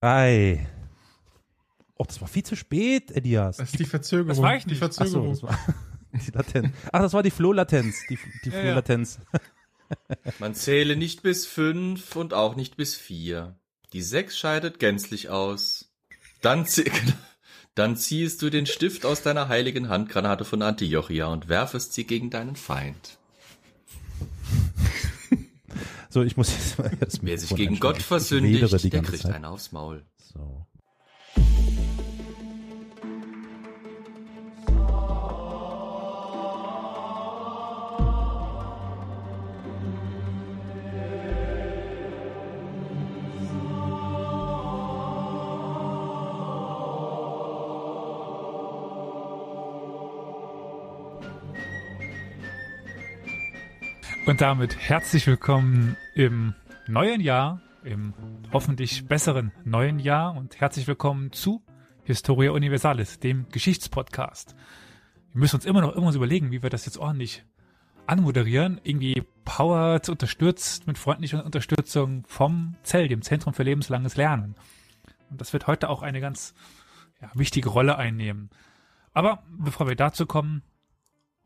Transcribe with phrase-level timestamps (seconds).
[0.00, 0.66] Drei.
[1.96, 3.58] Oh, das war viel zu spät, Elias.
[3.58, 4.28] Das ist die Verzögerung.
[4.28, 4.82] Das war ich Die nicht.
[4.82, 5.30] Ach so, Verzögerung.
[5.32, 5.58] das war
[6.12, 6.76] die Latenz.
[6.92, 8.06] Ach, das war die Floh-Latenz.
[8.08, 8.62] Die, die Ja, ja.
[8.62, 9.20] Floh-Latenz.
[10.38, 13.56] Man zähle nicht bis fünf und auch nicht bis vier.
[13.92, 15.92] Die sechs scheidet gänzlich aus.
[16.40, 16.64] Dann,
[17.74, 22.30] dann ziehst du den Stift aus deiner heiligen Handgranate von Antiochia und werfest sie gegen
[22.30, 23.18] deinen Feind.
[26.10, 27.78] So, ich muss jetzt mal das Wer sich gegen.
[27.78, 30.04] Gott versündigt, der kriegt einen aufs Maul.
[30.18, 30.66] So.
[54.30, 56.54] Und damit herzlich willkommen im
[56.86, 58.14] neuen Jahr, im
[58.52, 61.64] hoffentlich besseren neuen Jahr und herzlich willkommen zu
[62.04, 64.54] Historia Universalis, dem Geschichtspodcast.
[65.32, 67.44] Wir müssen uns immer noch irgendwas überlegen, wie wir das jetzt ordentlich
[68.06, 68.80] anmoderieren.
[68.84, 74.54] Irgendwie powered, unterstützt, mit freundlicher Unterstützung vom ZEL, dem Zentrum für lebenslanges Lernen.
[75.28, 76.54] Und das wird heute auch eine ganz
[77.20, 78.50] ja, wichtige Rolle einnehmen.
[79.12, 80.62] Aber bevor wir dazu kommen,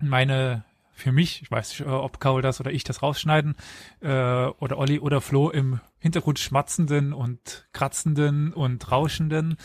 [0.00, 3.56] meine für mich, ich weiß nicht, äh, ob Kaul das oder ich das rausschneiden,
[4.00, 9.56] äh, oder Olli oder Flo im Hintergrund schmatzenden und kratzenden und rauschenden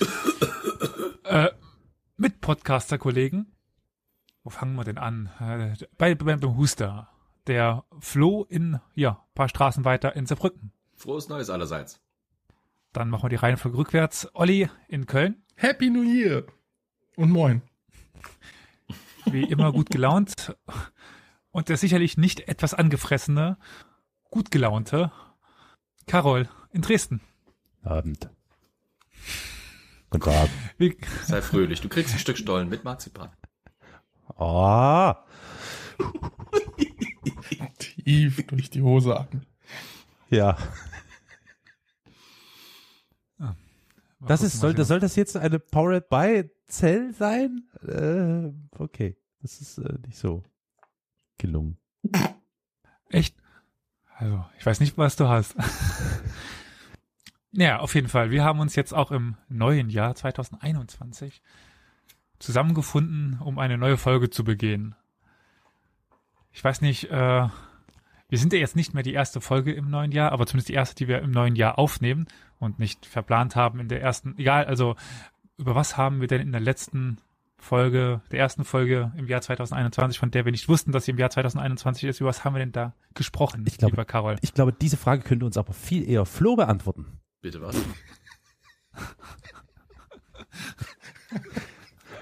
[1.23, 1.49] äh,
[2.17, 3.55] mit Podcaster-Kollegen.
[4.43, 5.29] Wo fangen wir denn an?
[5.39, 7.09] Äh, bei, bei, beim Huster.
[7.47, 10.71] Der Flo in, ja, paar Straßen weiter in Saarbrücken.
[10.95, 12.01] Frohes Neues allerseits.
[12.91, 14.27] Dann machen wir die Reihenfolge rückwärts.
[14.33, 15.43] Olli in Köln.
[15.55, 16.43] Happy New Year.
[17.15, 17.61] Und moin.
[19.25, 20.55] wie immer gut gelaunt
[21.51, 23.57] und der sicherlich nicht etwas angefressene,
[24.29, 25.11] gut gelaunte
[26.07, 27.21] Carol in Dresden.
[27.83, 28.29] Abend.
[30.09, 30.49] Guten Tag.
[30.77, 33.29] Wie, Sei fröhlich, du kriegst ein Stück Stollen mit Marzipan.
[34.35, 35.23] Ah,
[37.77, 39.45] Tief durch die Hose atmen.
[40.29, 40.57] ja.
[43.37, 47.69] Mal Das ist, soll, das, soll das jetzt eine Powered by Cell sein?
[47.87, 49.15] Äh, okay.
[49.41, 50.43] Das ist äh, nicht so
[51.39, 51.77] gelungen.
[53.09, 53.35] Echt?
[54.15, 55.55] Also, ich weiß nicht, was du hast.
[57.51, 58.31] ja, auf jeden Fall.
[58.31, 61.41] Wir haben uns jetzt auch im neuen Jahr 2021
[62.37, 64.95] zusammengefunden, um eine neue Folge zu begehen.
[66.51, 67.47] Ich weiß nicht, äh,
[68.29, 70.73] wir sind ja jetzt nicht mehr die erste Folge im neuen Jahr, aber zumindest die
[70.73, 72.27] erste, die wir im neuen Jahr aufnehmen
[72.59, 74.95] und nicht verplant haben in der ersten, egal, also
[75.57, 77.19] über was haben wir denn in der letzten
[77.59, 81.17] Folge, der ersten Folge im Jahr 2021, von der wir nicht wussten, dass sie im
[81.17, 84.37] Jahr 2021 ist, über was haben wir denn da gesprochen, Ich glaube- lieber Carol?
[84.41, 87.19] Ich glaube, diese Frage könnte uns aber viel eher Flo beantworten.
[87.41, 87.75] Bitte was?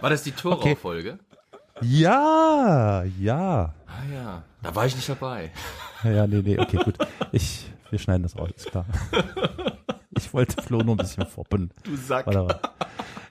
[0.01, 1.19] War das die Torau-Folge?
[1.81, 3.73] Ja, ja.
[3.87, 5.51] Ah ja, da war ich nicht dabei.
[6.03, 6.97] Ja, nee, nee, okay, gut.
[7.31, 8.85] Ich, wir schneiden das raus, ist klar.
[10.19, 11.69] Ich wollte Flo nur ein bisschen foppen.
[11.83, 12.25] Du Sack.
[12.25, 12.59] Weil er,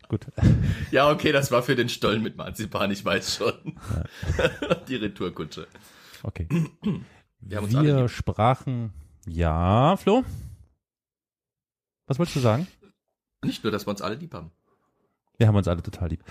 [0.08, 0.26] gut.
[0.90, 3.54] Ja, okay, das war für den Stollen mit Marzipan, ich weiß schon.
[4.88, 5.66] Die Retourkutsche.
[6.22, 6.46] Okay.
[7.40, 8.92] Wir Wir sprachen,
[9.26, 10.24] ja, Flo?
[12.06, 12.68] Was wolltest du sagen?
[13.44, 14.52] Nicht nur, dass wir uns alle lieb haben.
[15.38, 16.24] Wir haben uns alle total lieb.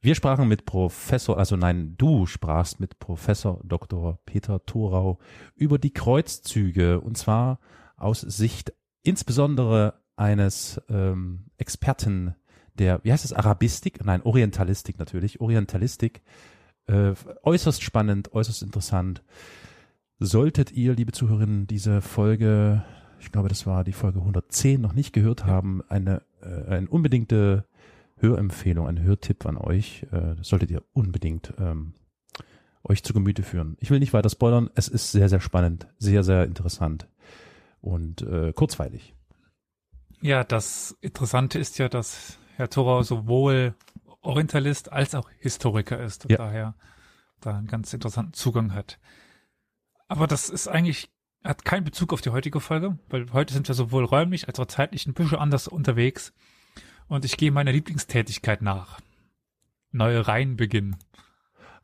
[0.00, 4.18] Wir sprachen mit Professor, also nein, du sprachst mit Professor Dr.
[4.26, 5.18] Peter Thorau
[5.56, 7.58] über die Kreuzzüge und zwar
[7.96, 12.36] aus Sicht insbesondere eines ähm, Experten
[12.78, 14.04] der, wie heißt es, Arabistik?
[14.04, 16.22] Nein, Orientalistik natürlich, Orientalistik.
[16.86, 19.22] Äh, äußerst spannend, äußerst interessant.
[20.18, 22.84] Solltet ihr, liebe Zuhörerinnen, diese Folge,
[23.20, 27.64] ich glaube, das war die Folge 110, noch nicht gehört haben, eine, äh, eine unbedingte
[28.16, 30.06] Hörempfehlung, ein Hörtipp an euch.
[30.10, 31.94] Äh, das solltet ihr unbedingt ähm,
[32.82, 33.76] euch zu Gemüte führen.
[33.80, 34.70] Ich will nicht weiter spoilern.
[34.74, 37.06] Es ist sehr, sehr spannend, sehr, sehr interessant
[37.80, 39.14] und äh, kurzweilig.
[40.20, 43.76] Ja, das Interessante ist ja, dass Herr Thorau sowohl
[44.20, 46.38] Orientalist als auch Historiker ist und Ja.
[46.38, 46.74] daher
[47.40, 48.98] da einen ganz interessanten Zugang hat.
[50.08, 51.08] Aber das ist eigentlich,
[51.44, 54.66] hat keinen Bezug auf die heutige Folge, weil heute sind wir sowohl räumlich als auch
[54.66, 56.32] zeitlich ein bisschen anders unterwegs
[57.06, 58.98] und ich gehe meiner Lieblingstätigkeit nach.
[59.92, 60.96] Neue Reihen beginnen.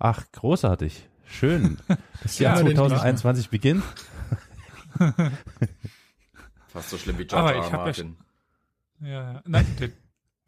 [0.00, 1.08] Ach, großartig.
[1.24, 1.78] Schön.
[2.24, 3.84] Das Ja, Jahr den 2021 beginnt.
[6.66, 7.64] Fast so schlimm wie Aber George R.
[7.66, 7.72] ich R.
[7.72, 8.16] hab ja Martin.
[9.00, 9.42] Ja, ja.
[9.46, 9.66] nein,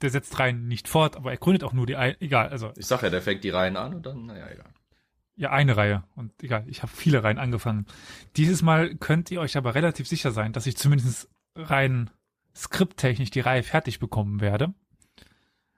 [0.02, 2.86] der, setzt Reihen nicht fort, aber er gründet auch nur die, ein, egal, also Ich
[2.86, 4.70] sag ja, der fängt die Reihen an und dann, naja, egal.
[5.36, 6.04] Ja, eine Reihe.
[6.14, 7.86] Und egal, ich habe viele Reihen angefangen.
[8.36, 12.10] Dieses Mal könnt ihr euch aber relativ sicher sein, dass ich zumindest Reihen
[12.54, 14.72] skripttechnisch die Reihe fertig bekommen werde.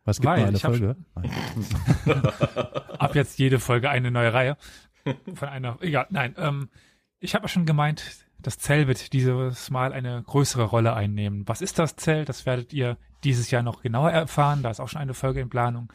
[0.04, 0.96] Was gibt Weil eine Folge?
[2.98, 4.56] Ab jetzt jede Folge eine neue Reihe.
[5.34, 6.70] Von einer, egal, nein, ähm,
[7.20, 11.46] ich habe ja schon gemeint, das Zell wird dieses Mal eine größere Rolle einnehmen.
[11.46, 12.24] Was ist das Zell?
[12.24, 14.62] Das werdet ihr dieses Jahr noch genauer erfahren.
[14.62, 15.92] Da ist auch schon eine Folge in Planung,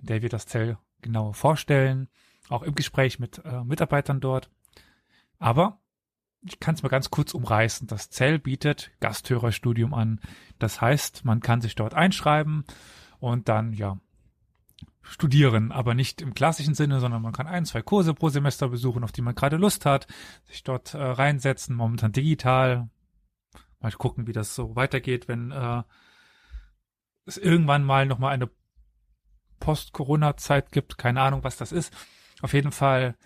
[0.00, 2.08] in der wir das Zell genauer vorstellen,
[2.48, 4.50] auch im Gespräch mit äh, Mitarbeitern dort.
[5.38, 5.80] Aber
[6.42, 7.86] ich kann es mal ganz kurz umreißen.
[7.88, 10.20] Das Zell bietet Gasthörerstudium an.
[10.58, 12.64] Das heißt, man kann sich dort einschreiben
[13.18, 13.98] und dann, ja,
[15.08, 19.04] studieren, aber nicht im klassischen Sinne, sondern man kann ein, zwei Kurse pro Semester besuchen,
[19.04, 20.06] auf die man gerade Lust hat,
[20.44, 22.88] sich dort äh, reinsetzen, momentan digital,
[23.80, 25.82] mal gucken, wie das so weitergeht, wenn äh,
[27.24, 28.50] es irgendwann mal nochmal eine
[29.60, 31.94] Post-Corona-Zeit gibt, keine Ahnung, was das ist.
[32.42, 33.16] Auf jeden Fall,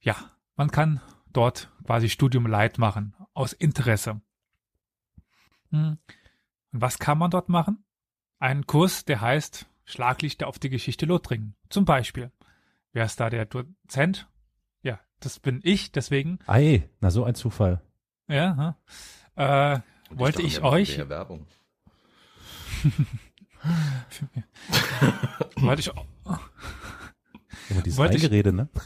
[0.00, 0.16] ja,
[0.56, 1.00] man kann
[1.32, 4.20] dort quasi Studium Light machen, aus Interesse.
[5.70, 5.98] Hm.
[6.72, 7.84] Und was kann man dort machen?
[8.38, 11.54] Einen Kurs, der heißt Schlaglichter auf die Geschichte Lothringen.
[11.68, 12.32] Zum Beispiel.
[12.92, 14.26] Wer ist da der Dozent?
[14.82, 17.80] Ja, das bin ich, deswegen, Ei, na so ein Zufall.
[18.28, 18.76] ja,
[19.36, 19.80] äh,
[20.10, 21.46] wollte ich machen euch, Werbung.
[25.56, 25.90] wollte ich,
[27.70, 28.68] Immer dieses Wollte ich- Eingerede, ne?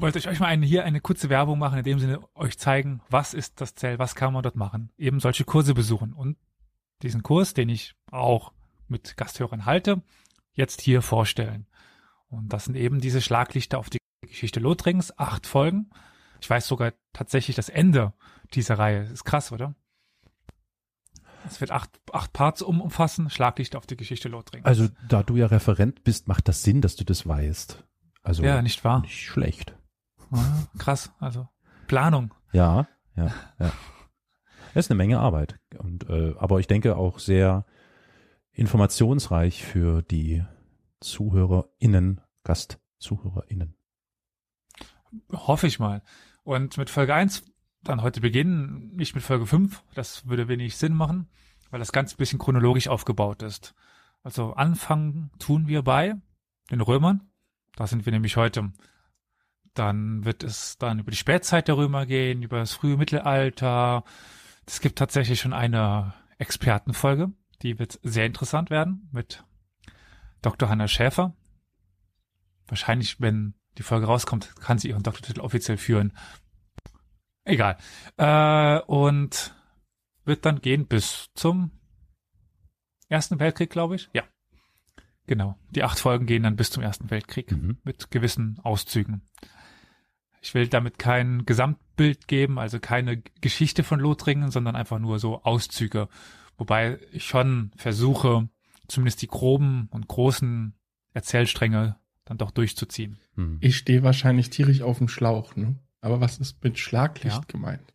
[0.00, 3.00] wollte ich euch mal eine, hier eine kurze Werbung machen, in dem Sinne euch zeigen,
[3.10, 4.90] was ist das Zell, was kann man dort machen.
[4.96, 6.36] Eben solche Kurse besuchen und
[7.02, 8.52] diesen Kurs, den ich auch
[8.88, 10.02] mit Gasthörern halte,
[10.52, 11.66] jetzt hier vorstellen.
[12.28, 15.90] Und das sind eben diese Schlaglichter auf die Geschichte Lothrings, acht Folgen.
[16.40, 18.12] Ich weiß sogar tatsächlich das Ende
[18.54, 19.04] dieser Reihe.
[19.04, 19.74] Ist krass, oder?
[21.46, 24.66] Es wird acht, acht Parts um, umfassen, Schlaglichter auf die Geschichte Lothringen.
[24.66, 27.84] Also, da du ja Referent bist, macht das Sinn, dass du das weißt.
[28.22, 29.00] Also, ja, nicht wahr?
[29.00, 29.77] nicht schlecht.
[30.78, 31.48] Krass, also
[31.86, 32.34] Planung.
[32.52, 32.86] Ja,
[33.16, 33.72] ja, ja.
[34.74, 35.58] Das ist eine Menge Arbeit.
[35.78, 37.64] Und, äh, aber ich denke auch sehr
[38.52, 40.44] informationsreich für die
[41.00, 43.74] ZuhörerInnen, GastzuhörerInnen.
[45.32, 46.02] Hoffe ich mal.
[46.42, 47.44] Und mit Folge 1
[47.82, 49.82] dann heute beginnen, nicht mit Folge 5.
[49.94, 51.28] Das würde wenig Sinn machen,
[51.70, 53.74] weil das Ganze ein bisschen chronologisch aufgebaut ist.
[54.22, 56.14] Also anfangen tun wir bei
[56.70, 57.30] den Römern.
[57.76, 58.72] Da sind wir nämlich heute.
[59.78, 64.02] Dann wird es dann über die Spätzeit der Römer gehen, über das frühe Mittelalter.
[64.66, 67.30] Es gibt tatsächlich schon eine Expertenfolge.
[67.62, 69.44] Die wird sehr interessant werden mit
[70.42, 70.68] Dr.
[70.68, 71.36] Hanna Schäfer.
[72.66, 76.12] Wahrscheinlich, wenn die Folge rauskommt, kann sie ihren Doktortitel offiziell führen.
[77.44, 77.78] Egal.
[78.16, 79.54] Äh, und
[80.24, 81.70] wird dann gehen bis zum
[83.08, 84.10] Ersten Weltkrieg, glaube ich.
[84.12, 84.24] Ja.
[85.26, 85.56] Genau.
[85.70, 87.78] Die acht Folgen gehen dann bis zum Ersten Weltkrieg Mhm.
[87.84, 89.22] mit gewissen Auszügen.
[90.48, 95.42] Ich will damit kein Gesamtbild geben, also keine Geschichte von Lothringen, sondern einfach nur so
[95.42, 96.08] Auszüge.
[96.56, 98.48] Wobei ich schon versuche,
[98.86, 100.72] zumindest die groben und großen
[101.12, 103.18] Erzählstränge dann doch durchzuziehen.
[103.34, 103.58] Hm.
[103.60, 105.76] Ich stehe wahrscheinlich tierisch auf dem Schlauch, ne?
[106.00, 107.42] Aber was ist mit Schlaglicht Ja.
[107.46, 107.92] gemeint?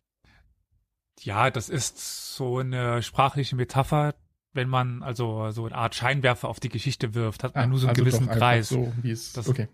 [1.22, 4.14] Ja, das ist so eine sprachliche Metapher.
[4.52, 7.88] Wenn man also so eine Art Scheinwerfer auf die Geschichte wirft, hat man nur so
[7.88, 8.68] einen also gewissen Kreis.
[8.68, 9.66] So, wie es, Das- okay.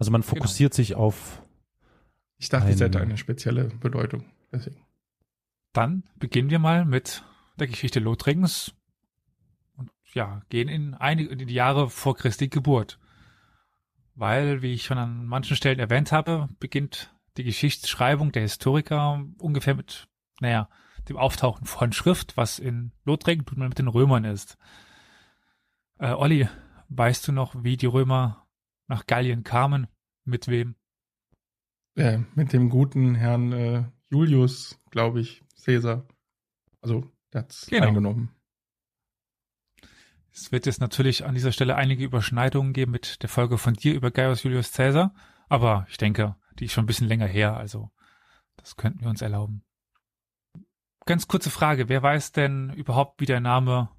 [0.00, 1.42] Also man fokussiert sich auf,
[2.38, 4.24] Ich dachte, es hätte eine spezielle Bedeutung.
[4.50, 4.82] Deswegen.
[5.74, 7.22] Dann beginnen wir mal mit
[7.58, 8.72] der Geschichte Lothringens
[9.76, 12.98] und ja, gehen in einige in die Jahre vor Christi Geburt.
[14.14, 19.74] Weil, wie ich schon an manchen Stellen erwähnt habe, beginnt die Geschichtsschreibung der Historiker ungefähr
[19.74, 20.08] mit,
[20.40, 20.70] naja,
[21.10, 24.56] dem Auftauchen von Schrift, was in Lothringen tut man mit den Römern ist.
[25.98, 26.48] Äh, Olli,
[26.88, 28.46] weißt du noch, wie die Römer
[28.90, 29.86] nach Gallien kamen?
[30.24, 30.74] Mit wem?
[31.96, 36.06] Äh, mit dem guten Herrn äh, Julius, glaube ich, Caesar.
[36.82, 37.86] Also, der hat's Genau.
[37.86, 38.30] eingenommen.
[40.32, 43.94] Es wird jetzt natürlich an dieser Stelle einige Überschneidungen geben mit der Folge von dir
[43.94, 45.12] über Gaius Julius Caesar,
[45.48, 47.90] aber ich denke, die ist schon ein bisschen länger her, also
[48.56, 49.64] das könnten wir uns erlauben.
[51.06, 53.90] Ganz kurze Frage, wer weiß denn überhaupt, wie der Name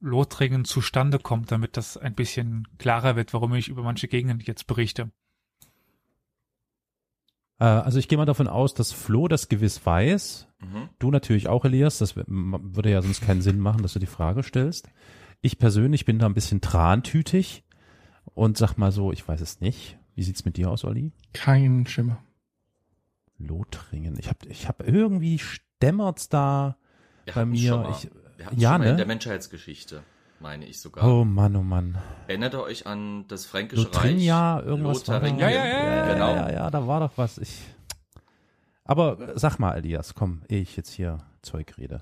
[0.00, 4.66] Lothringen zustande kommt, damit das ein bisschen klarer wird, warum ich über manche Gegenden jetzt
[4.66, 5.10] berichte?
[7.58, 10.48] äh, also ich gehe mal davon aus, dass Flo das gewiss weiß.
[10.60, 10.88] Mhm.
[10.98, 11.98] Du natürlich auch, Elias.
[11.98, 14.88] Das würde ja sonst keinen Sinn machen, dass du die Frage stellst.
[15.40, 17.64] Ich persönlich bin da ein bisschen trantütig
[18.24, 19.98] und sag mal so, ich weiß es nicht.
[20.14, 21.12] Wie sieht's mit dir aus, Olli?
[21.32, 22.22] Kein Schimmer.
[23.38, 24.18] Lothringen.
[24.18, 26.76] Ich hab, ich hab irgendwie stämmert's da
[27.26, 27.86] Wir bei mir.
[27.90, 28.90] Ich, Wir hatten ja, schon mal ne?
[28.92, 30.02] in der Menschheitsgeschichte,
[30.40, 31.04] meine ich sogar.
[31.06, 31.98] oh Mann, oh Mann.
[32.28, 34.66] Erinnert ihr euch an das Fränkische Lothringia, Reich?
[34.66, 34.98] irgendwas.
[34.98, 36.34] Lotharingien, Ja, ja, ja, ja, genau.
[36.34, 37.38] ja, ja, da war doch was.
[37.38, 37.62] Ich,
[38.84, 41.98] Aber äh, sag mal, Elias, komm, ehe ich jetzt hier Zeug rede.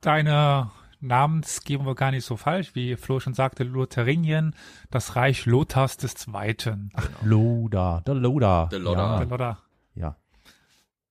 [0.00, 0.70] Deine
[1.00, 4.54] Namensgebung war gar nicht so falsch, wie Flo schon sagte, Lotharingien,
[4.90, 6.90] das Reich Lothars des Zweiten.
[6.94, 8.66] Ach, Loda, der Loda.
[8.66, 9.12] Der Loda.
[9.12, 9.62] Ja, Der Lothar.
[9.94, 10.16] ja.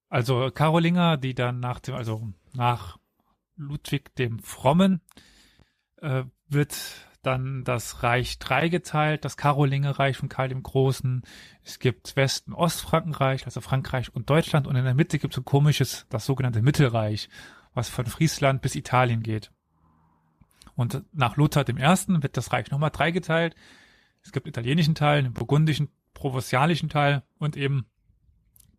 [0.09, 2.97] Also Karolinger, die dann nach dem, also nach
[3.59, 5.01] Ludwig dem Frommen,
[5.97, 6.75] äh, wird
[7.21, 11.23] dann das Reich dreigeteilt, das Karolingerreich von Karl dem Großen.
[11.63, 15.45] Es gibt Westen Ostfrankenreich, also Frankreich und Deutschland und in der Mitte gibt es ein
[15.45, 17.29] komisches, das sogenannte Mittelreich,
[17.73, 19.51] was von Friesland bis Italien geht.
[20.75, 23.53] Und nach Lothar dem Ersten wird das Reich nochmal dreigeteilt.
[24.23, 27.85] Es gibt italienischen Teil, einen burgundischen, provenzalischen Teil und eben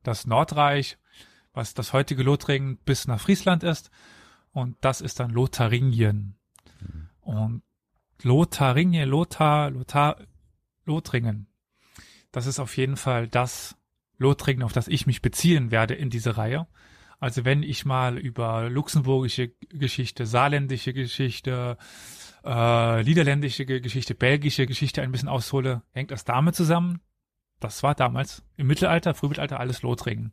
[0.03, 0.97] das Nordreich,
[1.53, 3.91] was das heutige Lothringen bis nach Friesland ist.
[4.53, 6.37] Und das ist dann Lotharingien.
[7.21, 7.63] Und
[8.23, 10.17] Lotharingien, Lothar, Lothar,
[10.85, 11.47] Lothringen.
[12.33, 13.77] Das ist auf jeden Fall das
[14.19, 16.67] Lothringen, auf das ich mich beziehen werde in diese Reihe.
[17.19, 21.77] Also wenn ich mal über luxemburgische Geschichte, saarländische Geschichte,
[22.45, 27.01] äh, niederländische Geschichte, belgische Geschichte ein bisschen aushole, hängt das damit zusammen.
[27.59, 30.33] Das war damals im Mittelalter, Frühmittelalter alles Lothringen.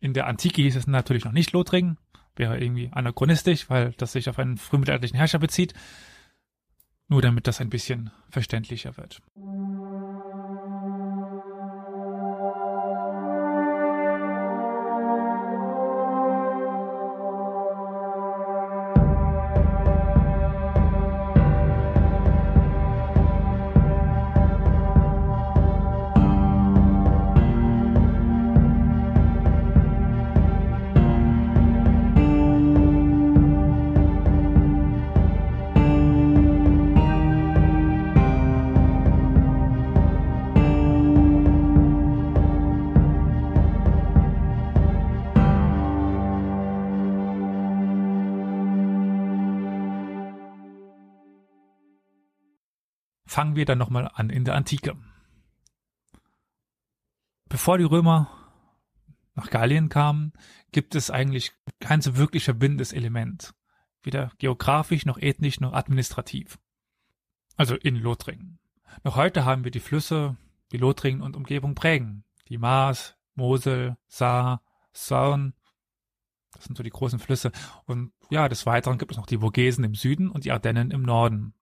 [0.00, 1.98] In der Antike hieß es natürlich noch nicht Lothringen,
[2.36, 5.74] wäre irgendwie anachronistisch, weil das sich auf einen frühmittelalterlichen Herrscher bezieht.
[7.08, 9.20] Nur damit das ein bisschen verständlicher wird.
[53.34, 54.96] Fangen wir dann nochmal an in der Antike.
[57.48, 58.30] Bevor die Römer
[59.34, 60.32] nach Gallien kamen,
[60.70, 61.50] gibt es eigentlich
[61.80, 63.52] kein so wirklich verbindendes Element.
[64.04, 66.60] Weder geografisch, noch ethnisch, noch administrativ.
[67.56, 68.60] Also in Lothringen.
[69.02, 70.36] Noch heute haben wir die Flüsse,
[70.70, 72.22] die Lothringen und Umgebung prägen.
[72.46, 74.62] Die Maas, Mosel, Saar,
[74.92, 75.54] Saun.
[76.52, 77.50] Das sind so die großen Flüsse.
[77.84, 81.02] Und ja, des Weiteren gibt es noch die Vogesen im Süden und die Ardennen im
[81.02, 81.52] Norden.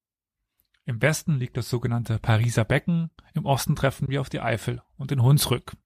[0.84, 5.12] Im Westen liegt das sogenannte Pariser Becken, im Osten treffen wir auf die Eifel und
[5.12, 5.76] den Hunsrück.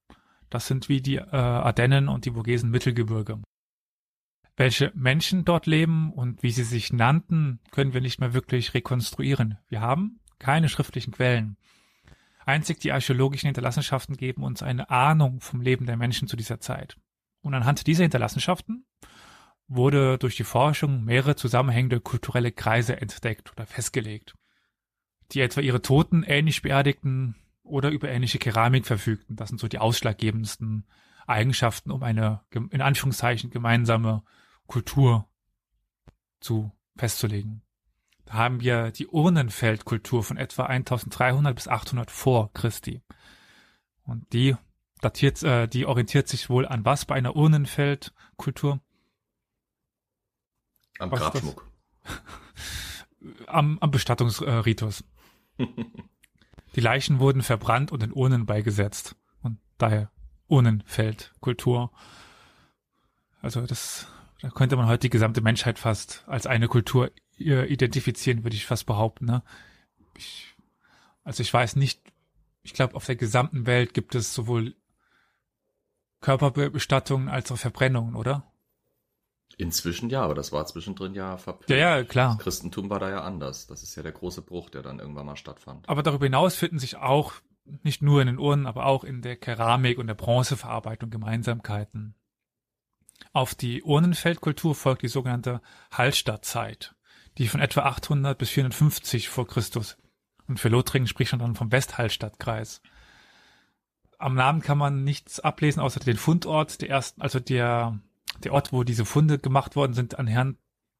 [0.49, 3.39] Das sind wie die äh, Ardennen und die Vogesen Mittelgebirge.
[4.55, 9.59] Welche Menschen dort leben und wie sie sich nannten, können wir nicht mehr wirklich rekonstruieren.
[9.67, 11.57] Wir haben keine schriftlichen Quellen.
[12.43, 16.97] Einzig die archäologischen Hinterlassenschaften geben uns eine Ahnung vom Leben der Menschen zu dieser Zeit.
[17.41, 18.87] Und anhand dieser Hinterlassenschaften
[19.67, 24.33] wurde durch die Forschung mehrere zusammenhängende kulturelle Kreise entdeckt oder festgelegt
[25.31, 29.35] die etwa ihre Toten ähnlich beerdigten oder über ähnliche Keramik verfügten.
[29.35, 30.85] Das sind so die ausschlaggebendsten
[31.25, 34.23] Eigenschaften, um eine, in Anführungszeichen, gemeinsame
[34.67, 35.27] Kultur
[36.39, 37.61] zu festzulegen.
[38.25, 43.01] Da haben wir die Urnenfeldkultur von etwa 1300 bis 800 vor Christi.
[44.03, 44.55] Und die
[45.01, 48.81] datiert, äh, die orientiert sich wohl an was bei einer Urnenfeldkultur?
[50.99, 51.19] Am Was?
[51.19, 51.69] Grabschmuck.
[53.47, 55.03] am, am Bestattungsritus.
[56.75, 59.15] Die Leichen wurden verbrannt und in Urnen beigesetzt.
[59.41, 60.11] Und daher
[60.47, 61.91] Urnenfeldkultur.
[63.41, 64.07] Also das,
[64.41, 68.65] da könnte man heute die gesamte Menschheit fast als eine Kultur äh, identifizieren, würde ich
[68.65, 69.25] fast behaupten.
[69.25, 69.43] Ne?
[70.15, 70.55] Ich,
[71.23, 72.01] also ich weiß nicht,
[72.63, 74.75] ich glaube, auf der gesamten Welt gibt es sowohl
[76.21, 78.51] Körperbestattungen als auch Verbrennungen, oder?
[79.59, 81.69] Inzwischen ja, aber das war zwischendrin ja verpönt.
[81.69, 82.35] Ja, ja, klar.
[82.35, 83.65] Das Christentum war da ja anders.
[83.65, 85.89] Das ist ja der große Bruch, der dann irgendwann mal stattfand.
[85.89, 87.33] Aber darüber hinaus finden sich auch
[87.83, 92.15] nicht nur in den Urnen, aber auch in der Keramik und der Bronzeverarbeitung Gemeinsamkeiten.
[93.33, 95.61] Auf die Urnenfeldkultur folgt die sogenannte
[95.91, 96.95] Hallstattzeit,
[97.37, 99.97] die von etwa 800 bis 450 vor Christus.
[100.47, 102.81] Und für Lothringen spricht man dann vom Westhallstattkreis.
[104.17, 107.99] Am Namen kann man nichts ablesen, außer den Fundort der ersten, also der,
[108.43, 110.57] der Ort, wo diese Funde gemacht worden sind, anhand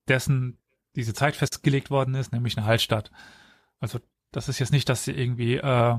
[0.07, 0.57] dessen
[0.95, 3.11] diese Zeit festgelegt worden ist, nämlich eine Hallstatt.
[3.79, 3.99] Also
[4.31, 5.97] das ist jetzt nicht, dass sie irgendwie äh,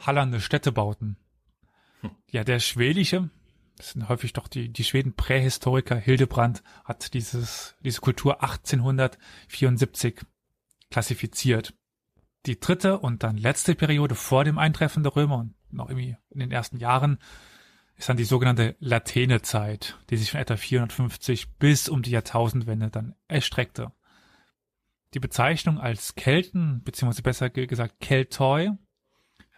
[0.00, 1.16] hallernde Städte bauten.
[2.30, 3.30] Ja, der schwedische,
[3.76, 10.20] das sind häufig doch die, die Schweden Prähistoriker Hildebrand hat dieses, diese Kultur 1874
[10.90, 11.74] klassifiziert.
[12.46, 16.40] Die dritte und dann letzte Periode vor dem Eintreffen der Römer und noch irgendwie in
[16.40, 17.18] den ersten Jahren
[18.00, 23.14] ist dann die sogenannte Latene-Zeit, die sich von etwa 450 bis um die Jahrtausendwende dann
[23.28, 23.92] erstreckte.
[25.12, 28.70] Die Bezeichnung als Kelten, beziehungsweise besser gesagt Keltoi,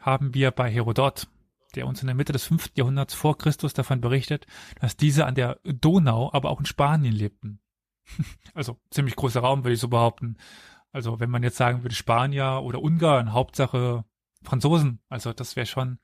[0.00, 1.28] haben wir bei Herodot,
[1.76, 2.72] der uns in der Mitte des 5.
[2.74, 4.48] Jahrhunderts vor Christus davon berichtet,
[4.80, 7.60] dass diese an der Donau, aber auch in Spanien lebten.
[8.54, 10.36] Also ziemlich großer Raum, würde ich so behaupten.
[10.90, 14.04] Also wenn man jetzt sagen würde Spanier oder Ungarn, Hauptsache
[14.42, 16.00] Franzosen, also das wäre schon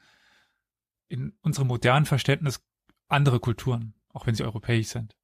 [1.09, 2.61] in unserem modernen Verständnis
[3.09, 5.17] andere Kulturen, auch wenn sie europäisch sind.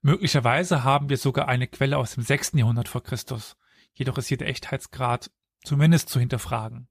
[0.00, 2.52] Möglicherweise haben wir sogar eine Quelle aus dem 6.
[2.54, 3.56] Jahrhundert vor Christus,
[3.92, 5.30] jedoch ist hier der Echtheitsgrad
[5.64, 6.88] zumindest zu hinterfragen.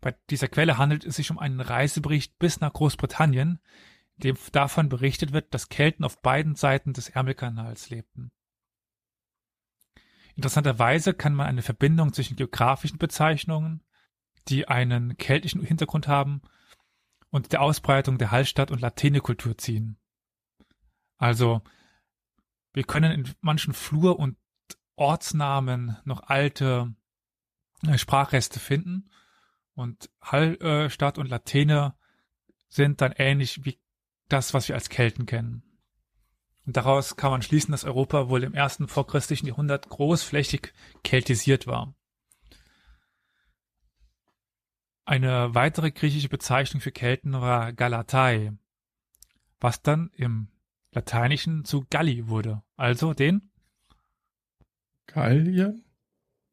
[0.00, 3.58] Bei dieser Quelle handelt es sich um einen Reisebericht bis nach Großbritannien,
[4.16, 8.30] in dem davon berichtet wird, dass Kelten auf beiden Seiten des Ärmelkanals lebten.
[10.36, 13.82] Interessanterweise kann man eine Verbindung zwischen geografischen Bezeichnungen,
[14.48, 16.42] die einen keltischen Hintergrund haben,
[17.34, 19.96] und der Ausbreitung der Hallstatt- und Latenekultur ziehen.
[21.16, 21.62] Also,
[22.72, 24.36] wir können in manchen Flur- und
[24.94, 26.94] Ortsnamen noch alte
[27.84, 29.10] äh, Sprachreste finden
[29.74, 31.96] und Hallstatt und Latene
[32.68, 33.80] sind dann ähnlich wie
[34.28, 35.64] das, was wir als Kelten kennen.
[36.66, 40.72] Und daraus kann man schließen, dass Europa wohl im ersten vorchristlichen Jahrhundert großflächig
[41.02, 41.96] keltisiert war.
[45.04, 48.52] Eine weitere griechische Bezeichnung für Kelten war Galatai,
[49.60, 50.48] was dann im
[50.92, 53.50] Lateinischen zu Galli wurde, also den
[55.06, 55.82] Galliern?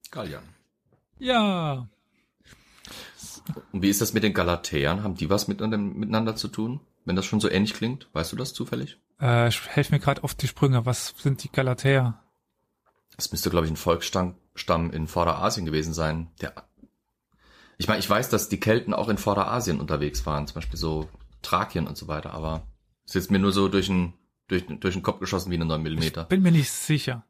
[0.10, 0.44] Galliern.
[1.18, 1.88] Ja.
[3.72, 5.04] Und wie ist das mit den Galatäern?
[5.04, 6.82] Haben die was miteinander zu tun?
[7.06, 9.00] Wenn das schon so ähnlich klingt, weißt du das zufällig?
[9.20, 10.86] Äh, ich helfe mir gerade auf die Sprünge.
[10.86, 12.22] Was sind die Galatäer?
[13.16, 14.36] Das müsste, glaube ich, ein Volksstamm
[14.92, 16.30] in Vorderasien gewesen sein.
[16.42, 16.54] Der
[17.82, 21.10] ich meine, ich weiß, dass die Kelten auch in Vorderasien unterwegs waren, zum Beispiel so
[21.42, 22.68] Thrakien und so weiter, aber
[23.06, 24.14] ist jetzt mir nur so durch den,
[24.48, 26.22] durch, durch den Kopf geschossen wie eine 9 Millimeter.
[26.22, 27.26] Ich bin mir nicht sicher.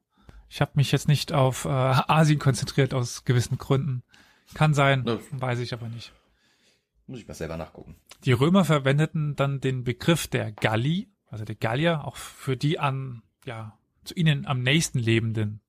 [0.50, 4.04] Ich habe mich jetzt nicht auf äh, Asien konzentriert aus gewissen Gründen.
[4.54, 5.20] Kann sein, ja.
[5.32, 6.12] weiß ich aber nicht.
[7.08, 7.96] Muss ich mal selber nachgucken.
[8.26, 13.24] Die Römer verwendeten dann den Begriff der Galli, also der Gallier, auch für die an,
[13.46, 15.62] ja, zu ihnen am nächsten lebenden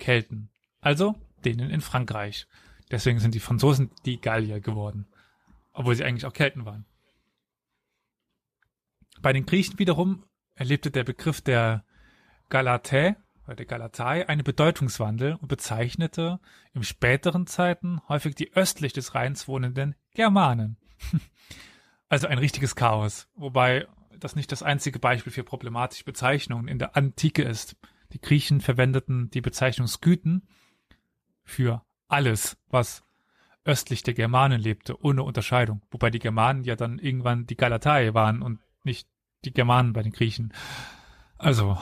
[0.00, 0.50] Kelten.
[0.80, 2.48] Also denen in Frankreich.
[2.92, 5.06] Deswegen sind die Franzosen die Gallier geworden.
[5.72, 6.84] Obwohl sie eigentlich auch Kelten waren.
[9.22, 10.24] Bei den Griechen wiederum
[10.54, 11.84] erlebte der Begriff der
[12.50, 16.38] Galatä oder der Galatei einen Bedeutungswandel und bezeichnete
[16.74, 20.76] im späteren Zeiten häufig die östlich des Rheins wohnenden Germanen.
[22.10, 23.88] also ein richtiges Chaos, wobei
[24.20, 27.76] das nicht das einzige Beispiel für problematische Bezeichnungen in der Antike ist.
[28.12, 30.46] Die Griechen verwendeten die Bezeichnung Skythen
[31.42, 33.02] für alles, was
[33.64, 35.82] östlich der Germanen lebte, ohne Unterscheidung.
[35.90, 39.08] Wobei die Germanen ja dann irgendwann die Galatei waren und nicht
[39.44, 40.52] die Germanen bei den Griechen.
[41.38, 41.78] Also.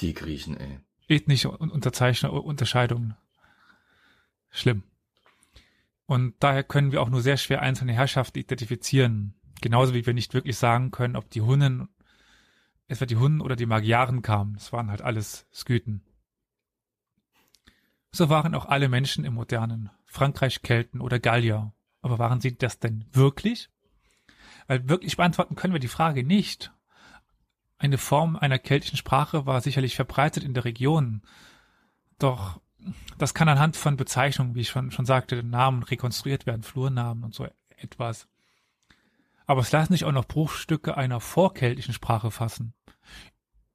[0.00, 0.80] Die Griechen, ey.
[1.08, 3.16] Ethnische Unterzeichner, Unterscheidungen.
[4.50, 4.82] Schlimm.
[6.06, 9.34] Und daher können wir auch nur sehr schwer einzelne Herrschaften identifizieren.
[9.60, 11.88] Genauso wie wir nicht wirklich sagen können, ob die Hunnen,
[12.88, 14.54] etwa die Hunnen oder die Magyaren kamen.
[14.54, 16.02] Das waren halt alles Skythen.
[18.12, 21.72] So waren auch alle Menschen im modernen Frankreich Kelten oder Gallier.
[22.02, 23.68] Aber waren sie das denn wirklich?
[24.66, 26.72] Weil wirklich beantworten können wir die Frage nicht.
[27.78, 31.22] Eine Form einer keltischen Sprache war sicherlich verbreitet in der Region.
[32.18, 32.60] Doch
[33.18, 37.34] das kann anhand von Bezeichnungen, wie ich schon, schon sagte, Namen rekonstruiert werden, Flurnamen und
[37.34, 38.28] so etwas.
[39.46, 42.74] Aber es lassen sich auch noch Bruchstücke einer vorkeltischen Sprache fassen.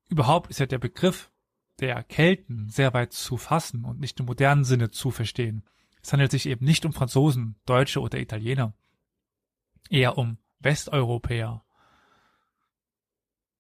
[0.10, 1.32] Überhaupt ist ja der Begriff
[1.82, 5.64] der Kelten sehr weit zu fassen und nicht im modernen Sinne zu verstehen.
[6.02, 8.74] Es handelt sich eben nicht um Franzosen, Deutsche oder Italiener,
[9.90, 11.64] eher um Westeuropäer,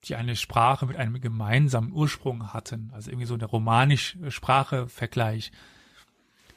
[0.06, 5.52] die eine Sprache mit einem gemeinsamen Ursprung hatten, also irgendwie so eine romanische Sprache-Vergleich.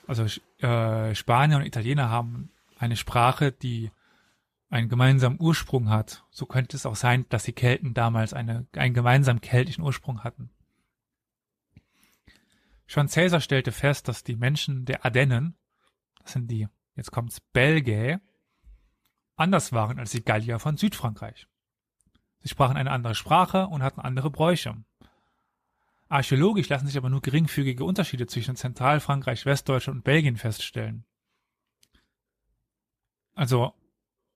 [0.07, 0.25] Also
[0.67, 3.91] äh, Spanier und Italiener haben eine Sprache, die
[4.71, 6.25] einen gemeinsamen Ursprung hat.
[6.31, 10.51] So könnte es auch sein, dass die Kelten damals eine, einen gemeinsamen keltischen Ursprung hatten.
[12.87, 15.57] Schon Caesar stellte fest, dass die Menschen der Ardennen,
[16.23, 18.21] das sind die, jetzt kommt's, Belgä,
[19.37, 21.47] anders waren als die Gallier von Südfrankreich.
[22.41, 24.77] Sie sprachen eine andere Sprache und hatten andere Bräuche.
[26.09, 31.05] Archäologisch lassen sich aber nur geringfügige Unterschiede zwischen Zentralfrankreich, Westdeutschland und Belgien feststellen.
[33.35, 33.73] Also,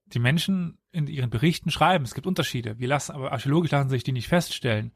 [0.06, 2.78] die Menschen in ihren Berichten schreiben, es gibt Unterschiede.
[2.78, 4.92] Wir lassen, aber archäologisch lassen sich die nicht feststellen.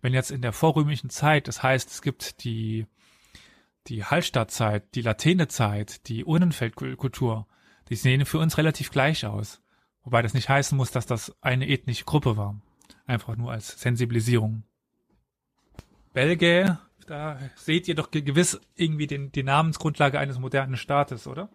[0.00, 2.86] Wenn jetzt in der vorrömischen Zeit, das heißt, es gibt die
[3.88, 7.46] die Hallstattzeit, die Latene-Zeit, die Urnenfeldkultur,
[7.88, 9.62] die sehen für uns relativ gleich aus.
[10.02, 12.60] Wobei das nicht heißen muss, dass das eine ethnische Gruppe war.
[13.06, 14.64] Einfach nur als Sensibilisierung.
[16.12, 21.48] Belgä, da seht ihr doch ge- gewiss irgendwie den, die Namensgrundlage eines modernen Staates, oder?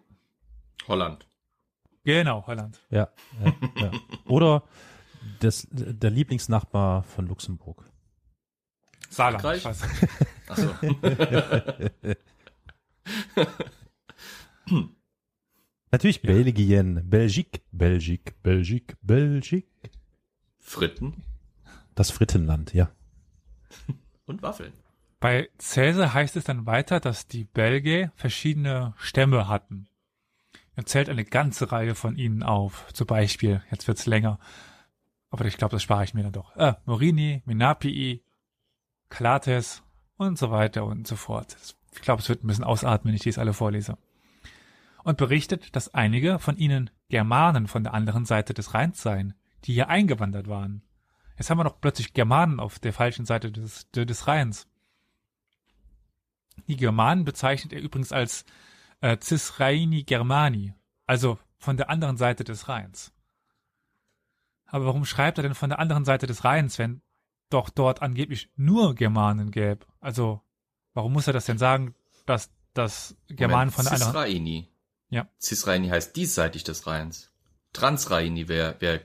[0.88, 1.26] Holland.
[2.04, 2.80] Genau, Holland.
[2.90, 3.08] Ja,
[3.44, 3.90] ja, ja.
[4.26, 4.64] Oder
[5.40, 7.84] das, der Lieblingsnachbar von Luxemburg.
[9.12, 9.42] Saarland.
[9.42, 9.58] Frankreich?
[9.58, 9.82] ich weiß.
[10.48, 10.74] Ach so.
[15.90, 19.66] Natürlich Belgien, Belgik, Belgik, Belgik, Belgik.
[20.58, 21.22] Fritten
[21.94, 22.90] Das Frittenland, ja.
[24.24, 24.72] und Waffeln.
[25.20, 29.88] Bei Cäsar heißt es dann weiter, dass die Belgier verschiedene Stämme hatten.
[30.74, 32.90] Er zählt eine ganze Reihe von ihnen auf.
[32.94, 34.38] Zum Beispiel, jetzt wird's länger,
[35.28, 36.56] aber ich glaube, das spare ich mir dann doch.
[36.56, 38.22] Äh, Morini, Menapii,
[39.12, 39.82] Clates
[40.16, 41.56] und so weiter und so fort.
[41.94, 43.98] Ich glaube, es wird ein bisschen ausatmen, wenn ich dies alle vorlese.
[45.04, 49.74] Und berichtet, dass einige von ihnen Germanen von der anderen Seite des Rheins seien, die
[49.74, 50.82] hier eingewandert waren.
[51.36, 54.66] Jetzt haben wir noch plötzlich Germanen auf der falschen Seite des, des Rheins.
[56.66, 58.46] Die Germanen bezeichnet er übrigens als
[59.02, 60.74] äh, Cisraeni Germani,
[61.06, 63.12] also von der anderen Seite des Rheins.
[64.66, 67.02] Aber warum schreibt er denn von der anderen Seite des Rheins, wenn
[67.52, 69.86] doch dort angeblich nur Germanen gäbe?
[70.00, 70.40] Also,
[70.94, 71.94] warum muss er das denn sagen,
[72.26, 74.12] dass das Germanen Moment, von der anderen...
[74.12, 74.68] Cisraeni.
[75.10, 75.28] Ja.
[75.38, 77.30] Cisraeni heißt diesseitig des Rheins.
[77.72, 79.00] Transraeni wäre wär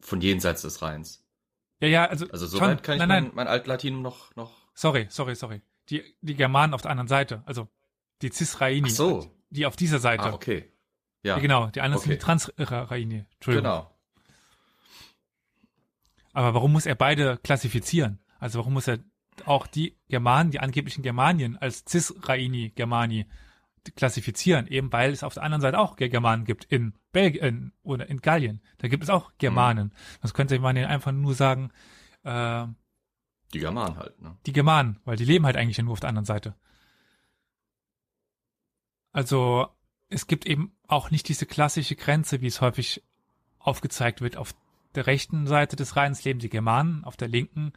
[0.00, 1.24] von jenseits des Rheins.
[1.80, 4.52] Ja, ja, also, Also schon, soweit kann ich nein, mein, nein, mein Altlatinum noch, noch.
[4.74, 5.62] sorry, sorry, sorry.
[5.88, 7.68] Die, die Germanen auf der anderen Seite, also
[8.22, 9.30] die Cisraeni, Ach so.
[9.50, 10.24] die auf dieser Seite.
[10.24, 10.72] Ah, okay.
[11.24, 12.10] Ja, Ja, genau, die anderen Okay.
[12.10, 13.24] sind die Transraini.
[13.34, 13.64] Entschuldigung.
[13.70, 13.91] genau.
[16.32, 18.18] Aber warum muss er beide klassifizieren?
[18.38, 18.98] Also warum muss er
[19.44, 23.26] auch die Germanen, die angeblichen Germanien als Cisraini Germani
[23.96, 24.66] klassifizieren?
[24.66, 28.62] Eben weil es auf der anderen Seite auch Germanen gibt in Belgien oder in Gallien.
[28.78, 29.92] Da gibt es auch Germanen.
[30.20, 31.70] Das könnte man ja einfach nur sagen,
[32.24, 32.66] äh,
[33.52, 34.36] Die Germanen halt, ne?
[34.46, 36.54] die Germanen, weil die leben halt eigentlich nur auf der anderen Seite.
[39.12, 39.68] Also
[40.08, 43.02] es gibt eben auch nicht diese klassische Grenze, wie es häufig
[43.58, 44.36] aufgezeigt wird.
[44.36, 44.54] Auf
[44.94, 47.72] der rechten Seite des Rheins leben die Germanen, auf der linken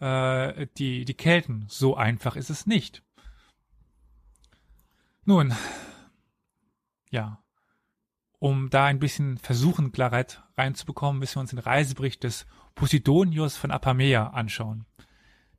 [0.00, 1.66] äh, die, die Kelten.
[1.68, 3.02] So einfach ist es nicht.
[5.24, 5.54] Nun,
[7.10, 7.42] ja,
[8.38, 13.70] um da ein bisschen versuchen, Klarheit reinzubekommen, müssen wir uns den Reisebericht des Posidonius von
[13.70, 14.86] Apamea anschauen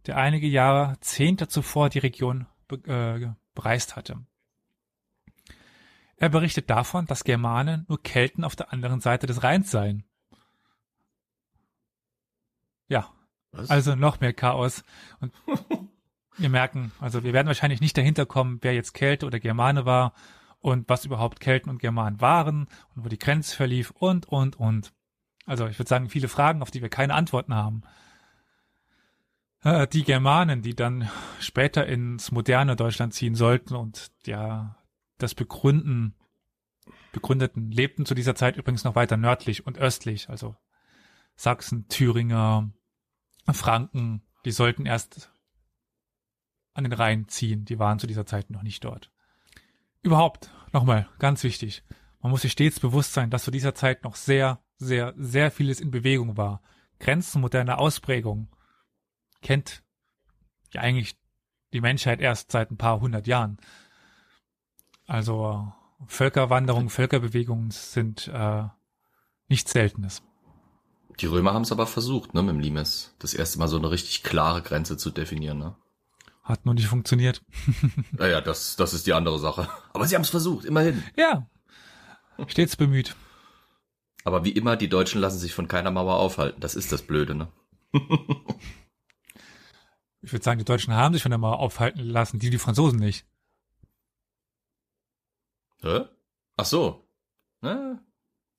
[0.08, 2.48] der einige Jahrzehnte zuvor die Region
[2.86, 4.26] äh, bereist hatte.
[6.18, 10.06] Er berichtet davon, dass Germanen nur Kelten auf der anderen Seite des Rheins seien.
[12.88, 13.10] Ja,
[13.52, 13.70] Was?
[13.70, 14.84] also noch mehr Chaos.
[15.20, 15.34] Und
[16.38, 20.14] wir merken, also wir werden wahrscheinlich nicht dahinter kommen, wer jetzt Kelte oder Germane war
[20.60, 24.94] und was überhaupt Kelten und Germanen waren und wo die Grenze verlief und, und, und.
[25.46, 27.84] Also ich würde sagen, viele Fragen, auf die wir keine Antworten haben.
[29.64, 34.76] Äh, Die Germanen, die dann später ins moderne Deutschland ziehen sollten und ja,
[35.18, 36.16] das begründen,
[37.12, 40.56] begründeten, lebten zu dieser Zeit übrigens noch weiter nördlich und östlich, also
[41.36, 42.72] Sachsen, Thüringer,
[43.54, 45.32] Franken, die sollten erst
[46.74, 49.12] an den Rhein ziehen, die waren zu dieser Zeit noch nicht dort.
[50.02, 51.84] Überhaupt, nochmal, ganz wichtig,
[52.22, 55.80] man muss sich stets bewusst sein, dass zu dieser Zeit noch sehr, sehr, sehr vieles
[55.80, 56.62] in Bewegung war.
[57.00, 58.50] Grenzen moderner Ausprägung
[59.42, 59.84] kennt
[60.74, 61.18] ja eigentlich
[61.72, 63.58] die Menschheit erst seit ein paar hundert Jahren.
[65.06, 65.72] Also
[66.08, 68.64] Völkerwanderung, Völkerbewegungen sind äh,
[69.48, 70.24] nichts Seltenes.
[71.20, 73.16] Die Römer haben es aber versucht, ne, mit dem Limes.
[73.20, 75.76] Das erste Mal so eine richtig klare Grenze zu definieren, ne?
[76.44, 77.42] Hat nur nicht funktioniert.
[78.12, 79.70] Naja, das, das ist die andere Sache.
[79.94, 81.04] Aber sie haben es versucht, immerhin.
[81.18, 81.48] Ja,
[82.48, 83.16] stets bemüht.
[84.24, 86.60] Aber wie immer, die Deutschen lassen sich von keiner Mauer aufhalten.
[86.62, 87.52] Das ist das Blöde, ne?
[90.26, 93.28] Ich würde sagen, die Deutschen haben sich schon einmal aufhalten lassen, die die Franzosen nicht.
[95.82, 96.06] Hä?
[96.58, 97.08] Ach so.
[97.62, 98.04] Ne?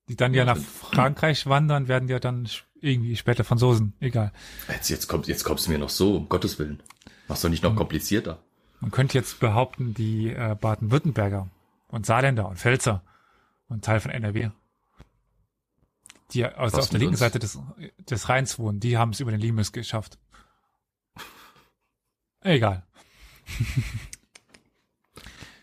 [0.09, 2.47] Die dann ja nach Frankreich wandern, werden ja dann
[2.79, 3.93] irgendwie später Franzosen.
[3.99, 4.31] Egal.
[4.69, 6.81] Jetzt, jetzt, kommt, jetzt kommst du mir noch so, um Gottes Willen.
[7.27, 8.39] Mach's doch nicht noch komplizierter.
[8.79, 11.49] Man könnte jetzt behaupten, die äh, Baden-Württemberger
[11.89, 13.03] und Saarländer und Pfälzer
[13.67, 14.51] und Teil von NRW,
[16.31, 17.19] die also Was auf der linken uns?
[17.19, 17.59] Seite des,
[17.97, 20.19] des Rheins wohnen, die haben es über den Limes geschafft.
[22.41, 22.85] Egal.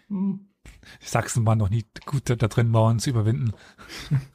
[0.08, 3.52] Die Sachsen waren noch nie gut da drin, Mauern zu überwinden.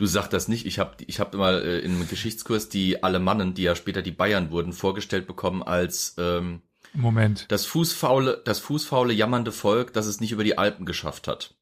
[0.00, 0.64] Du sagst das nicht.
[0.64, 4.10] Ich habe ich hab mal äh, in einem Geschichtskurs die Alemannen, die ja später die
[4.10, 6.62] Bayern wurden, vorgestellt bekommen als ähm,
[6.94, 7.44] Moment.
[7.50, 11.54] das fußfaule, das fußfaule, jammernde Volk, das es nicht über die Alpen geschafft hat.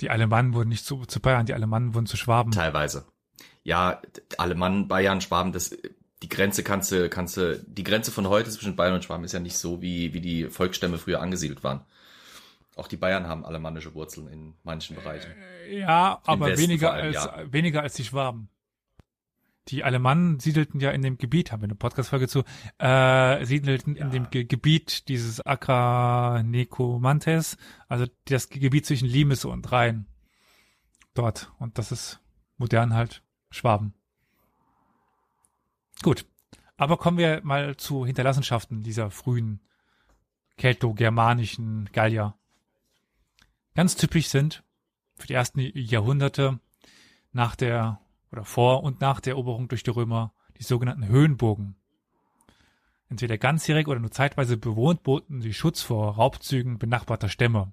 [0.00, 2.52] Die Alemannen wurden nicht zu, zu Bayern, die Alemannen wurden zu Schwaben.
[2.52, 3.06] Teilweise.
[3.62, 4.02] Ja,
[4.36, 5.74] Alemannen, Bayern, Schwaben, das,
[6.22, 9.32] die Grenze kannst du, kannst du, die Grenze von heute zwischen Bayern und Schwaben ist
[9.32, 11.86] ja nicht so, wie, wie die Volksstämme früher angesiedelt waren.
[12.76, 15.30] Auch die Bayern haben alemannische Wurzeln in manchen Bereichen.
[15.70, 17.52] Ja, aber Westen weniger allem, als, ja.
[17.52, 18.48] weniger als die Schwaben.
[19.68, 22.42] Die Alemannen siedelten ja in dem Gebiet, haben wir eine Podcast-Folge zu,
[22.78, 27.58] äh, siedelten in dem Ge Gebiet dieses Accra Necomantes,
[27.88, 30.06] also das Gebiet zwischen Limes und Rhein.
[31.14, 31.52] Dort.
[31.58, 32.20] Und das ist
[32.56, 33.94] modern halt Schwaben.
[36.02, 36.26] Gut.
[36.76, 39.60] Aber kommen wir mal zu Hinterlassenschaften dieser frühen
[40.56, 42.34] kelto-germanischen Gallier.
[43.74, 44.62] Ganz typisch sind
[45.16, 46.60] für die ersten Jahrhunderte
[47.32, 51.76] nach der oder vor und nach der Eroberung durch die Römer die sogenannten Höhenburgen.
[53.08, 57.72] Entweder ganzjährig oder nur zeitweise bewohnt boten sie Schutz vor Raubzügen benachbarter Stämme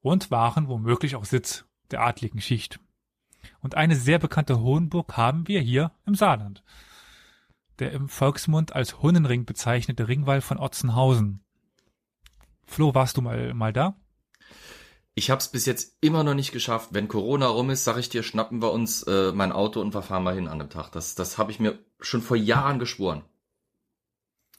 [0.00, 2.78] und waren womöglich auch Sitz der adligen Schicht.
[3.60, 6.62] Und eine sehr bekannte Hohenburg haben wir hier im Saarland.
[7.78, 11.42] Der im Volksmund als Hunnenring bezeichnete Ringwall von Otzenhausen.
[12.64, 13.96] Flo, warst du mal, mal da?
[15.14, 16.90] Ich habe es bis jetzt immer noch nicht geschafft.
[16.92, 20.00] Wenn Corona rum ist, sag ich dir, schnappen wir uns äh, mein Auto und wir
[20.02, 20.90] fahren mal hin an dem Tag.
[20.92, 23.22] Das, das habe ich mir schon vor Jahren geschworen.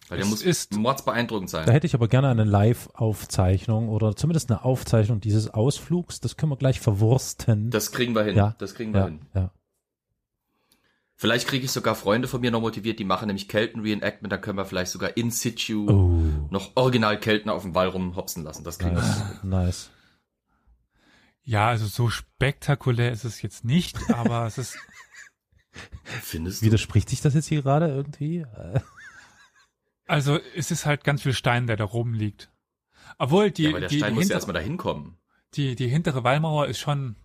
[0.09, 1.65] Weil der Es muss ist- mordsbeeindruckend sein.
[1.65, 6.19] Da hätte ich aber gerne eine Live-Aufzeichnung oder zumindest eine Aufzeichnung dieses Ausflugs.
[6.19, 7.71] Das können wir gleich verwursten.
[7.71, 8.35] Das kriegen wir hin.
[8.35, 8.53] Ja.
[8.59, 9.21] Das kriegen wir ja, hin.
[9.33, 9.51] ja.
[11.15, 14.57] Vielleicht kriege ich sogar Freunde von mir noch motiviert, die machen nämlich Kelten-Reenactment, dann können
[14.57, 18.63] wir vielleicht sogar in situ Oh, noch original Kelten auf dem Wall rumhopsen lassen.
[18.63, 19.01] Das kriegen wir.
[19.01, 19.43] nice.
[19.43, 19.89] nice.
[21.43, 24.77] Ja, also so spektakulär ist es jetzt nicht, aber es ist,
[26.03, 26.65] Findest du?
[26.65, 28.45] Widerspricht sich das jetzt hier gerade irgendwie?
[30.05, 32.51] Also es ist halt ganz viel Stein, der da rumliegt.
[33.17, 35.17] Obwohl die, ja, aber der die, Stein die, muss ja hintere, erstmal dahin kommen.
[35.53, 37.15] die, die hintere Wallmauer ist schon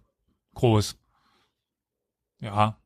[0.55, 0.97] groß.
[2.39, 2.81] Ja.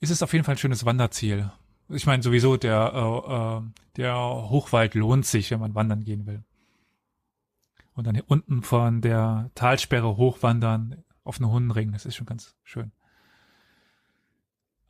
[0.00, 1.52] Es ist auf jeden Fall ein schönes Wanderziel.
[1.90, 6.42] Ich meine sowieso, der, äh, äh, der Hochwald lohnt sich, wenn man wandern gehen will.
[7.96, 12.54] Und dann hier unten von der Talsperre hochwandern auf einen Hundenring, das ist schon ganz
[12.62, 12.92] schön.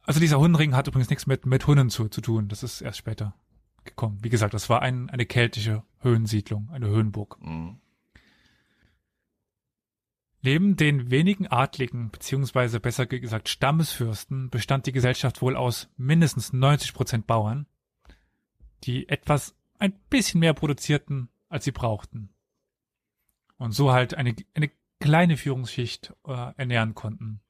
[0.03, 2.49] Also dieser Hundenring hat übrigens nichts mit, mit Hunden zu, zu tun.
[2.49, 3.35] Das ist erst später
[3.85, 4.19] gekommen.
[4.23, 7.39] Wie gesagt, das war ein, eine keltische Höhensiedlung, eine Höhenburg.
[7.41, 7.79] Mhm.
[10.43, 16.93] Neben den wenigen Adligen, beziehungsweise besser gesagt Stammesfürsten, bestand die Gesellschaft wohl aus mindestens 90
[16.93, 17.67] Prozent Bauern,
[18.85, 22.31] die etwas ein bisschen mehr produzierten, als sie brauchten.
[23.59, 27.41] Und so halt eine, eine kleine Führungsschicht äh, ernähren konnten.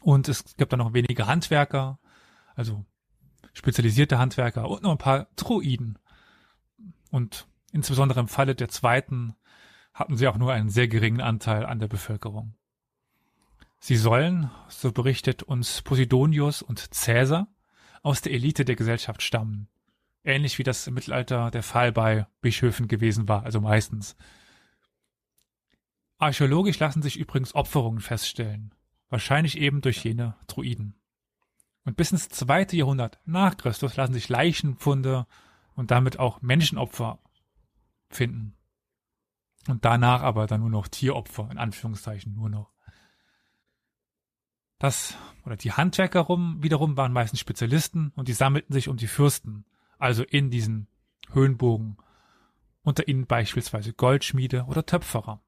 [0.00, 1.98] Und es gab dann noch wenige Handwerker,
[2.54, 2.84] also
[3.52, 5.98] spezialisierte Handwerker und noch ein paar Druiden.
[7.10, 9.34] Und insbesondere im Falle der zweiten
[9.92, 12.54] hatten sie auch nur einen sehr geringen Anteil an der Bevölkerung.
[13.78, 17.48] Sie sollen, so berichtet uns Posidonius und Caesar,
[18.02, 19.68] aus der Elite der Gesellschaft stammen.
[20.22, 24.16] Ähnlich wie das im Mittelalter der Fall bei Bischöfen gewesen war, also meistens.
[26.20, 28.74] Archäologisch lassen sich übrigens Opferungen feststellen,
[29.08, 30.94] wahrscheinlich eben durch jene Druiden.
[31.84, 35.26] Und bis ins zweite Jahrhundert nach Christus lassen sich Leichenfunde
[35.74, 37.20] und damit auch Menschenopfer
[38.10, 38.54] finden.
[39.66, 42.70] Und danach aber dann nur noch Tieropfer, in Anführungszeichen nur noch.
[44.78, 49.06] Das, oder die Handwerker rum, wiederum waren meistens Spezialisten und die sammelten sich um die
[49.06, 49.64] Fürsten,
[49.98, 50.86] also in diesen
[51.32, 51.96] Höhenbogen,
[52.82, 55.42] unter ihnen beispielsweise Goldschmiede oder Töpferer.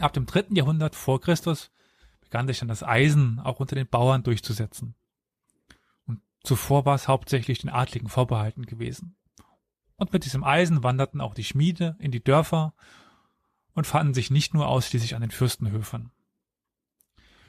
[0.00, 1.70] Ab dem dritten Jahrhundert vor Christus
[2.20, 4.94] begann sich dann das Eisen auch unter den Bauern durchzusetzen.
[6.06, 9.16] Und zuvor war es hauptsächlich den Adligen vorbehalten gewesen.
[9.96, 12.74] Und mit diesem Eisen wanderten auch die Schmiede in die Dörfer
[13.74, 16.10] und fanden sich nicht nur ausschließlich an den Fürstenhöfen.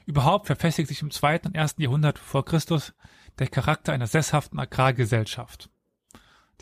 [0.06, 2.94] Überhaupt verfestigt sich im zweiten und ersten Jahrhundert vor Christus
[3.38, 5.70] der Charakter einer sesshaften Agrargesellschaft.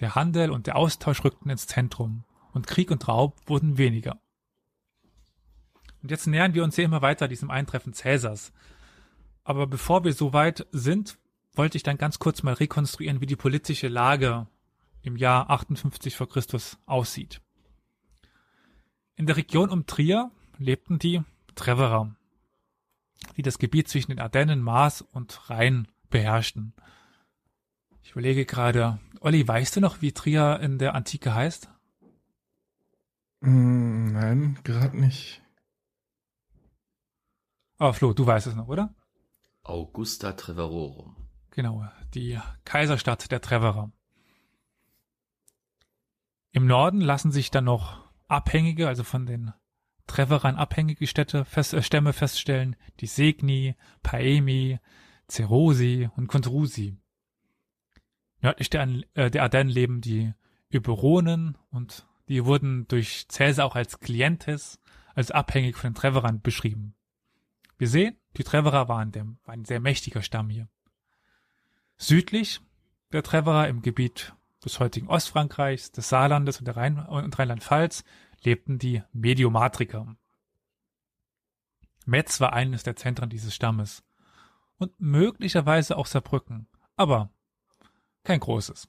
[0.00, 4.18] Der Handel und der Austausch rückten ins Zentrum und Krieg und Raub wurden weniger.
[6.02, 8.52] Und jetzt nähern wir uns hier immer weiter diesem Eintreffen Cäsars.
[9.44, 11.18] Aber bevor wir so weit sind,
[11.54, 14.46] wollte ich dann ganz kurz mal rekonstruieren, wie die politische Lage
[15.02, 17.40] im Jahr 58 vor Christus aussieht.
[19.14, 21.22] In der Region um Trier lebten die
[21.54, 22.14] Treverer,
[23.36, 26.74] die das Gebiet zwischen den Ardennen, Maas und Rhein beherrschten.
[28.02, 31.70] Ich überlege gerade, Olli, weißt du noch, wie Trier in der Antike heißt?
[33.40, 35.42] Mm, nein, gerade nicht.
[37.78, 38.94] Aber Flo, du weißt es noch, oder?
[39.62, 41.16] Augusta Treverorum.
[41.50, 43.90] Genau, die Kaiserstadt der Treverer.
[46.52, 49.52] Im Norden lassen sich dann noch Abhängige, also von den
[50.06, 54.78] Treveran abhängige Städte, fest, äh, Stämme feststellen, die Segni, Paemi,
[55.28, 56.96] Cerosi und Contrusi.
[58.40, 60.32] Nördlich der, äh, der Ardennen leben die
[60.70, 64.80] Eburonen und die wurden durch Caesar auch als Clientes,
[65.14, 66.95] als abhängig von den Treverern beschrieben.
[67.78, 70.68] Wir sehen, die Treverer waren, der, ein sehr mächtiger Stamm hier.
[71.98, 72.60] Südlich
[73.12, 74.34] der Treverer im Gebiet
[74.64, 78.04] des heutigen Ostfrankreichs, des Saarlandes und der Rhein und Rheinland-Pfalz
[78.42, 80.16] lebten die Mediomatriker.
[82.04, 84.04] Metz war eines der Zentren dieses Stammes
[84.78, 87.30] und möglicherweise auch Saarbrücken, aber
[88.24, 88.88] kein großes.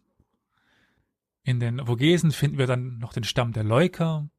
[1.43, 4.30] In den Vogesen finden wir dann noch den Stamm der Leuker.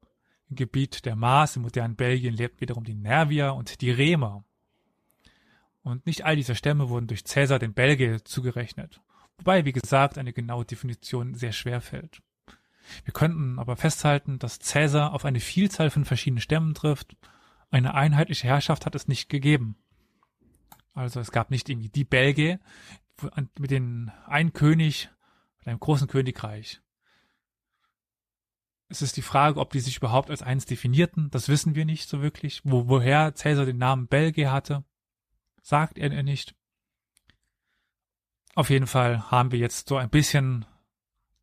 [0.51, 4.45] Im Gebiet der Maas im modernen Belgien lebten wiederum die Nervier und die Remer.
[5.83, 9.01] Und nicht all diese Stämme wurden durch Cäsar den Belgier zugerechnet.
[9.39, 12.21] Wobei, wie gesagt, eine genaue Definition sehr schwer fällt.
[13.05, 17.17] Wir könnten aber festhalten, dass Cäsar auf eine Vielzahl von verschiedenen Stämmen trifft.
[17.71, 19.77] Eine einheitliche Herrschaft hat es nicht gegeben.
[20.95, 22.59] Also es gab nicht irgendwie die Belgier
[23.59, 25.11] mit den ein König
[25.59, 26.81] mit einem großen Königreich.
[28.89, 31.31] Es ist die Frage, ob die sich überhaupt als eins definierten.
[31.31, 32.63] Das wissen wir nicht so wirklich.
[32.65, 34.85] Wo, woher Cäsar den Namen Belgier hatte,
[35.63, 36.55] sagt er nicht.
[38.55, 40.65] Auf jeden Fall haben wir jetzt so ein bisschen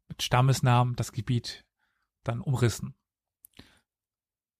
[0.10, 1.64] mit Stammesnamen das Gebiet
[2.24, 2.96] dann umrissen.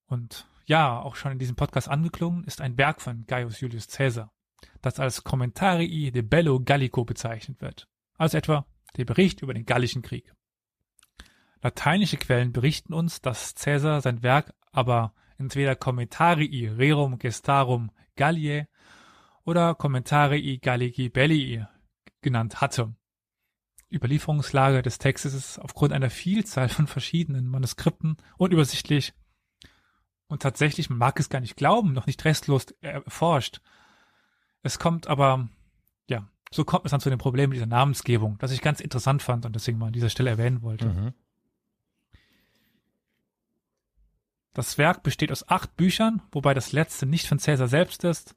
[0.06, 4.32] Und ja, auch schon in diesem Podcast angeklungen ist ein Werk von Gaius Julius Caesar,
[4.82, 7.88] das als Commentarii de Bello Gallico bezeichnet wird.
[8.18, 8.66] Also etwa
[8.98, 10.34] der Bericht über den Gallischen Krieg.
[11.66, 18.68] Lateinische Quellen berichten uns, dass Caesar sein Werk aber entweder Commentarii Rerum Gestarum Galliae
[19.46, 21.66] oder Commentarii Gallici Bellii
[22.22, 22.94] genannt hatte.
[23.92, 29.16] Überlieferungslage des Textes ist aufgrund einer Vielzahl von verschiedenen Manuskripten unübersichtlich
[30.28, 33.60] und tatsächlich, man mag es gar nicht glauben, noch nicht restlos erforscht.
[34.62, 35.50] Es kommt aber,
[36.08, 39.48] ja, so kommt es dann zu dem Problem dieser Namensgebung, das ich ganz interessant fand
[39.48, 40.86] und deswegen mal an dieser Stelle erwähnen wollte.
[40.86, 41.14] Mhm.
[44.56, 48.36] Das Werk besteht aus acht Büchern, wobei das letzte nicht von Caesar selbst ist,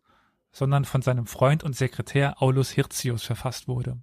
[0.50, 4.02] sondern von seinem Freund und Sekretär Aulus Hirtius verfasst wurde.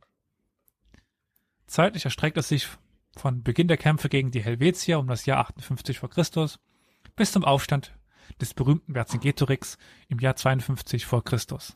[1.67, 2.69] Zeitlich erstreckt es sich
[3.17, 6.59] von Beginn der Kämpfe gegen die Helvetier um das Jahr 58 vor Christus
[7.17, 7.93] bis zum Aufstand
[8.39, 11.75] des berühmten Vercingetorix im Jahr 52 vor Christus.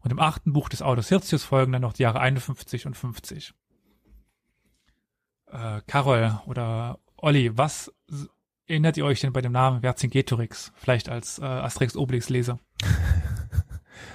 [0.00, 3.54] Und im achten Buch des Aulus Hirtius folgen dann noch die Jahre 51 und 50.
[5.46, 7.92] Äh, Carol oder Olli, was
[8.68, 10.72] erinnert ihr euch denn bei dem Namen Vercingetorix?
[10.76, 12.58] Vielleicht als äh, Asterix Obelix Leser.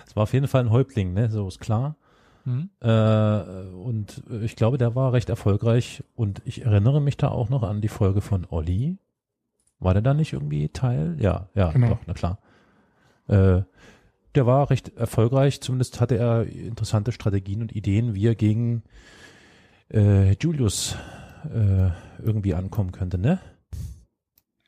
[0.08, 1.32] Es war auf jeden Fall ein Häuptling, ne?
[1.32, 1.96] So ist klar.
[2.46, 2.70] Mhm.
[2.82, 6.04] Äh, und ich glaube, der war recht erfolgreich.
[6.13, 9.00] Und ich erinnere mich da auch noch an die Folge von Olli.
[9.80, 11.18] War der da nicht irgendwie Teil?
[11.20, 11.89] Ja, ja, genau.
[11.89, 12.38] doch, na klar.
[13.28, 13.63] Äh,
[14.36, 15.62] der war recht erfolgreich.
[15.62, 18.84] Zumindest hatte er interessante Strategien und Ideen, wie er gegen
[19.92, 20.96] äh, Julius
[21.46, 21.89] äh,
[22.24, 23.39] irgendwie ankommen könnte, ne?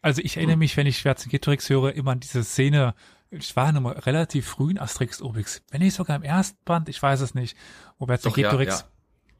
[0.06, 2.94] Also ich erinnere mich, wenn ich Schwarzenegger höre, immer an diese Szene,
[3.32, 7.02] ich war noch relativ früh in Asterix Obix, wenn nicht sogar im ersten Band, ich
[7.02, 7.58] weiß es nicht,
[7.98, 8.86] wo Vercingetorix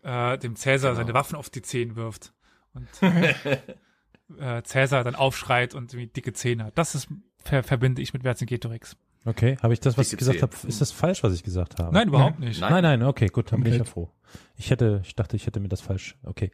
[0.04, 0.34] ja, ja.
[0.34, 1.04] äh, dem Cäsar genau.
[1.04, 2.34] seine Waffen auf die Zehen wirft
[2.74, 2.88] und
[4.40, 6.78] äh, Cäsar dann aufschreit und irgendwie dicke Zähne hat.
[6.80, 7.10] Das ist
[7.44, 8.98] ver verbinde ich mit Vercingetorix.
[9.24, 11.78] Okay, habe ich das, was dicke ich gesagt habe, ist das falsch, was ich gesagt
[11.78, 11.94] habe?
[11.94, 12.60] Nein, überhaupt nicht.
[12.60, 14.10] Nein, nein, okay, gut, dann bin ich ja froh.
[14.56, 16.18] Ich hätte, ich dachte, ich hätte mir das falsch.
[16.24, 16.50] Okay.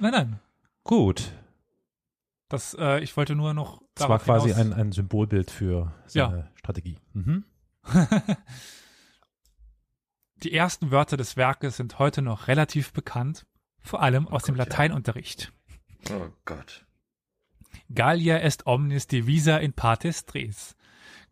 [0.00, 0.40] Nein, nein.
[0.82, 1.30] Gut.
[2.54, 3.82] Das, äh, ich wollte nur noch.
[3.96, 6.48] Das war quasi ein, ein Symbolbild für seine ja.
[6.54, 7.00] Strategie.
[7.12, 7.44] Mhm.
[10.36, 13.44] Die ersten Wörter des Werkes sind heute noch relativ bekannt,
[13.80, 15.52] vor allem oh aus Gott, dem Lateinunterricht.
[16.08, 16.16] Ja.
[16.16, 16.86] Oh Gott.
[17.92, 20.76] Gallia est omnis divisa in partes tres.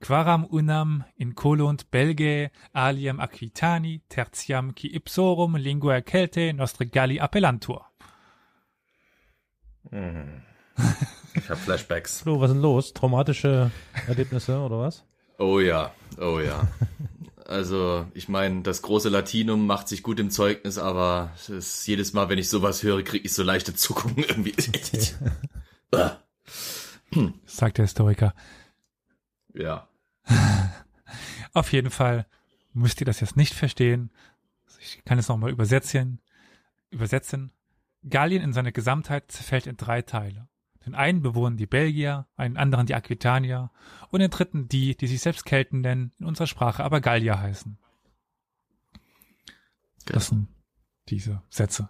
[0.00, 7.86] Quaram unam in colunt Belgae aliam Aquitani tertiam qui ipsorum lingua Celte nostre Galli appellantur.
[9.92, 10.42] Mhm.
[11.34, 12.20] Ich habe Flashbacks.
[12.20, 12.92] Flo, was ist denn los?
[12.92, 13.70] Traumatische
[14.06, 15.04] Erlebnisse oder was?
[15.38, 16.68] Oh ja, oh ja.
[17.46, 22.28] Also, ich meine, das große Latinum macht sich gut im Zeugnis, aber ist, jedes Mal,
[22.28, 24.54] wenn ich sowas höre, kriege ich so leichte Zuckungen irgendwie.
[27.46, 28.34] Sagt der Historiker.
[29.54, 29.88] Ja.
[31.52, 32.26] Auf jeden Fall
[32.72, 34.10] müsst ihr das jetzt nicht verstehen.
[34.80, 36.20] Ich kann es nochmal übersetzen.
[36.90, 37.52] Übersetzen.
[38.08, 40.48] Gallien in seiner Gesamtheit zerfällt in drei Teile.
[40.84, 43.70] Den einen bewohnen die Belgier, einen anderen die Aquitanier
[44.10, 47.78] und den dritten die, die sich selbst Kelten nennen, in unserer Sprache aber Gallier heißen.
[50.06, 50.48] Das sind
[51.08, 51.88] diese Sätze.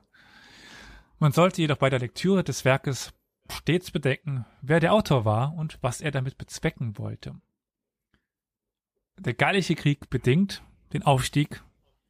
[1.18, 3.14] Man sollte jedoch bei der Lektüre des Werkes
[3.50, 7.34] stets bedenken, wer der Autor war und was er damit bezwecken wollte.
[9.18, 10.62] Der Gallische Krieg bedingt
[10.92, 11.62] den Aufstieg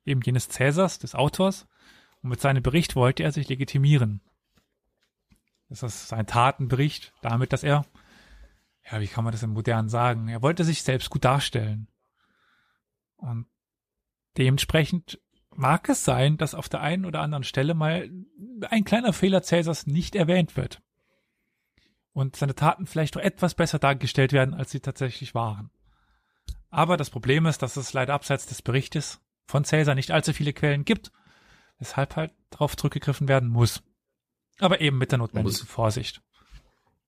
[0.04, 1.66] eben jenes Cäsars, des Autors,
[2.22, 4.20] und mit seinem Bericht wollte er sich legitimieren.
[5.72, 7.86] Das ist sein Tatenbericht, damit, dass er,
[8.90, 11.88] ja, wie kann man das im Modernen sagen, er wollte sich selbst gut darstellen.
[13.16, 13.46] Und
[14.36, 15.18] dementsprechend
[15.48, 18.10] mag es sein, dass auf der einen oder anderen Stelle mal
[18.68, 20.82] ein kleiner Fehler Cäsars nicht erwähnt wird.
[22.12, 25.70] Und seine Taten vielleicht doch etwas besser dargestellt werden, als sie tatsächlich waren.
[26.68, 30.52] Aber das Problem ist, dass es leider abseits des Berichtes von Cäsar nicht allzu viele
[30.52, 31.12] Quellen gibt,
[31.78, 33.82] weshalb halt darauf zurückgegriffen werden muss.
[34.58, 36.22] Aber eben mit der notwendigen muss, Vorsicht.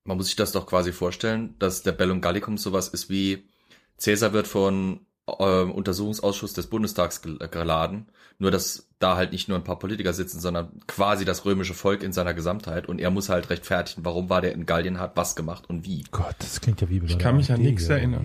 [0.04, 3.48] Man muss sich das doch quasi vorstellen, dass der Bellum Gallicum sowas ist wie
[3.96, 8.08] Cäsar wird von äh, Untersuchungsausschuss des Bundestags geladen.
[8.38, 12.02] Nur, dass da halt nicht nur ein paar Politiker sitzen, sondern quasi das römische Volk
[12.02, 12.88] in seiner Gesamtheit.
[12.88, 16.04] Und er muss halt rechtfertigen, warum war der in Gallien, hat was gemacht und wie.
[16.10, 18.24] Gott, das klingt ja wie Ich kann mich an nichts erinnern.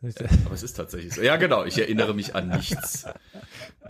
[0.00, 1.22] Aber es ist tatsächlich so.
[1.22, 1.64] Ja, genau.
[1.64, 3.06] Ich erinnere mich an nichts.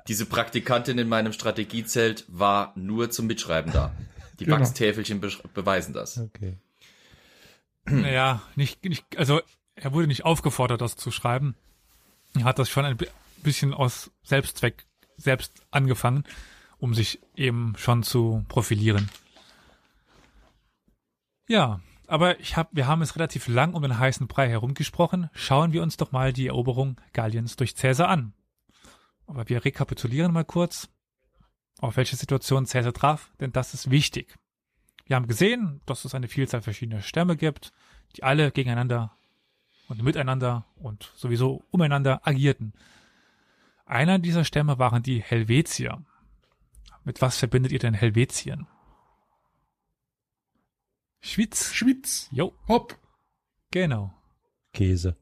[0.08, 3.94] Diese Praktikantin in meinem Strategiezelt war nur zum Mitschreiben da.
[4.40, 4.60] Die genau.
[4.60, 6.18] Wachstäfelchen be beweisen das.
[6.18, 6.56] Okay.
[7.84, 9.40] Naja, nicht, nicht, also
[9.74, 11.54] er wurde nicht aufgefordert, das zu schreiben.
[12.34, 12.98] Er hat das schon ein
[13.42, 14.84] bisschen aus Selbstzweck
[15.16, 16.24] selbst angefangen,
[16.78, 19.08] um sich eben schon zu profilieren.
[21.48, 25.28] Ja, aber ich hab, wir haben es relativ lang um den heißen Brei herumgesprochen.
[25.34, 28.32] Schauen wir uns doch mal die Eroberung Galliens durch Caesar an.
[29.26, 30.88] Aber wir rekapitulieren mal kurz,
[31.80, 34.36] auf welche Situation Caesar traf, denn das ist wichtig.
[35.06, 37.72] Wir haben gesehen, dass es eine Vielzahl verschiedener Stämme gibt,
[38.16, 39.12] die alle gegeneinander
[39.88, 42.72] und miteinander und sowieso umeinander agierten.
[43.84, 46.02] Einer dieser Stämme waren die Helvetier.
[47.04, 48.66] Mit was verbindet ihr denn Helvetien?
[51.20, 51.72] Schwitz.
[51.72, 52.28] Schwitz.
[52.30, 52.52] Jo.
[52.68, 52.96] Hopp.
[53.70, 54.12] Genau.
[54.72, 55.16] Käse.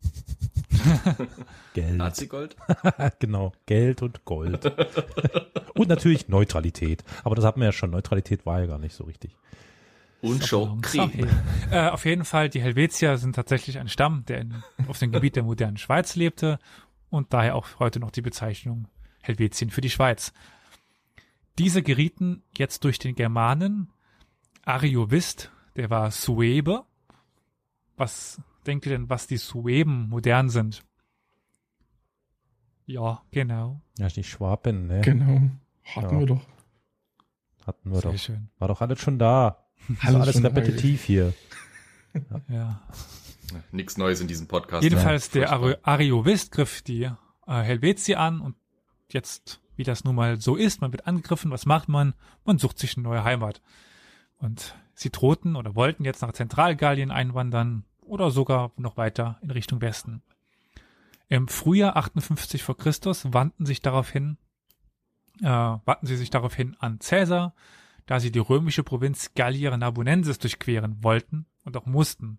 [1.74, 1.96] Geld.
[1.96, 2.56] Nazi-Gold?
[3.18, 4.64] genau, Geld und Gold.
[5.74, 7.04] und natürlich Neutralität.
[7.24, 7.90] Aber das hatten wir ja schon.
[7.90, 9.36] Neutralität war ja gar nicht so richtig.
[10.20, 11.26] Und schon Krieg.
[11.70, 15.36] Äh, auf jeden Fall, die Helvetier sind tatsächlich ein Stamm, der in, auf dem Gebiet
[15.36, 16.58] der modernen Schweiz lebte
[17.08, 18.88] und daher auch heute noch die Bezeichnung
[19.22, 20.32] Helvetien für die Schweiz.
[21.58, 23.92] Diese gerieten jetzt durch den Germanen
[24.68, 26.84] Ariovist, der war Suebe.
[27.96, 30.84] Was denkt ihr denn, was die Sueben modern sind?
[32.84, 33.80] Ja, genau.
[33.98, 35.00] Ja, die Schwaben, ne?
[35.00, 35.50] Genau.
[35.84, 36.20] Hatten ja.
[36.20, 36.46] wir doch.
[37.66, 38.18] Hatten wir Sehr doch.
[38.18, 38.50] schön.
[38.58, 39.64] War doch alles schon da.
[40.00, 41.32] Alles, alles repetitiv hier.
[42.14, 42.40] Ja.
[42.48, 42.82] ja.
[43.70, 44.82] Nichts Neues in diesem Podcast.
[44.82, 47.12] Jedenfalls ja, der Ariovist griff die äh,
[47.46, 48.56] Helvetii an und
[49.10, 52.14] jetzt, wie das nun mal so ist, man wird angegriffen, was macht man?
[52.44, 53.60] Man sucht sich eine neue Heimat.
[54.38, 59.80] Und sie drohten oder wollten jetzt nach Zentralgallien einwandern oder sogar noch weiter in Richtung
[59.80, 60.22] Westen.
[61.28, 64.38] Im Frühjahr 58 vor Christus wandten sich daraufhin,
[65.42, 67.54] äh, wandten sie sich daraufhin an Caesar,
[68.06, 72.38] da sie die römische Provinz Gallia Narbonensis durchqueren wollten und auch mussten,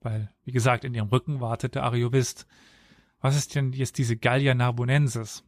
[0.00, 2.46] weil, wie gesagt, in ihrem Rücken wartete Ariovist.
[3.20, 5.42] Was ist denn jetzt diese Gallia Narbonensis?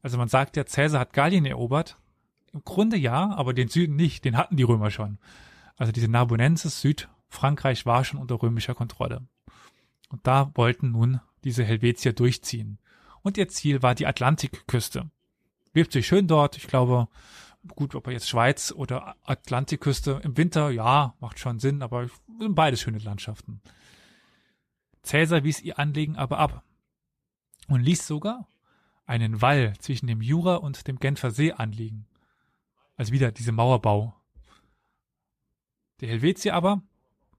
[0.00, 1.98] Also man sagt ja, Caesar hat Gallien erobert.
[2.64, 5.18] Grunde ja, aber den Süden nicht, den hatten die Römer schon.
[5.76, 9.22] Also diese Narbonensis, Südfrankreich war schon unter römischer Kontrolle.
[10.08, 12.78] Und da wollten nun diese Helvetier durchziehen.
[13.22, 15.10] Und ihr Ziel war die Atlantikküste.
[15.74, 17.08] Lebt sich schön dort, ich glaube,
[17.74, 22.54] gut, ob er jetzt Schweiz oder Atlantikküste im Winter, ja, macht schon Sinn, aber sind
[22.54, 23.60] beides schöne Landschaften.
[25.02, 26.62] Cäsar wies ihr Anliegen aber ab
[27.68, 28.48] und ließ sogar
[29.06, 32.06] einen Wall zwischen dem Jura und dem Genfer See anlegen.
[32.98, 34.12] Also wieder diese Mauerbau.
[36.00, 36.82] Die Helvetier aber,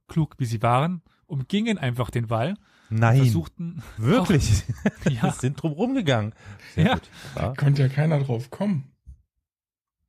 [0.08, 2.56] klug wie sie waren, umgingen einfach den Wall.
[2.90, 3.18] Nein.
[3.18, 3.84] Versuchten.
[3.98, 4.64] Wirklich?
[5.06, 5.32] Auch, ja.
[5.38, 6.34] sind drum rumgegangen.
[6.74, 6.94] Sehr ja.
[6.94, 7.10] Gut.
[7.36, 8.92] Da konnte ja keiner drauf kommen.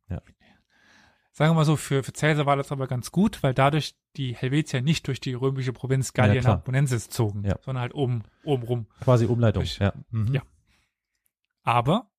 [0.08, 0.22] Ja.
[1.32, 4.34] Sagen wir mal so, für, für Caesar war das aber ganz gut, weil dadurch die
[4.36, 7.56] Helvetier nicht durch die römische Provinz Gallien ja, Narbonensis zogen, ja.
[7.62, 8.86] sondern halt oben, oben rum.
[9.00, 9.92] Quasi Umleitung, durch, ja.
[10.10, 10.32] Mhm.
[10.32, 10.42] Ja.
[11.62, 12.09] Aber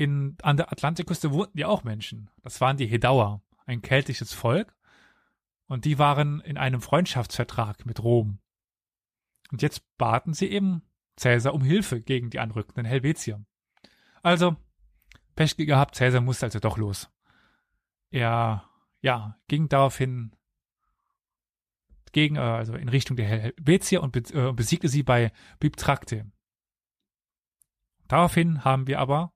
[0.00, 2.30] in, an der Atlantikküste wohnten ja auch Menschen.
[2.40, 4.74] Das waren die Hedauer, ein keltisches Volk.
[5.66, 8.38] Und die waren in einem Freundschaftsvertrag mit Rom.
[9.52, 10.82] Und jetzt baten sie eben
[11.20, 13.44] Caesar um Hilfe gegen die anrückenden Helvetier.
[14.22, 14.56] Also,
[15.36, 17.10] Pech gehabt, Caesar musste also doch los.
[18.10, 18.64] Er,
[19.02, 20.34] ja, ging daraufhin
[22.12, 26.24] gegen, äh, also in Richtung der Helvetier und äh, besiegte sie bei Bibtrakte.
[28.08, 29.34] Daraufhin haben wir aber,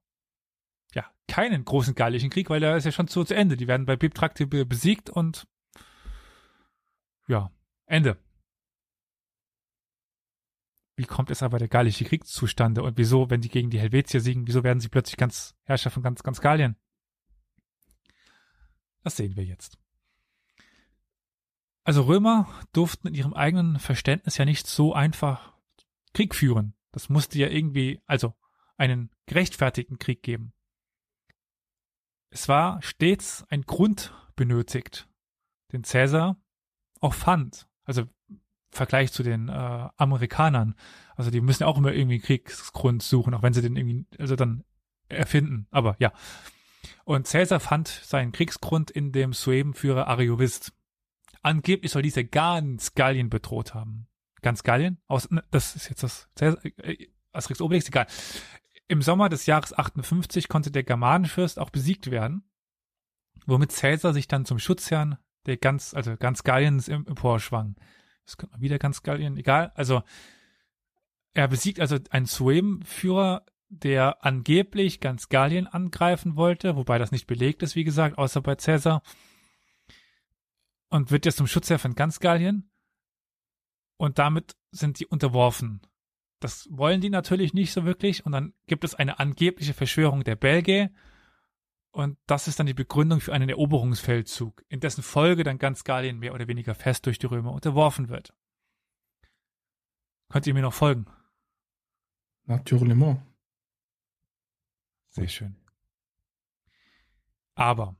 [1.28, 3.56] keinen großen gallischen Krieg, weil der ist ja schon zu, zu Ende.
[3.56, 5.46] Die werden bei Bibtrakte be besiegt und
[7.26, 7.50] ja,
[7.86, 8.18] Ende.
[10.96, 14.20] Wie kommt es aber der gallische Krieg zustande und wieso, wenn die gegen die Helvetier
[14.20, 16.76] siegen, wieso werden sie plötzlich ganz Herrscher von ganz, ganz Gallien?
[19.02, 19.78] Das sehen wir jetzt.
[21.82, 25.54] Also Römer durften in ihrem eigenen Verständnis ja nicht so einfach
[26.14, 26.74] Krieg führen.
[26.92, 28.34] Das musste ja irgendwie, also
[28.76, 30.54] einen gerechtfertigten Krieg geben.
[32.34, 35.08] Es war stets ein Grund benötigt,
[35.72, 36.36] den Cäsar
[37.00, 37.68] auch fand.
[37.84, 38.08] Also
[38.72, 40.74] Vergleich zu den äh, Amerikanern.
[41.14, 44.04] Also die müssen ja auch immer irgendwie einen Kriegsgrund suchen, auch wenn sie den irgendwie,
[44.18, 44.64] also dann
[45.08, 45.68] erfinden.
[45.70, 46.12] Aber ja.
[47.04, 50.72] Und Cäsar fand seinen Kriegsgrund in dem Suebenführer Ariovist.
[51.40, 54.08] Angeblich soll dieser ganz Gallien bedroht haben.
[54.42, 54.98] Ganz Gallien?
[55.06, 58.08] Aus, ne, das ist jetzt das Cäsar, äh, Asterix Obelix, egal.
[58.86, 62.44] Im Sommer des Jahres 58 konnte der Germanenfürst auch besiegt werden,
[63.46, 67.76] womit Cäsar sich dann zum Schutzherrn der ganz, also ganz Galliens emporschwang.
[68.24, 69.72] Das könnte man wieder ganz Gallien, egal.
[69.74, 70.02] Also
[71.34, 77.62] er besiegt also einen Suem-Führer, der angeblich ganz Gallien angreifen wollte, wobei das nicht belegt
[77.62, 79.02] ist, wie gesagt, außer bei Cäsar.
[80.88, 82.70] Und wird jetzt zum Schutzherr von ganz Gallien.
[83.96, 85.80] Und damit sind die unterworfen.
[86.44, 88.26] Das wollen die natürlich nicht so wirklich.
[88.26, 90.90] Und dann gibt es eine angebliche Verschwörung der Belgier
[91.90, 96.18] und das ist dann die Begründung für einen Eroberungsfeldzug, in dessen Folge dann ganz Gallien
[96.18, 98.34] mehr oder weniger fest durch die Römer unterworfen wird.
[100.28, 101.06] Könnt ihr mir noch folgen?
[102.44, 102.94] Natürlich.
[105.08, 105.56] Sehr schön.
[107.54, 107.96] Aber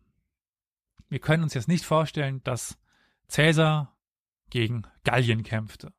[1.09, 2.77] wir können uns jetzt nicht vorstellen, dass
[3.27, 3.97] Cäsar
[4.51, 5.95] gegen Gallien kämpfte.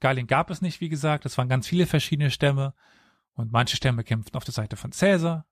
[0.00, 2.74] Gallien gab es nicht, wie gesagt, es waren ganz viele verschiedene Stämme
[3.34, 5.46] und manche Stämme kämpften auf der Seite von Cäsar,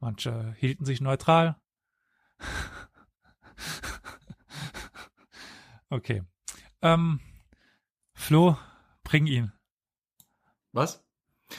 [0.00, 1.56] Manche hielten sich neutral.
[5.90, 6.22] okay.
[6.82, 7.20] Ähm,
[8.14, 8.56] Flo,
[9.02, 9.52] bring ihn.
[10.72, 11.04] Was?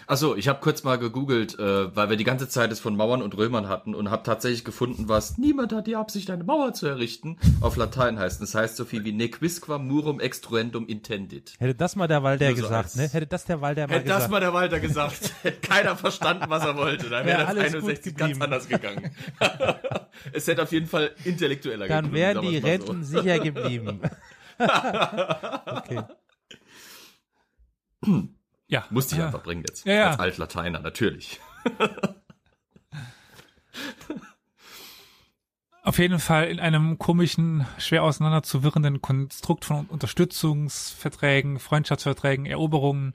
[0.06, 3.22] Achso, ich habe kurz mal gegoogelt, äh, weil wir die ganze Zeit es von Mauern
[3.22, 6.86] und Römern hatten und habe tatsächlich gefunden, was niemand hat die Absicht, eine Mauer zu
[6.88, 8.42] errichten, auf Latein heißt.
[8.42, 11.54] Das heißt so viel wie nequisquam murum extruendum intendit.
[11.58, 13.10] Hätte das mal der Walder Nur so gesagt, ne?
[13.10, 14.24] Hätte das der Walder mal Hätte gesagt.
[14.24, 17.10] das mal der Walter gesagt, hätte keiner verstanden, was er wollte.
[17.10, 18.44] Dann Wäre wäre das alles gut 61 ganz geblieben.
[18.44, 19.12] anders gegangen.
[20.34, 22.68] es hätte auf jeden Fall intellektueller Dann geklungen, wären sagen die mal so.
[22.68, 24.02] Renten sicher geblieben.
[25.66, 26.04] okay.
[28.70, 28.86] Ja.
[28.92, 29.26] Musste ich Ja.
[29.26, 29.86] einfach bringen jetzt.
[29.86, 30.08] Ja, ja.
[30.12, 31.42] Als Altlateiner, natürlich.
[35.84, 43.14] Auf jeden Fall in einem komischen, schwer auseinanderzuwirrenden Konstrukt von Unterstützungsverträgen, Freundschaftsverträgen, Eroberungen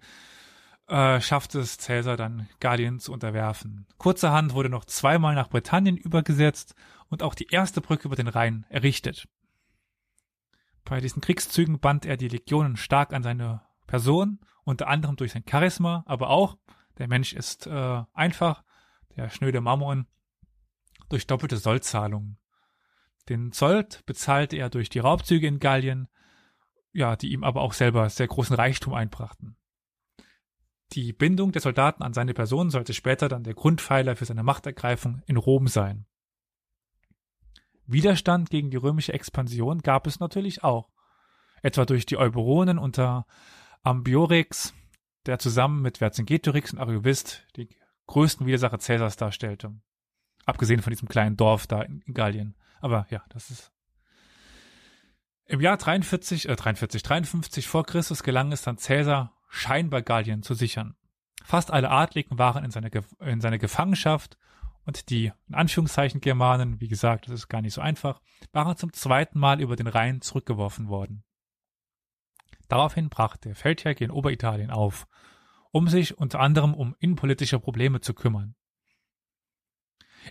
[0.88, 3.86] äh, schafft es Cäsar dann Gallien zu unterwerfen.
[3.98, 6.74] Kurzerhand wurde noch zweimal nach Britannien übergesetzt
[7.11, 9.28] und auch die erste Brücke über den Rhein errichtet.
[10.84, 15.44] Bei diesen Kriegszügen band er die Legionen stark an seine Person, unter anderem durch sein
[15.48, 16.58] Charisma, aber auch,
[16.98, 18.64] der Mensch ist äh, einfach,
[19.16, 20.06] der schnöde Mammon,
[21.08, 22.38] durch doppelte Sollzahlungen.
[23.28, 26.08] Den Zoll bezahlte er durch die Raubzüge in Gallien,
[26.92, 29.56] ja, die ihm aber auch selber sehr großen Reichtum einbrachten.
[30.92, 35.22] Die Bindung der Soldaten an seine Person sollte später dann der Grundpfeiler für seine Machtergreifung
[35.26, 36.06] in Rom sein.
[37.86, 40.90] Widerstand gegen die römische Expansion gab es natürlich auch,
[41.62, 43.26] etwa durch die Euburonen unter
[43.85, 44.74] Ambiorix,
[45.26, 47.68] der zusammen mit Vercingetorix und Ariovist die
[48.07, 49.74] größten Widersacher Cäsars darstellte.
[50.47, 52.57] Abgesehen von diesem kleinen Dorf da in Gallien.
[52.80, 53.72] Aber ja, das ist.
[55.47, 60.55] Im Jahr 43, äh, 43, 53 vor Christus gelang es dann Cäsar, scheinbar Gallien zu
[60.55, 60.97] sichern.
[61.45, 64.39] Fast alle Adligen waren in seiner, in seiner Gefangenschaft
[64.87, 68.20] und die, in Anführungszeichen, Germanen, wie gesagt, das ist gar nicht so einfach,
[68.53, 71.24] waren zum zweiten Mal über den Rhein zurückgeworfen worden.
[72.68, 75.06] Daraufhin brach der Feldherr in Oberitalien auf,
[75.70, 78.54] um sich unter anderem um innenpolitische Probleme zu kümmern.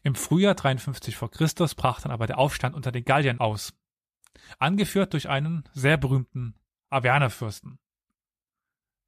[0.01, 3.73] Im Frühjahr 53 vor Christus brach dann aber der Aufstand unter den Galliern aus,
[4.57, 6.55] angeführt durch einen sehr berühmten
[6.89, 7.79] Avernerfürsten.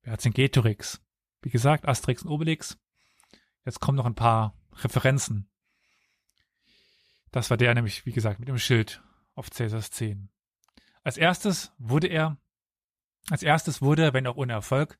[0.03, 1.01] Vercingetorix.
[1.41, 2.77] Wie gesagt, Asterix und Obelix.
[3.65, 5.49] Jetzt kommen noch ein paar Referenzen.
[7.31, 9.01] Das war der nämlich, wie gesagt, mit dem Schild
[9.33, 10.29] auf Cäsars 10.
[11.03, 12.37] Als erstes wurde er,
[13.29, 14.97] als erstes wurde, wenn auch ohne Erfolg,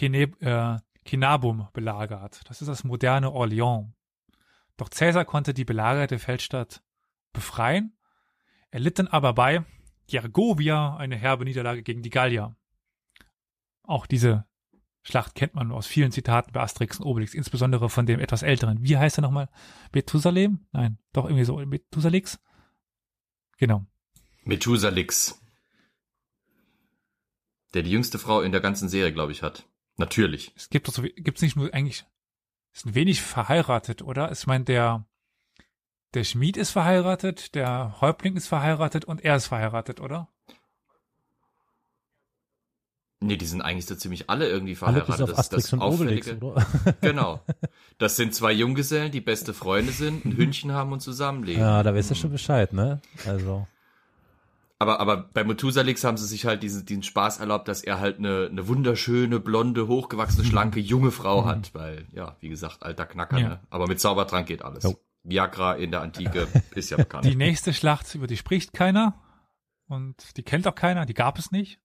[0.00, 2.40] äh, Kinabum belagert.
[2.48, 3.92] Das ist das moderne Orléans.
[4.76, 6.82] Doch Cäsar konnte die belagerte Feldstadt
[7.32, 7.96] befreien.
[8.70, 9.64] Er litt dann aber bei
[10.06, 12.56] Gergovia eine herbe Niederlage gegen die Gallier.
[13.82, 14.46] Auch diese
[15.02, 18.82] Schlacht kennt man aus vielen Zitaten bei Asterix und Obelix, insbesondere von dem etwas älteren.
[18.82, 19.48] Wie heißt er nochmal?
[19.92, 20.66] Methusalem?
[20.72, 21.56] Nein, doch irgendwie so.
[21.56, 22.38] Methusalix?
[23.56, 23.86] Genau.
[24.44, 25.39] Methusalix.
[27.74, 29.66] Der die jüngste Frau in der ganzen Serie, glaube ich, hat.
[29.96, 30.52] Natürlich.
[30.56, 32.04] Es gibt doch so, gibt's nicht nur eigentlich,
[32.72, 34.30] es sind wenig verheiratet, oder?
[34.32, 35.04] Ich meine, der,
[36.14, 40.28] der Schmied ist verheiratet, der Häuptling ist verheiratet und er ist verheiratet, oder?
[43.22, 45.16] Nee, die sind eigentlich so ziemlich alle irgendwie Alle verheiratet.
[45.16, 46.66] bis auf Asterix und Obelix, Auffällige- oder?
[47.02, 47.40] Genau.
[47.98, 51.60] Das sind zwei Junggesellen, die beste Freunde sind, ein Hündchen haben und zusammenleben.
[51.60, 53.02] Ja, da weißt du schon Bescheid, ne?
[53.26, 53.66] Also.
[54.82, 58.18] Aber, aber bei Methusalix haben sie sich halt diesen, diesen Spaß erlaubt, dass er halt
[58.18, 61.74] eine, eine wunderschöne, blonde, hochgewachsene, schlanke, junge Frau hat.
[61.74, 63.48] Weil, ja, wie gesagt, alter Knacker, Ja.
[63.48, 63.60] ne?
[63.68, 64.84] Aber mit Zaubertrank geht alles.
[64.84, 64.98] Jo.
[65.22, 67.26] Viagra in der Antike ist ja bekannt.
[67.26, 69.20] Die nächste Schlacht, über die spricht keiner
[69.86, 71.78] und die kennt auch keiner, die gab es nicht,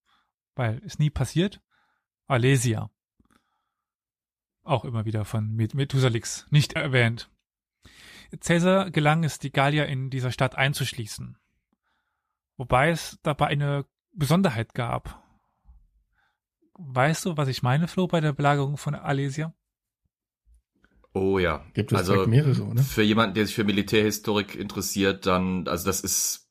[0.56, 1.60] weil es nie passiert.
[2.28, 2.90] Alesia.
[4.64, 7.30] Auch immer wieder von Met- Methusalix nicht erwähnt.
[8.40, 11.38] Caesar gelang es, die Gallier in dieser Stadt einzuschließen.
[12.58, 15.24] Wobei es dabei eine Besonderheit gab.
[16.78, 19.54] Weißt du, was ich meine, Flo, bei der Belagerung von Alesia?
[21.14, 21.66] Oh ja.
[21.74, 22.84] Gibt es also, mehrere, oder?
[22.84, 26.50] Für jemanden, der sich für Militärhistorik interessiert, dann, also das ist,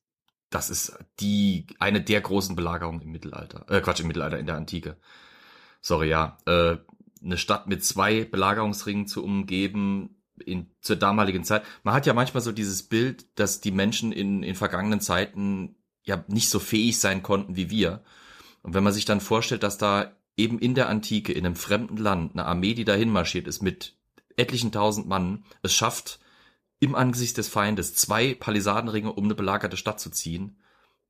[0.48, 3.66] das ist die, eine der großen Belagerungen im Mittelalter.
[3.68, 4.96] Äh, Quatsch, im Mittelalter, in der Antike.
[5.80, 6.38] Sorry, ja.
[6.46, 6.78] Äh,
[7.22, 11.62] eine Stadt mit zwei Belagerungsringen zu umgeben, in, zur damaligen Zeit.
[11.82, 16.24] Man hat ja manchmal so dieses Bild, dass die Menschen in, in vergangenen Zeiten ja
[16.28, 18.02] nicht so fähig sein konnten wie wir.
[18.62, 21.96] Und wenn man sich dann vorstellt, dass da eben in der Antike, in einem fremden
[21.96, 23.96] Land, eine Armee, die dahin marschiert ist mit
[24.36, 26.18] etlichen tausend Mann, es schafft,
[26.80, 30.58] im Angesicht des Feindes zwei Palisadenringe um eine belagerte Stadt zu ziehen,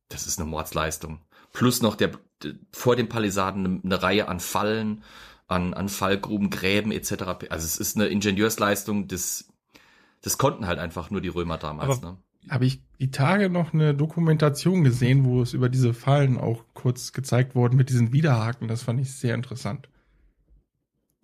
[0.09, 1.21] das ist eine Mordsleistung.
[1.51, 2.11] Plus noch der,
[2.71, 5.03] vor den Palisaden eine, eine Reihe an Fallen,
[5.47, 7.11] an, an Fallgruben, Gräben etc.
[7.49, 9.45] Also es ist eine Ingenieursleistung, das,
[10.21, 11.97] das konnten halt einfach nur die Römer damals.
[11.99, 12.17] Aber- ne?
[12.49, 17.11] Habe ich die Tage noch eine Dokumentation gesehen, wo es über diese Fallen auch kurz
[17.11, 18.67] gezeigt worden mit diesen Widerhaken.
[18.67, 19.89] Das fand ich sehr interessant.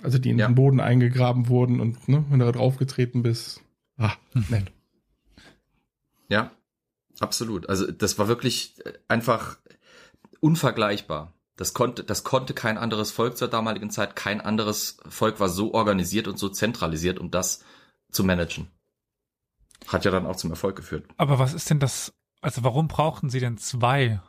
[0.01, 0.47] Also die in Ja.
[0.47, 3.61] den Boden eingegraben wurden und ne, wenn du da draufgetreten bist.
[3.97, 4.13] Ah,
[4.49, 4.71] nett.
[6.27, 6.51] Ja,
[7.19, 7.69] absolut.
[7.69, 9.57] Also das war wirklich äh, einfach
[10.39, 11.33] unvergleichbar.
[11.55, 14.15] Das konnte, das konnte kein anderes Volk zur damaligen Zeit.
[14.15, 17.63] Kein anderes Volk war so organisiert und so zentralisiert, um das
[18.11, 18.67] zu managen.
[19.87, 21.05] Hat ja dann auch zum Erfolg geführt.
[21.17, 24.21] Aber was ist denn das, also warum brauchten sie denn zwei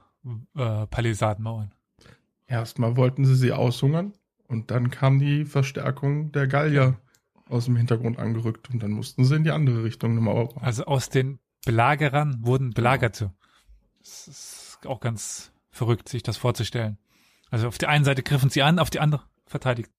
[0.57, 1.74] äh, Palisadenmauern?
[2.46, 4.12] Erstmal wollten sie sie aushungern
[4.48, 6.98] und dann kam die Verstärkung der Gallier
[7.48, 10.62] aus dem Hintergrund angerückt und dann mussten sie in die andere Richtung eine Mauer bauen.
[10.62, 13.32] Also aus den Belagerern wurden Belagerte.
[14.00, 16.98] Das ist auch ganz verrückt, sich das vorzustellen.
[17.50, 19.90] Also auf der einen Seite griffen sie an, auf die andere verteidigt.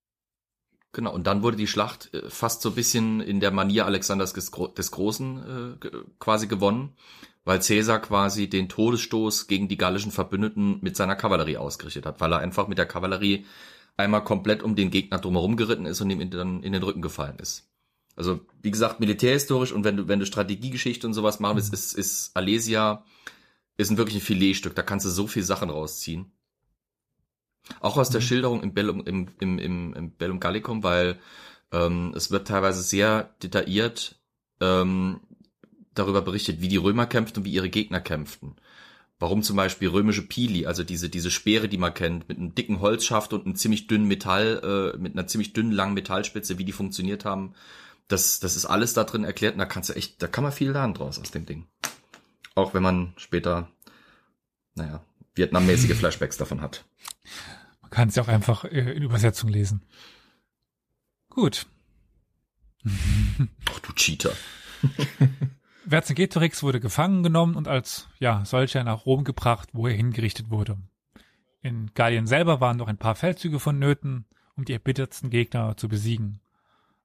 [0.94, 4.34] Genau, und dann wurde die Schlacht äh, fast so ein bisschen in der Manier Alexanders
[4.34, 5.88] des, Gro des Großen äh,
[6.20, 6.94] quasi gewonnen,
[7.44, 12.32] weil Caesar quasi den Todesstoß gegen die gallischen Verbündeten mit seiner Kavallerie ausgerichtet hat, weil
[12.32, 13.46] er einfach mit der Kavallerie
[13.98, 17.40] einmal komplett um den Gegner drumherum geritten ist und ihm dann in den Rücken gefallen
[17.40, 17.68] ist.
[18.16, 21.94] Also, wie gesagt, militärhistorisch und wenn du, wenn du Strategiegeschichte und sowas machen willst, ist,
[21.94, 23.04] ist Alesia
[23.78, 26.32] ist ein wirklich ein Filetstück, da kannst du so viel Sachen rausziehen.
[27.80, 28.26] Auch aus der Mhm.
[28.26, 31.20] Schilderung im Bellum, im, im, im, im Bellum Gallicum, weil
[31.72, 34.20] ähm, es wird teilweise sehr detailliert
[34.60, 35.22] ähm,
[35.94, 38.56] darüber berichtet, wie die Römer kämpften und wie ihre Gegner kämpften.
[39.20, 42.82] Warum zum Beispiel römische Pili, also diese, diese Speere, die man kennt, mit einem dicken
[42.82, 46.72] Holzschaft und einem ziemlich dünnen Metall, äh, mit einer ziemlich dünnen, langen Metallspitze, wie die
[46.72, 47.54] funktioniert haben.
[48.10, 50.52] Das, das ist alles da drin erklärt und da kannst du echt, da kann man
[50.52, 51.68] viel lernen draus aus dem Ding.
[52.56, 53.70] Auch wenn man später,
[54.76, 55.04] naja,
[55.36, 56.86] vietnammäßige Flashbacks davon hat.
[57.82, 59.84] Man kann es ja auch einfach äh, in Übersetzung lesen.
[61.30, 61.66] Gut.
[62.86, 64.34] Ach du Cheater.
[65.88, 70.78] Vercingetorix wurde gefangen genommen und als ja solcher nach Rom gebracht, wo er hingerichtet wurde.
[71.62, 74.26] In Gallien selber waren noch ein paar Feldzüge vonnöten,
[74.56, 76.40] um die erbittertsten Gegner zu besiegen.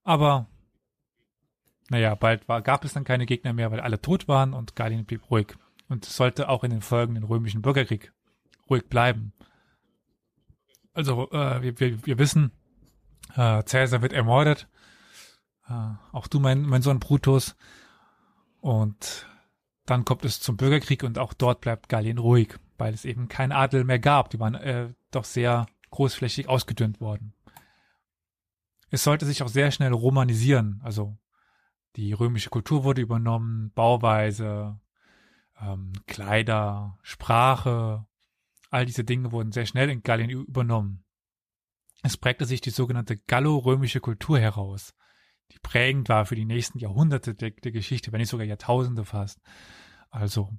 [0.05, 0.47] Aber
[1.91, 5.07] naja, bald war, gab es dann keine Gegner mehr, weil alle tot waren und Gallien
[5.07, 5.55] blieb ruhig.
[5.89, 8.13] Und sollte auch in den folgenden römischen Bürgerkrieg
[8.71, 9.33] ruhig bleiben.
[10.93, 12.53] Also äh, wir, wir, wir wissen,
[13.35, 14.69] äh, Caesar wird ermordet.
[15.69, 15.73] Äh,
[16.13, 17.57] auch du, mein, mein Sohn Brutus.
[18.61, 19.27] Und
[19.87, 23.53] dann kommt es zum Bürgerkrieg und auch dort bleibt Gallien ruhig, weil es eben kein
[23.53, 24.31] Adel mehr gab.
[24.31, 27.33] Die waren äh, doch sehr großflächig ausgedünnt worden.
[28.91, 30.81] Es sollte sich auch sehr schnell romanisieren.
[30.83, 31.17] Also
[31.97, 34.81] die römische Kultur wurde übernommen, Bauweise,
[35.61, 38.07] ähm, Kleider, Sprache,
[38.71, 41.05] all diese Dinge wurden sehr schnell in Gallien übernommen.
[42.03, 44.95] Es prägte sich die sogenannte gallo-römische Kultur heraus
[45.53, 49.41] die prägend war für die nächsten Jahrhunderte der, der Geschichte, wenn nicht sogar Jahrtausende fast.
[50.11, 50.51] Also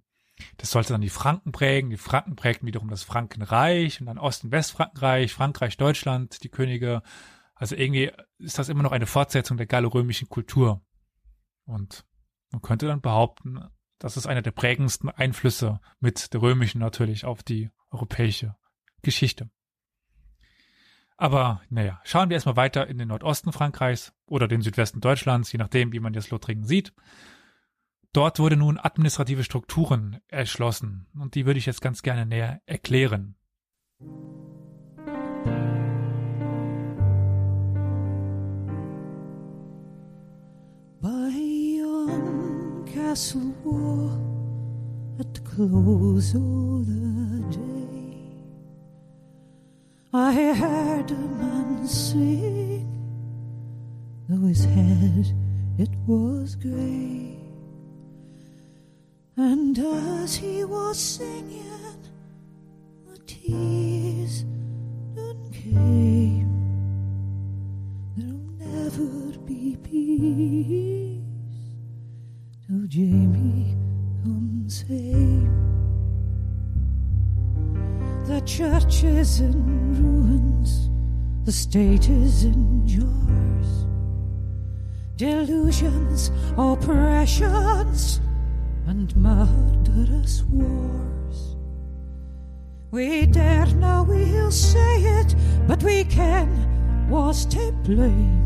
[0.57, 1.89] Das sollte dann die Franken prägen.
[1.89, 7.01] Die Franken prägten wiederum das Frankenreich und dann Osten, Westfrankenreich, Frankreich, Deutschland, die Könige.
[7.55, 10.81] Also irgendwie ist das immer noch eine Fortsetzung der gallorömischen Kultur.
[11.65, 12.05] Und
[12.51, 13.59] man könnte dann behaupten,
[13.99, 18.55] das ist einer der prägendsten Einflüsse mit der römischen natürlich auf die europäische
[19.01, 19.49] Geschichte.
[21.17, 25.59] Aber naja, schauen wir erstmal weiter in den Nordosten Frankreichs oder den Südwesten Deutschlands, je
[25.59, 26.93] nachdem, wie man das Lothringen sieht.
[28.13, 33.35] Dort wurde nun administrative Strukturen erschlossen und die würde ich jetzt ganz gerne näher erklären.
[41.01, 41.49] By
[43.09, 44.11] castle wall
[45.19, 47.78] at close of the day,
[50.11, 52.89] I heard a man sing,
[54.27, 55.35] though his head
[55.77, 57.37] it was grey.
[59.37, 62.07] And as he was singing,
[63.05, 64.45] the tears
[65.13, 66.49] none came.
[68.17, 71.21] There'll never be peace
[72.65, 73.77] till Jamie
[74.23, 75.78] comes home.
[78.29, 79.57] The church is in
[79.99, 80.91] ruins,
[81.45, 83.87] the state is in jars.
[85.15, 88.21] Delusions, oppressions,
[88.85, 91.55] and murderous wars.
[92.91, 95.33] We dare now, we'll say it,
[95.67, 98.45] but we can was to blame.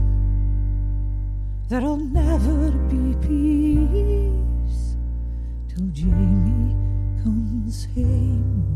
[1.68, 4.96] There'll never be peace
[5.68, 6.74] till Jamie
[7.22, 8.73] comes home.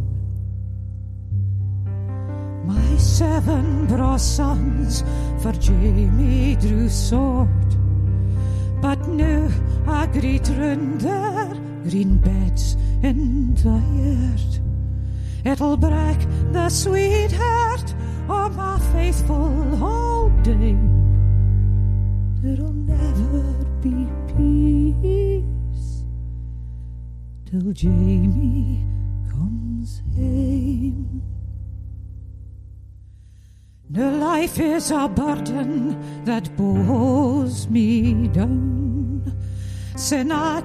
[2.67, 5.01] My seven bra sons
[5.41, 7.47] for Jamie drew sword.
[8.81, 9.49] But nu
[9.87, 11.47] I greet runder
[11.89, 14.51] green beds in the yard.
[15.45, 16.19] It'll break
[16.51, 17.93] the sweetheart
[18.27, 20.91] of my faithful old dame.
[22.41, 23.43] There'll never
[23.81, 26.03] be peace
[27.49, 28.85] till Jamie
[29.31, 31.16] comes home.
[33.89, 39.31] The life is a burden that bows me down.
[39.95, 40.61] Sin I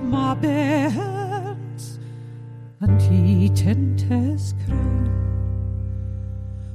[0.00, 1.98] my bairns
[2.80, 5.08] and he tint his crown.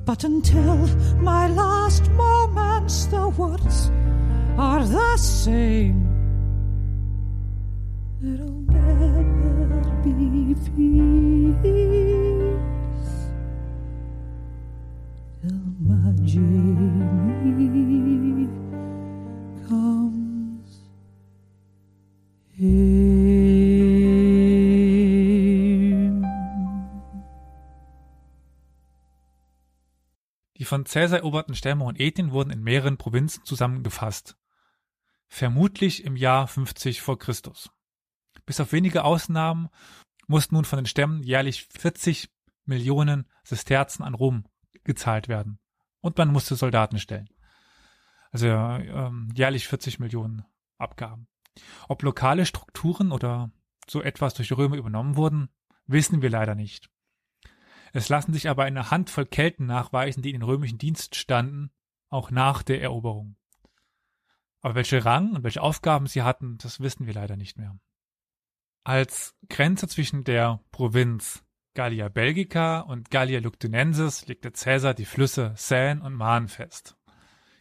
[0.03, 0.87] But until
[1.19, 3.89] my last moments, the words
[4.57, 6.03] are the same.
[8.19, 11.47] There'll never be peace
[16.27, 16.43] Die
[30.65, 34.35] von Caesar eroberten Stämme und Ethnien wurden in mehreren Provinzen zusammengefasst.
[35.29, 37.69] Vermutlich im Jahr 50 vor Christus.
[38.45, 39.69] Bis auf wenige Ausnahmen
[40.27, 42.29] mussten nun von den Stämmen jährlich 40
[42.65, 44.43] Millionen Sesterzen an Rom
[44.83, 45.59] gezahlt werden.
[46.07, 47.27] Und man musste Soldaten stellen.
[48.31, 50.45] Also ähm, jährlich 40 Millionen
[50.77, 51.27] Abgaben.
[51.89, 53.51] Ob lokale Strukturen oder
[53.89, 55.49] so etwas durch die Römer übernommen wurden,
[55.85, 56.89] wissen wir leider nicht.
[57.91, 61.71] Es lassen sich aber eine Handvoll Kelten nachweisen, die in den römischen Dienst standen,
[62.07, 63.35] auch nach der Eroberung.
[64.61, 67.77] Aber welche Rang und welche Aufgaben sie hatten, das wissen wir leider nicht mehr.
[68.85, 71.43] Als Grenze zwischen der Provinz
[71.77, 76.97] Gallia Belgica und Gallia Luctunensis legte Caesar die Flüsse Seine und Marne fest.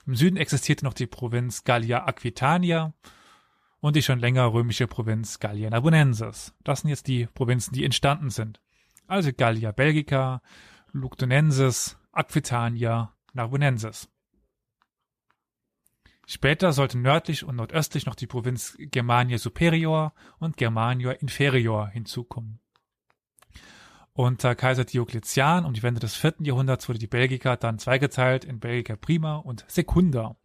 [0.06, 2.94] Im Süden existierte noch die Provinz Gallia Aquitania
[3.80, 6.54] und die schon länger römische Provinz Gallia Narbonensis.
[6.64, 8.62] Das sind jetzt die Provinzen, die entstanden sind.
[9.06, 10.40] Also Gallia Belgica,
[10.92, 14.08] Luctunensis, Aquitania, Narbonensis.
[16.26, 22.60] Später sollte nördlich und nordöstlich noch die Provinz Germania Superior und Germania Inferior hinzukommen.
[24.16, 28.60] Unter Kaiser Diokletian um die Wende des vierten Jahrhunderts wurde die Belgica dann zweigeteilt in
[28.60, 30.36] Belgica Prima und Secunda.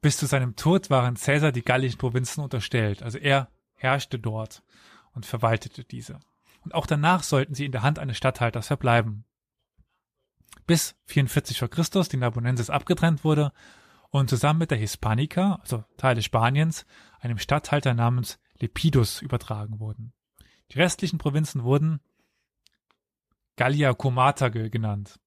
[0.00, 4.62] Bis zu seinem Tod waren Caesar die gallischen Provinzen unterstellt, also er herrschte dort
[5.12, 6.20] und verwaltete diese.
[6.60, 9.24] Und auch danach sollten sie in der Hand eines Statthalters verbleiben.
[10.68, 13.52] Bis 44 vor Christus die Narbonensis abgetrennt wurde
[14.10, 16.86] und zusammen mit der Hispanica, also Teile Spaniens,
[17.18, 20.12] einem Statthalter namens Lepidus übertragen wurden.
[20.74, 22.00] Die restlichen Provinzen wurden
[23.56, 25.20] Gallia Comata genannt.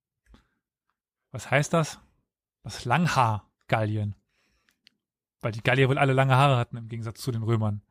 [1.32, 2.00] Was heißt das?
[2.64, 4.16] Das Langhaar-Gallien.
[5.40, 7.82] Weil die Gallier wohl alle lange Haare hatten, im Gegensatz zu den Römern.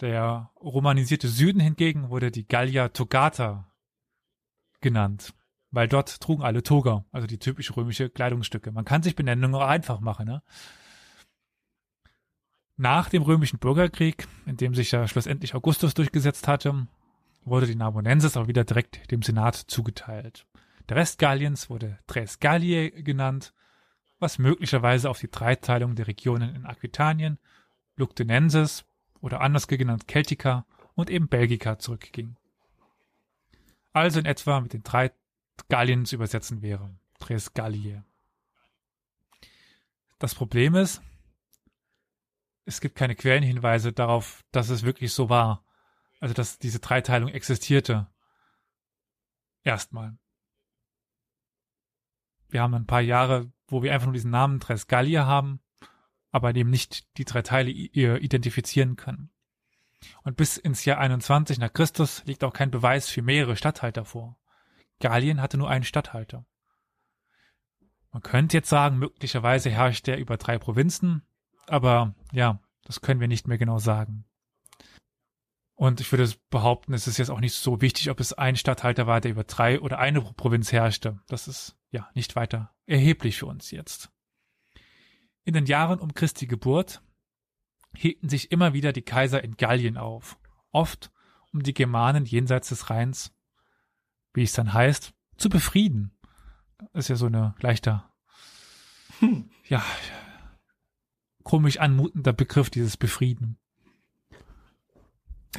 [0.00, 3.72] Der romanisierte Süden hingegen wurde die Gallia Togata
[4.80, 5.34] genannt,
[5.70, 8.70] weil dort trugen alle Toga, also die typisch römische Kleidungsstücke.
[8.72, 10.26] Man kann sich Benennungen auch einfach machen.
[10.26, 10.42] Ne?
[12.76, 16.86] Nach dem römischen Bürgerkrieg, in dem sich ja schlussendlich Augustus durchgesetzt hatte,
[17.44, 20.46] wurde die Narbonensis auch wieder direkt dem Senat zugeteilt.
[20.88, 23.52] Der Rest Galliens wurde Tres Galliae genannt,
[24.18, 27.38] was möglicherweise auf die Dreiteilung der Regionen in Aquitanien,
[27.96, 28.84] Luctinensis
[29.20, 30.64] oder anders genannt Celtica
[30.94, 32.36] und eben Belgica zurückging.
[33.92, 35.12] Also in etwa mit den drei
[35.68, 36.90] Gallien zu übersetzen wäre.
[37.18, 38.02] Tres Galliae.
[40.18, 41.02] Das Problem ist,
[42.64, 45.64] es gibt keine Quellenhinweise darauf, dass es wirklich so war.
[46.20, 48.08] Also, dass diese Dreiteilung existierte.
[49.64, 50.16] Erstmal.
[52.48, 55.60] Wir haben ein paar Jahre, wo wir einfach nur diesen Namen Tres Gallia haben,
[56.30, 59.30] aber eben nicht die drei Teile identifizieren können.
[60.22, 64.38] Und bis ins Jahr 21 nach Christus liegt auch kein Beweis für mehrere Statthalter vor.
[65.00, 66.44] Gallien hatte nur einen Statthalter.
[68.12, 71.26] Man könnte jetzt sagen, möglicherweise herrscht er über drei Provinzen,
[71.66, 74.24] aber ja, das können wir nicht mehr genau sagen.
[75.74, 79.06] Und ich würde behaupten, es ist jetzt auch nicht so wichtig, ob es ein Statthalter
[79.06, 81.20] war, der über drei oder eine Provinz herrschte.
[81.26, 84.10] Das ist ja nicht weiter erheblich für uns jetzt.
[85.44, 87.02] In den Jahren um Christi Geburt
[87.96, 90.38] hielten sich immer wieder die Kaiser in Gallien auf,
[90.70, 91.10] oft
[91.52, 93.34] um die Germanen jenseits des Rheins,
[94.34, 96.16] wie es dann heißt, zu befrieden.
[96.92, 98.12] Das ist ja so eine leichter,
[99.18, 99.50] hm.
[99.64, 99.84] ja,
[101.42, 103.58] komisch anmutender Begriff, dieses Befrieden.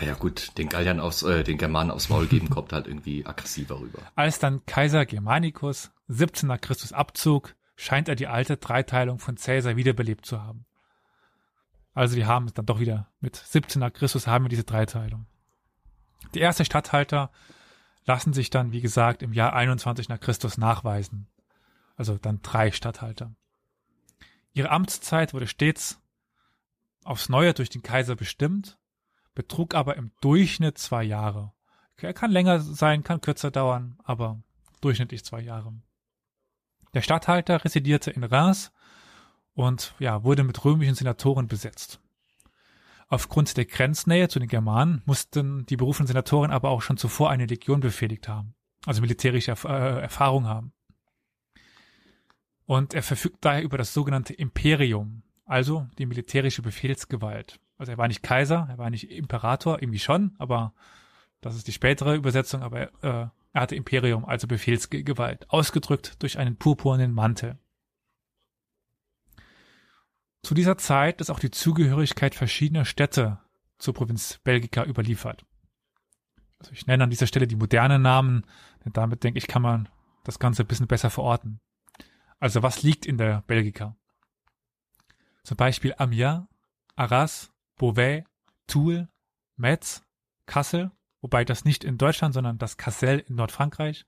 [0.02, 3.80] Ja gut, den Galliern aufs, äh, den Germanen aufs Maul geben kommt halt irgendwie aggressiver
[3.80, 4.00] rüber.
[4.16, 9.76] Als dann Kaiser Germanicus 17 nach Christus abzog, scheint er die alte Dreiteilung von Caesar
[9.76, 10.66] wiederbelebt zu haben.
[11.94, 15.28] Also wir haben es dann doch wieder mit 17 nach Christus haben wir diese Dreiteilung.
[16.34, 17.32] Die erste Statthalter
[18.06, 21.28] lassen sich dann, wie gesagt, im Jahr 21 nach Christus nachweisen.
[21.96, 23.36] Also dann drei Statthalter.
[24.54, 26.00] Ihre Amtszeit wurde stets
[27.04, 28.78] aufs Neue durch den Kaiser bestimmt,
[29.36, 31.52] betrug aber im Durchschnitt zwei Jahre.
[31.98, 34.42] Er kann länger sein, kann kürzer dauern, aber
[34.82, 35.74] durchschnittlich zwei Jahre.
[36.94, 38.72] Der Statthalter residierte in Reims
[39.54, 42.00] und ja, wurde mit römischen Senatoren besetzt.
[43.08, 47.46] Aufgrund der Grenznähe zu den Germanen mussten die berufenen Senatoren aber auch schon zuvor eine
[47.46, 50.74] Legion befehligt haben, also militärische Erf äh, Erfahrung haben.
[52.74, 57.60] Und er verfügt daher über das sogenannte Imperium, also die militärische Befehlsgewalt.
[57.78, 60.74] Also er war nicht Kaiser, er war nicht Imperator, irgendwie schon, aber
[61.40, 66.56] das ist die spätere Übersetzung, aber äh, er hatte Imperium, also Befehlsgewalt, ausgedrückt durch einen
[66.56, 67.60] purpurnen Mantel.
[70.42, 73.38] Zu dieser Zeit ist auch die Zugehörigkeit verschiedener Städte
[73.78, 75.46] zur Provinz Belgica überliefert.
[76.58, 78.48] Also ich nenne an dieser Stelle die modernen Namen,
[78.84, 79.90] denn damit denke ich, kann man
[80.24, 81.60] das Ganze ein bisschen besser verorten.
[82.40, 83.96] Also was liegt in der Belgica?
[85.44, 86.48] Zum Beispiel Amiens,
[86.96, 88.24] Arras, Beauvais,
[88.68, 89.08] Toul,
[89.56, 90.04] Metz,
[90.46, 94.06] Kassel, wobei das nicht in Deutschland, sondern das Cassel in Nordfrankreich,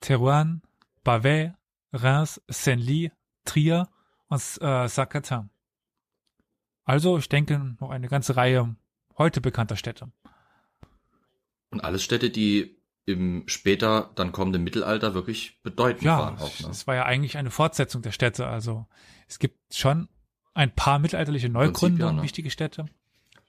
[0.00, 0.60] Terouanne,
[1.04, 1.52] Bavay,
[1.92, 3.10] Reims, Senlis,
[3.44, 3.88] Trier
[4.28, 5.50] und äh, Sacatin.
[6.84, 8.76] Also, ich denke, noch eine ganze Reihe
[9.18, 10.10] heute bekannter Städte.
[11.70, 12.76] Und alles Städte, die
[13.06, 16.38] im später dann kommenden Mittelalter wirklich bedeutend ja, waren.
[16.38, 16.68] Auch, ne?
[16.70, 18.48] es war ja eigentlich eine Fortsetzung der Städte.
[18.48, 18.86] Also
[19.28, 20.08] es gibt schon
[20.54, 22.22] ein paar mittelalterliche Neugründungen, ja, ne?
[22.22, 22.86] wichtige Städte.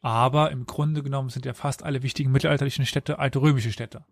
[0.02, 4.06] Aber im Grunde genommen sind ja fast alle wichtigen mittelalterlichen Städte alte römische Städte.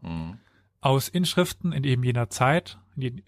[0.00, 0.38] Mhm.
[0.80, 2.78] Aus Inschriften in eben jener Zeit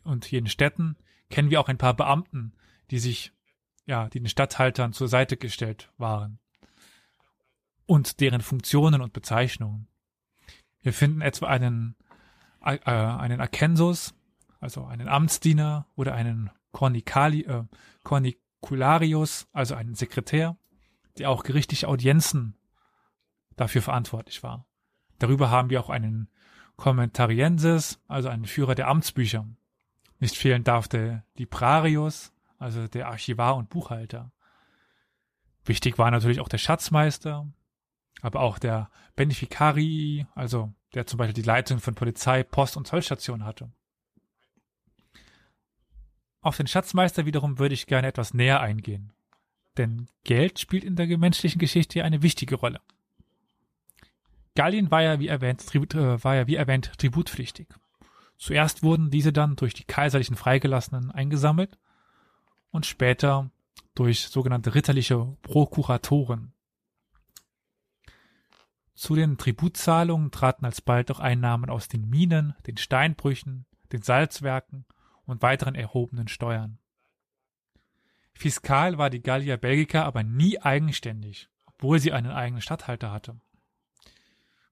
[0.04, 0.96] und jenen Städten
[1.30, 2.52] kennen wir auch ein paar Beamten,
[2.92, 3.32] die sich,
[3.86, 6.38] ja, die den Statthaltern zur Seite gestellt waren
[7.86, 9.88] und deren Funktionen und Bezeichnungen.
[10.82, 11.96] Wir finden etwa einen,
[12.62, 14.14] äh, einen Akensus,
[14.60, 17.64] also einen Amtsdiener oder einen Cornicali, äh,
[18.02, 20.56] Cornicularius, also einen Sekretär,
[21.18, 22.56] der auch gerichtliche Audienzen
[23.56, 24.66] dafür verantwortlich war.
[25.18, 26.28] Darüber haben wir auch einen
[26.76, 29.46] Commentariensis, also einen Führer der Amtsbücher.
[30.18, 34.30] Nicht fehlen darf der Librarius, also der Archivar und Buchhalter.
[35.64, 37.46] Wichtig war natürlich auch der Schatzmeister,
[38.22, 43.44] aber auch der Beneficari, also der zum Beispiel die Leitung von Polizei, Post und Zollstation
[43.44, 43.70] hatte.
[46.40, 49.12] Auf den Schatzmeister wiederum würde ich gerne etwas näher eingehen.
[49.76, 52.80] Denn Geld spielt in der menschlichen Geschichte eine wichtige Rolle.
[54.54, 57.68] Gallien war ja wie erwähnt, Tribut, äh, war ja wie erwähnt tributpflichtig.
[58.38, 61.78] Zuerst wurden diese dann durch die kaiserlichen Freigelassenen eingesammelt
[62.70, 63.50] und später
[63.94, 66.52] durch sogenannte ritterliche Prokuratoren.
[68.96, 74.86] Zu den Tributzahlungen traten alsbald auch Einnahmen aus den Minen, den Steinbrüchen, den Salzwerken
[75.26, 76.78] und weiteren erhobenen Steuern.
[78.32, 83.38] Fiskal war die Gallia Belgica aber nie eigenständig, obwohl sie einen eigenen Statthalter hatte.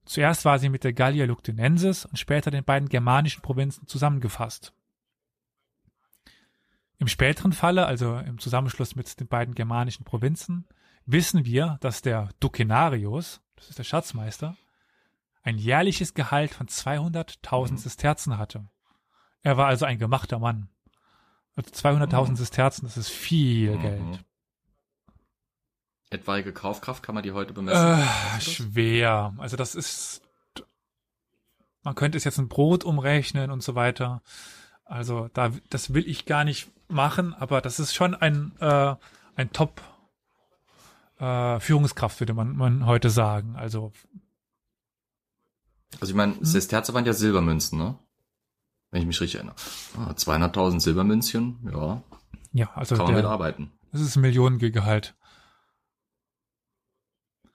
[0.06, 4.72] Zuerst war sie mit der Gallia Luctinensis und später den beiden germanischen Provinzen zusammengefasst.
[6.98, 10.66] Im späteren Falle, also im Zusammenschluss mit den beiden germanischen Provinzen,
[11.06, 14.56] wissen wir, dass der Ducenarius, das ist der Schatzmeister,
[15.42, 17.76] ein jährliches Gehalt von 200.000 Mhm.
[17.78, 18.66] Sesterzen hatte.
[19.42, 20.68] Er war also ein gemachter Mann.
[21.56, 22.36] Also 200.000 Mhm.
[22.36, 23.82] Sesterzen, das ist viel Mhm.
[23.82, 24.24] Geld.
[26.10, 28.00] Etwaige Kaufkraft kann man die heute bemessen?
[28.00, 29.34] Äh, schwer.
[29.38, 30.22] Also das ist,
[31.82, 34.22] man könnte es jetzt in Brot umrechnen und so weiter.
[34.84, 38.94] Also da, das will ich gar nicht machen, aber das ist schon ein, äh,
[39.36, 39.80] ein Top
[41.18, 43.56] äh, Führungskraft, würde man, man heute sagen.
[43.56, 43.92] Also
[46.00, 46.44] Also ich meine, Mhm.
[46.44, 47.98] Sesterze waren ja Silbermünzen, ne?
[48.90, 49.56] Wenn ich mich richtig erinnere.
[49.96, 52.02] Ah, 200.000 Silbermünzchen, ja,
[52.52, 53.72] ja, also kann man der, mitarbeiten.
[53.90, 55.16] das ist ein Millionengehalt.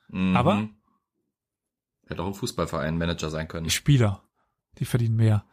[0.10, 0.36] Mhm.
[0.36, 0.68] Aber-
[2.08, 3.66] Hätte auch ein Fußballverein Manager sein können.
[3.66, 4.24] Die Spieler,
[4.80, 5.46] die verdienen mehr.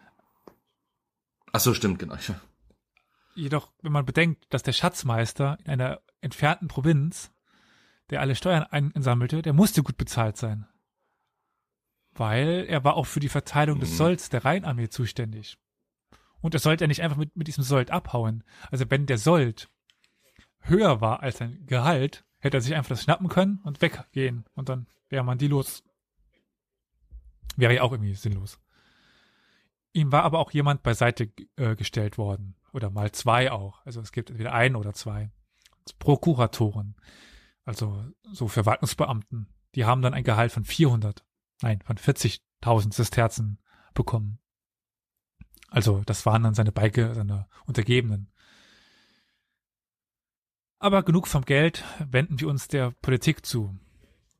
[1.53, 2.17] Ach so, stimmt, genau.
[3.35, 7.31] Jedoch, wenn man bedenkt, dass der Schatzmeister in einer entfernten Provinz,
[8.11, 10.67] der alle Steuern einsammelte, der musste gut bezahlt sein.
[12.13, 13.97] Weil er war auch für die Verteilung des Mhm.
[13.97, 15.59] Solds der Rheinarmee zuständig.
[16.41, 18.45] Und er sollte ja nicht einfach mit, mit diesem Sold abhauen.
[18.71, 19.69] Also wenn der Sold
[20.61, 24.45] höher war als sein Gehalt, hätte er sich einfach das schnappen können und weggehen.
[24.55, 25.83] Und dann wäre man die los.
[27.57, 28.61] Wäre ja auch irgendwie sinnlos.
[29.93, 32.55] Ihm war aber auch jemand beiseite äh, gestellt worden.
[32.73, 33.85] Oder mal zwei auch.
[33.87, 35.31] Also es gibt entweder einen oder zwei.
[35.99, 36.97] Prokuratoren.
[37.67, 39.49] Also so Verwaltungsbeamten.
[39.75, 41.27] Die haben dann ein Gehalt von 400,
[41.61, 43.59] nein, von 40.000 Sesterzen
[43.93, 44.39] bekommen.
[45.69, 48.31] Also das waren dann seine Beike, seine Untergebenen.
[50.79, 53.77] Aber genug vom Geld, wenden wir uns der Politik zu.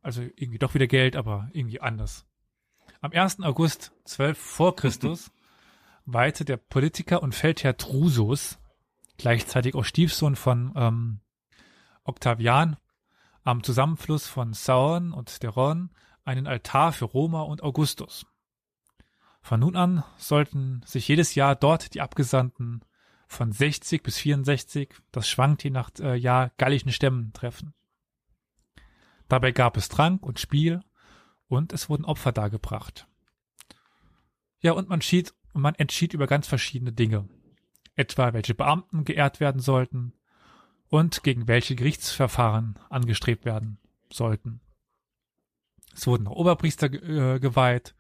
[0.03, 2.25] Also irgendwie doch wieder Geld, aber irgendwie anders.
[3.01, 3.41] Am 1.
[3.41, 5.33] August 12 vor Christus
[6.05, 8.59] weihte der Politiker und Feldherr Drusus,
[9.17, 11.21] gleichzeitig auch Stiefsohn von ähm,
[12.05, 12.77] Octavian,
[13.47, 15.91] am Zusammenfluss von Saône und der Rhône
[16.25, 18.27] einen Altar für Roma und Augustus.
[19.41, 22.85] Von nun an sollten sich jedes Jahr dort die Abgesandten
[23.29, 27.73] von 60 bis 64, das schwankt je nach äh, Jahr, gallischen Stämmen treffen.
[29.29, 30.81] Dabei gab es Trank und Spiel
[31.47, 33.07] und es wurden Opfer dargebracht.
[34.59, 37.29] Ja, und man schied, man entschied über ganz verschiedene Dinge.
[37.95, 40.16] Etwa welche Beamten geehrt werden sollten
[40.89, 43.79] und gegen welche Gerichtsverfahren angestrebt werden
[44.13, 44.61] sollten.
[45.95, 47.95] Es wurden auch Oberpriester äh, geweiht.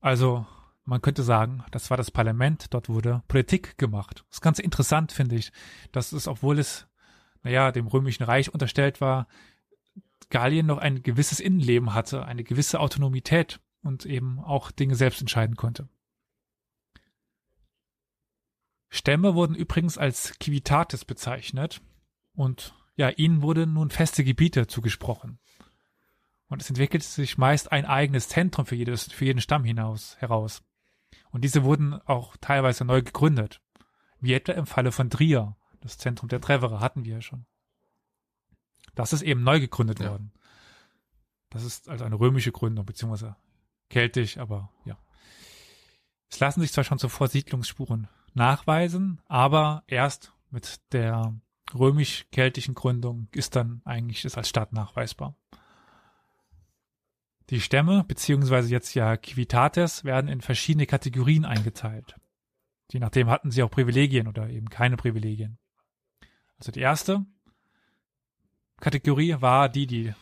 [0.00, 0.46] Also,
[0.84, 4.24] man könnte sagen, das war das Parlament, dort wurde Politik gemacht.
[4.28, 5.52] Das ist ganz interessant, finde ich,
[5.92, 6.86] dass es, obwohl es,
[7.42, 9.26] naja, dem Römischen Reich unterstellt war,
[10.30, 15.56] Gallien noch ein gewisses Innenleben hatte, eine gewisse Autonomität und eben auch Dinge selbst entscheiden
[15.56, 15.88] konnte.
[18.94, 21.82] Stämme wurden übrigens als Civitates bezeichnet
[22.32, 25.40] und ja, ihnen wurden nun feste Gebiete zugesprochen.
[26.46, 30.62] Und es entwickelte sich meist ein eigenes Zentrum für, jedes, für jeden Stamm hinaus, heraus.
[31.32, 33.60] Und diese wurden auch teilweise neu gegründet.
[34.20, 35.56] Wie etwa im Falle von Trier.
[35.80, 37.46] Das Zentrum der Treverer hatten wir ja schon.
[38.94, 40.10] Das ist eben neu gegründet Ja.
[40.10, 40.32] worden.
[41.50, 43.34] Das ist also eine römische Gründung, beziehungsweise
[43.90, 44.96] keltisch, aber ja.
[46.30, 51.34] Es lassen sich zwar schon zuvor Siedlungsspuren nachweisen, aber erst mit der
[51.74, 55.34] römisch-keltischen Gründung ist dann eigentlich das als Stadt nachweisbar.
[57.50, 62.16] Die Stämme, beziehungsweise jetzt ja Civitates, werden in verschiedene Kategorien eingeteilt.
[62.90, 65.58] Je nachdem hatten sie auch Privilegien oder eben keine Privilegien.
[66.58, 67.24] Also die erste
[68.80, 70.14] Kategorie war die, die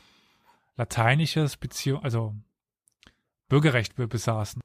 [0.77, 2.35] lateinisches Beziehung, also
[3.49, 4.63] Bürgerrecht be- besaßen.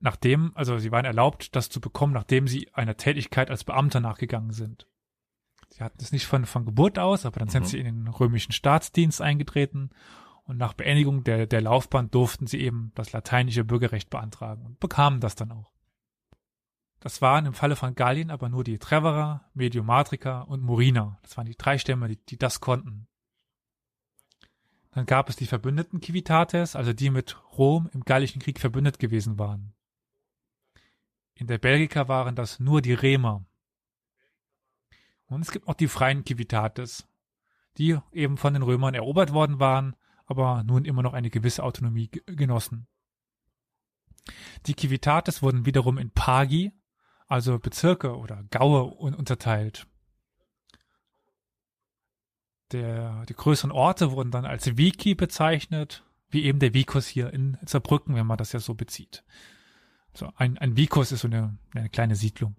[0.00, 4.52] Nachdem, also sie waren erlaubt, das zu bekommen, nachdem sie einer Tätigkeit als Beamter nachgegangen
[4.52, 4.86] sind.
[5.68, 7.66] Sie hatten es nicht von, von Geburt aus, aber dann sind Mhm.
[7.68, 9.90] sie in den römischen Staatsdienst eingetreten
[10.44, 15.20] und nach Beendigung der, der Laufbahn durften sie eben das lateinische Bürgerrecht beantragen und bekamen
[15.20, 15.70] das dann auch.
[16.98, 21.18] Das waren im Falle von Gallien aber nur die Treverer, Mediomatrica und Muriner.
[21.22, 23.06] Das waren die drei Stämme, die, die das konnten.
[24.92, 29.38] Dann gab es die verbündeten Civitates, also die mit Rom im Gallischen Krieg verbündet gewesen
[29.38, 29.72] waren.
[31.40, 33.46] In der Belgica waren das nur die Remer.
[35.24, 37.08] Und es gibt auch die freien Civitates,
[37.78, 42.08] die eben von den Römern erobert worden waren, aber nun immer noch eine gewisse Autonomie
[42.08, 42.88] ge- genossen.
[44.66, 46.72] Die Civitates wurden wiederum in Pagi,
[47.26, 49.86] also Bezirke oder Gaue un unterteilt.
[52.72, 57.56] Der, die größeren Orte wurden dann als Vici bezeichnet, wie eben der Vicus hier in
[57.64, 59.24] Saarbrücken, wenn man das ja so bezieht.
[60.14, 62.56] So, ein, ein Vicus ist so eine, eine kleine Siedlung.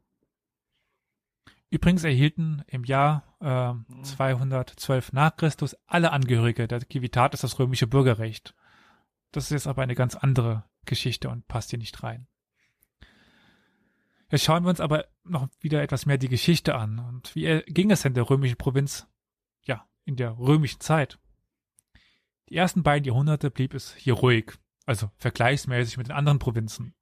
[1.70, 8.56] Übrigens erhielten im Jahr äh, 212 nach Christus alle Angehörige der Civitatis das römische Bürgerrecht.
[9.32, 12.28] Das ist jetzt aber eine ganz andere Geschichte und passt hier nicht rein.
[14.30, 16.99] Jetzt schauen wir uns aber noch wieder etwas mehr die Geschichte an.
[16.99, 19.08] Und wie ging es denn der römischen Provinz?
[19.64, 21.20] Ja, in der römischen Zeit.
[22.49, 24.54] Die ersten beiden Jahrhunderte blieb es hier ruhig,
[24.86, 26.93] also vergleichsmäßig mit den anderen Provinzen.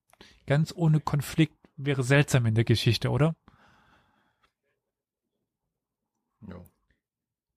[0.50, 3.36] Ganz ohne Konflikt wäre seltsam in der Geschichte, oder?
[6.42, 6.66] Ja.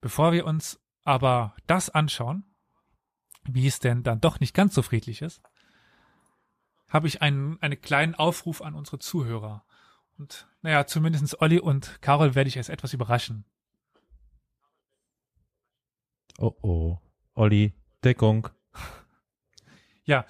[0.03, 2.45] Bevor wir uns aber das anschauen,
[3.45, 5.41] wie es denn dann doch nicht ganz so friedlich ist,
[6.87, 9.65] habe ich einen, einen kleinen Aufruf an unsere Zuhörer.
[10.19, 13.47] Und naja, zumindestens Olli und Carol werde ich erst etwas überraschen.
[16.37, 16.99] Oh oh.
[17.33, 17.73] Olli,
[18.05, 18.51] Deckung.
[20.05, 20.27] Ja,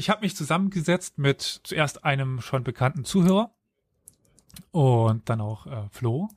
[0.00, 3.52] ich habe mich zusammengesetzt mit zuerst einem schon bekannten Zuhörer
[4.72, 6.28] und dann auch äh, Flo.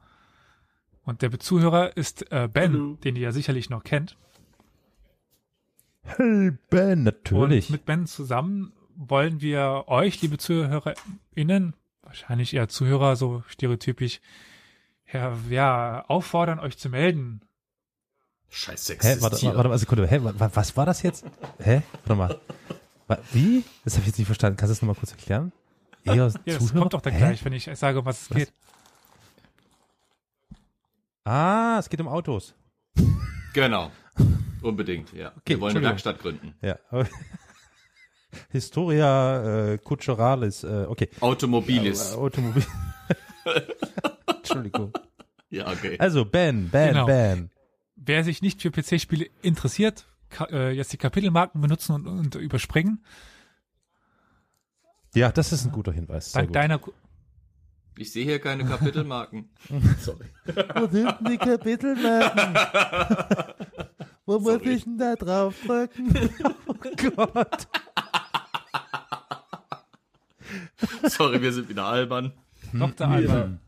[1.06, 2.94] Und der Zuhörer ist äh, Ben, Hallo.
[3.04, 4.18] den ihr ja sicherlich noch kennt.
[6.04, 7.68] Hey Ben, natürlich.
[7.70, 14.22] Und mit Ben zusammen wollen wir euch, liebe ZuhörerInnen, wahrscheinlich eher Zuhörer, so stereotypisch,
[15.12, 17.42] ja, ja, auffordern, euch zu melden.
[18.50, 20.08] Scheiß Hä, Sexist warte, warte, warte mal, Sekunde.
[20.08, 21.26] Hä, wa- wa- was war das jetzt?
[21.60, 21.82] Hä?
[22.06, 22.40] Warte mal.
[23.32, 23.64] Wie?
[23.84, 24.58] Das habe ich jetzt nicht verstanden.
[24.58, 25.52] Kannst du das nochmal kurz erklären?
[26.04, 26.80] Eher Ja, das Zuhörer?
[26.80, 27.20] kommt doch dann Hä?
[27.20, 28.38] gleich, wenn ich sage, um was es Was?
[28.38, 28.54] geht.
[31.26, 32.54] Ah, es geht um Autos.
[33.54, 33.92] Genau.
[34.62, 35.30] Unbedingt, ja.
[35.30, 35.86] Okay, Wir wollen eine.
[35.88, 36.54] Werkstatt gründen.
[36.62, 36.78] Ja.
[38.52, 41.10] Historia äh, Culturalis, äh, okay.
[41.20, 42.14] Automobilis.
[42.14, 42.66] Äh, Automobil.
[44.28, 44.92] Entschuldigung.
[45.50, 45.98] Ja, okay.
[46.00, 47.06] Also Ben, Ben, Genau.
[47.06, 47.50] Ben.
[47.96, 50.06] Wer sich nicht für PC-Spiele interessiert,
[50.52, 53.04] äh, jetzt die Kapitelmarken benutzen und, und überspringen.
[55.16, 56.32] Ja, das ist ein guter Hinweis.
[56.32, 56.56] Dank gut.
[56.56, 56.80] deiner,
[57.98, 59.50] Ich sehe hier keine Kapitelmarken.
[60.00, 60.26] Sorry.
[60.76, 62.56] Wo sind die Kapitelmarken?
[64.26, 64.70] Wo muss Sorry.
[64.70, 66.14] ich denn da drauf drücken?
[66.66, 66.74] Oh
[67.26, 67.68] Gott.
[71.04, 72.34] Sorry, wir sind wieder albern.
[72.74, 73.08] Dr.
[73.08, 73.60] Alban.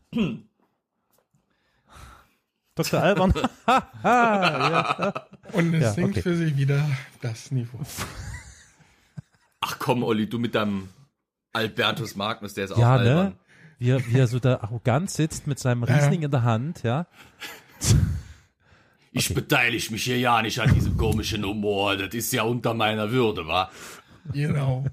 [2.76, 3.02] Dr.
[3.02, 3.32] Alban.
[5.52, 6.22] Und es Ja, sinkt okay.
[6.22, 6.88] für sie wieder
[7.22, 7.78] das Niveau.
[9.60, 10.88] Ach komm, Olli, du mit deinem
[11.52, 13.26] Albertus Magnus, der ist auch ja, albern.
[13.28, 13.32] ne?
[13.78, 17.06] Wie er, wie er so da arrogant sitzt mit seinem Riesling in der Hand, ja.
[19.12, 21.96] Ich beteilige mich hier ja nicht an diesem komischen Humor.
[21.96, 23.70] Das ist ja unter meiner Würde, wa?
[24.32, 24.84] Genau.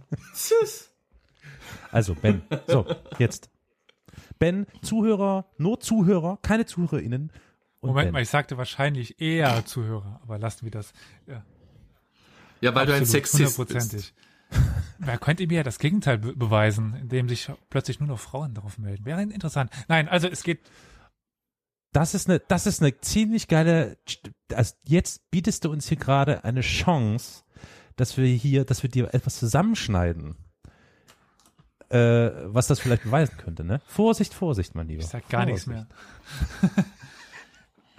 [1.91, 2.41] Also, Ben.
[2.67, 2.86] So,
[3.19, 3.49] jetzt.
[4.39, 7.31] Ben, Zuhörer, nur Zuhörer, keine ZuhörerInnen.
[7.84, 8.13] Und Moment ben.
[8.13, 10.93] mal, ich sagte wahrscheinlich eher Zuhörer, aber lassen wir das.
[11.27, 11.43] Ja,
[12.61, 13.57] Ja, weil du ein absolut, Sexist bist.
[13.57, 14.13] hundertprozentig.
[14.99, 18.77] Wer könnte mir ja das Gegenteil be beweisen, indem sich plötzlich nur noch Frauen darauf
[18.77, 19.03] melden?
[19.05, 19.71] Wäre interessant.
[19.88, 20.61] Nein, also es geht,
[21.91, 23.97] Das ist eine, das ist eine ziemlich geile,
[24.53, 27.43] also jetzt bietest du uns hier gerade eine Chance,
[27.97, 30.36] dass wir hier, dass wir dir etwas zusammenschneiden,
[31.89, 33.82] äh, was das vielleicht beweisen könnte, ne?
[33.87, 35.01] Vorsicht, Vorsicht, mein Lieber.
[35.03, 35.87] ich sag gar nichts Vorsicht.
[36.62, 36.71] mehr.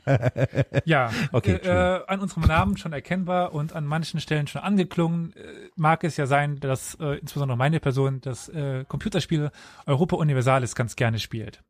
[0.85, 5.33] ja, Okay, äh, äh, an unserem Namen schon erkennbar und an manchen Stellen schon angeklungen,
[5.37, 9.51] äh, mag es ja sein, dass äh, insbesondere meine Person das äh, Computerspiel
[9.87, 11.63] Europa Universalis ganz gerne spielt.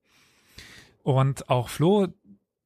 [1.02, 2.08] Und auch Flo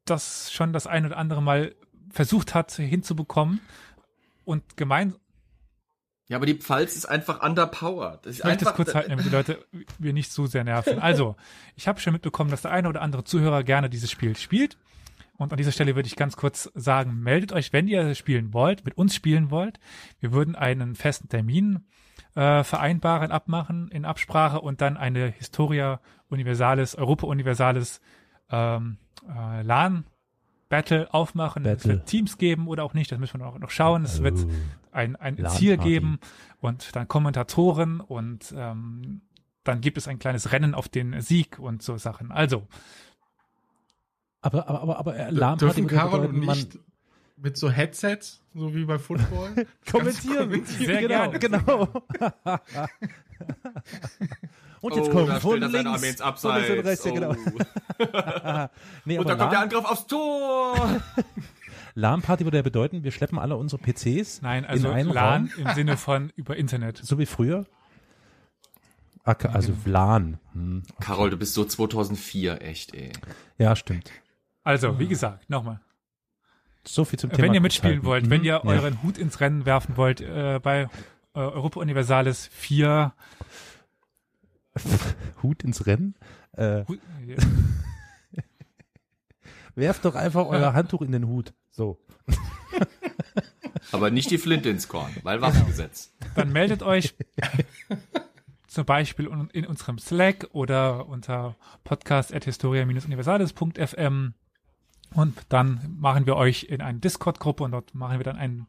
[0.05, 1.74] das schon das ein oder andere Mal
[2.11, 3.61] versucht hat hinzubekommen
[4.45, 5.20] und gemeinsam
[6.28, 8.24] Ja, aber die Pfalz ist einfach underpowered.
[8.24, 9.65] Das ist Ich möchte es kurz halten, damit die Leute
[9.99, 10.99] wir nicht zu sehr nerven.
[10.99, 11.36] Also,
[11.77, 14.78] ich habe schon mitbekommen, dass der eine oder andere Zuhörer gerne dieses Spiel spielt.
[15.39, 18.85] Und an dieser Stelle würde ich ganz kurz sagen, meldet euch, wenn ihr spielen wollt,
[18.85, 19.78] mit uns spielen wollt.
[20.20, 21.86] Wir würden einen festen Termin
[22.35, 28.01] äh, vereinbaren, abmachen in Absprache und dann eine Historia Universalis, Europa Universalis
[28.51, 28.98] ähm,
[29.28, 30.05] äh, LAN
[30.69, 31.65] Battle aufmachen.
[31.65, 31.93] Es Battle.
[31.94, 34.05] wird Teams geben oder auch nicht, das müssen wir noch, noch schauen.
[34.05, 34.44] Es wird
[34.93, 35.39] ein, ein.
[35.48, 36.19] Ziel geben
[36.60, 39.23] und dann Kommentatoren und ähm,
[39.65, 42.32] dann gibt es ein kleines Rennen auf den Sieg und so Sachen.
[42.32, 42.66] Also,
[44.40, 46.69] Aber, aber, aber, aber Alarmparty Dürfen würde Carol bedeuten, und man ich
[47.40, 50.65] mit so Headsets, so wie bei Football, kommentieren.
[50.78, 51.39] Sehr genau, gerne.
[51.39, 51.89] genau.
[54.81, 56.86] Und jetzt oh, kommt da von links, von links und Abseits.
[56.86, 57.31] rechts, ja, genau.
[57.32, 58.69] oh.
[59.05, 61.01] Nee, Und da kommt der Angriff aufs Tor.
[61.97, 65.66] LAN-Party würde ja bedeuten, wir schleppen alle unsere PCs Nein, also in einen LAN Raum,
[65.66, 66.98] im Sinne von über Internet.
[66.98, 67.66] so wie früher.
[69.24, 70.39] Ah, ka- Also LAN.
[70.52, 70.85] Hm.
[71.01, 73.10] Carol, du bist so 2004, echt, ey.
[73.59, 74.12] Ja, stimmt.
[74.69, 75.81] Also, wie gesagt, nochmal.
[76.85, 77.45] So viel zum Thema.
[77.49, 78.31] Wenn ihr mitspielen wollt, Mhm.
[78.31, 78.65] wenn ihr Ja.
[78.65, 80.82] euren Hut ins Rennen werfen wollt, äh, bei
[81.35, 83.15] äh, Europa Universalis 4,
[85.43, 86.16] Hut ins Rennen,
[86.53, 87.01] äh, Hut,
[89.74, 91.55] werft doch einfach euer Handtuch in den Hut.
[91.70, 91.99] So.
[93.93, 96.12] Aber nicht die Flinte ins Korn, weil Waffengesetz.
[96.35, 97.15] dann meldet euch
[98.66, 104.35] zum Beispiel in unserem Slack oder unter podcast.historia-universales.fm
[105.14, 108.66] und dann machen wir euch in eine Discord-Gruppe und dort machen wir dann einen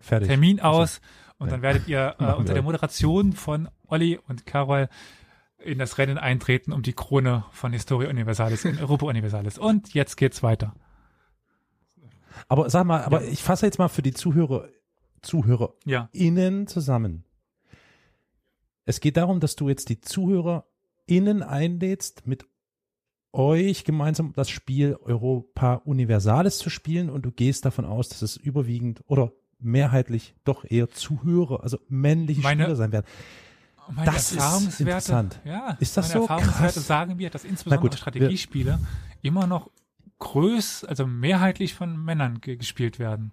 [0.00, 0.28] Fertig.
[0.28, 1.00] Termin aus
[1.38, 1.52] und Ja.
[1.52, 4.88] dann werdet ihr äh, unter der Moderation von Olli und Carol
[5.58, 9.58] in das Rennen eintreten um die Krone von Historia Universalis in Europa Universalis.
[9.58, 10.74] Und jetzt geht's weiter.
[12.46, 14.68] Aber sag mal, aber ich fasse jetzt mal für die Zuhörer,
[15.22, 17.24] ZuhörerInnen Ja, zusammen.
[18.84, 22.46] Es geht darum, dass du jetzt die ZuhörerInnen einlädst, mit
[23.32, 28.36] euch gemeinsam das Spiel Europa Universalis zu spielen und du gehst davon aus, dass es
[28.36, 33.06] überwiegend oder mehrheitlich doch eher Zuhörer, also männliche Meine- Spieler sein werden.
[33.90, 35.40] meine Das ist interessant.
[35.44, 36.20] Ja, Ist das meine so?
[36.32, 36.86] Erfahrungswerte Krass.
[36.86, 38.78] sagen mir, dass insbesondere gut, Strategiespiele
[39.22, 39.70] immer noch
[40.20, 43.32] größ, also mehrheitlich von Männern ge gespielt werden.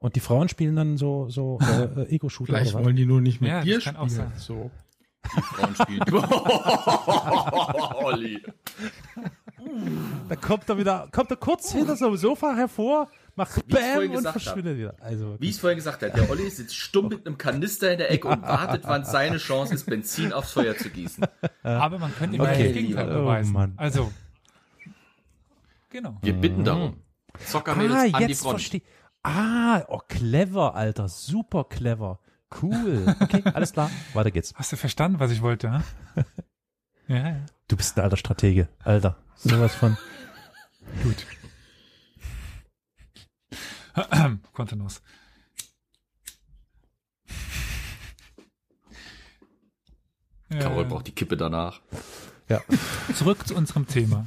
[0.00, 3.40] Und die Frauen spielen dann so, so äh, äh, Ego-Shooter Vielleicht wollen die nur nicht
[3.40, 4.32] mit Ja, dir das kann auch spielen.
[4.36, 4.70] sein.
[5.34, 5.40] So.
[5.42, 6.02] Frauen spielen.
[8.04, 8.42] Olli.
[10.28, 13.78] Da kommt er wieder, kommt er kurz hinter so einem Sofa hervor, macht Wie ich
[13.78, 14.94] vorhin Bam und gesagt verschwindet wieder.
[15.00, 17.98] Also, Wie ich es vorhin gesagt habe, der Olli sitzt stumm mit einem Kanister in
[17.98, 21.24] der Ecke und wartet, wann seine Chance ist, Benzin aufs Feuer zu gießen.
[21.62, 22.64] Aber man könnte ihm Okay.
[22.64, 23.52] das Gegenteil Oh, beweisen.
[23.52, 23.72] Mann.
[23.76, 24.12] Also,
[25.90, 26.16] genau.
[26.22, 26.96] Wir bitten darum.
[27.46, 28.82] Zockermädels ah, an die jetzt Front.
[29.22, 31.08] Ah, oh, clever, Alter.
[31.08, 32.20] Super clever.
[32.50, 33.14] Cool.
[33.20, 33.90] Okay, alles klar.
[34.14, 34.54] Weiter geht's.
[34.54, 35.70] Hast du verstanden, was ich wollte?
[35.70, 35.84] Ne?
[37.08, 37.46] ja, ja.
[37.68, 38.68] Du bist ein alter Stratege.
[38.82, 39.16] Alter.
[39.36, 39.96] Sowas von.
[41.02, 41.26] Gut.
[44.52, 45.00] Kontenance.
[50.50, 51.80] Carol braucht die Kippe danach.
[52.48, 52.62] Ja.
[53.14, 54.26] Zurück zu unserem Thema.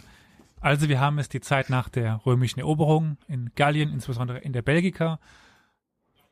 [0.60, 4.61] Also wir haben es die Zeit nach der römischen Eroberung in Gallien, insbesondere in der
[4.61, 5.19] Belgica.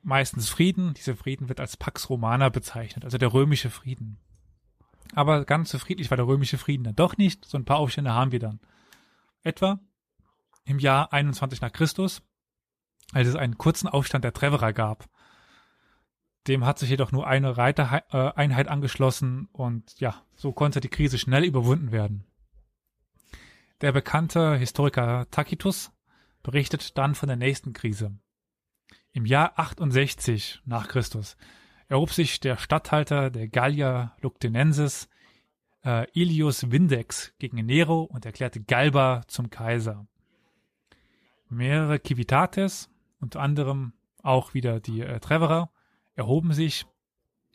[0.01, 0.93] Meistens Frieden.
[0.93, 4.17] Dieser Frieden wird als Pax Romana bezeichnet, also der römische Frieden.
[5.13, 7.45] Aber ganz so friedlich war der römische Frieden dann doch nicht.
[7.45, 8.59] So ein paar Aufstände haben wir dann.
[9.43, 9.79] Etwa
[10.65, 12.21] im Jahr 21 nach Christus,
[13.11, 15.09] als es einen kurzen Aufstand der Treverer gab.
[16.47, 21.43] Dem hat sich jedoch nur eine Reitereinheit angeschlossen und ja, so konnte die Krise schnell
[21.43, 22.23] überwunden werden.
[23.81, 25.91] Der bekannte Historiker Tacitus
[26.43, 28.17] berichtet dann von der nächsten Krise.
[29.11, 31.35] Im Jahr 68 nach Christus
[31.87, 35.09] erhob sich der Statthalter der Gallier Luctinensis
[35.83, 40.07] äh, Ilius Vindex gegen Nero und erklärte Galba zum Kaiser.
[41.49, 45.71] Mehrere Civitates, unter anderem auch wieder die äh, Treverer,
[46.15, 46.85] erhoben sich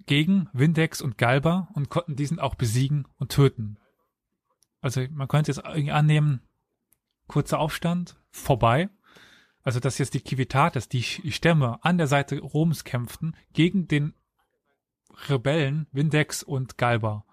[0.07, 3.79] gegen Vindex und Galba und konnten diesen auch besiegen und töten.
[4.81, 6.41] Also man könnte jetzt annehmen,
[7.29, 8.91] kurzer Aufstand, vorbei.
[9.65, 14.15] Also dass jetzt die Civitates, die Stämme an der Seite Roms kämpften gegen den
[15.29, 17.25] Rebellen Vindex und Galba.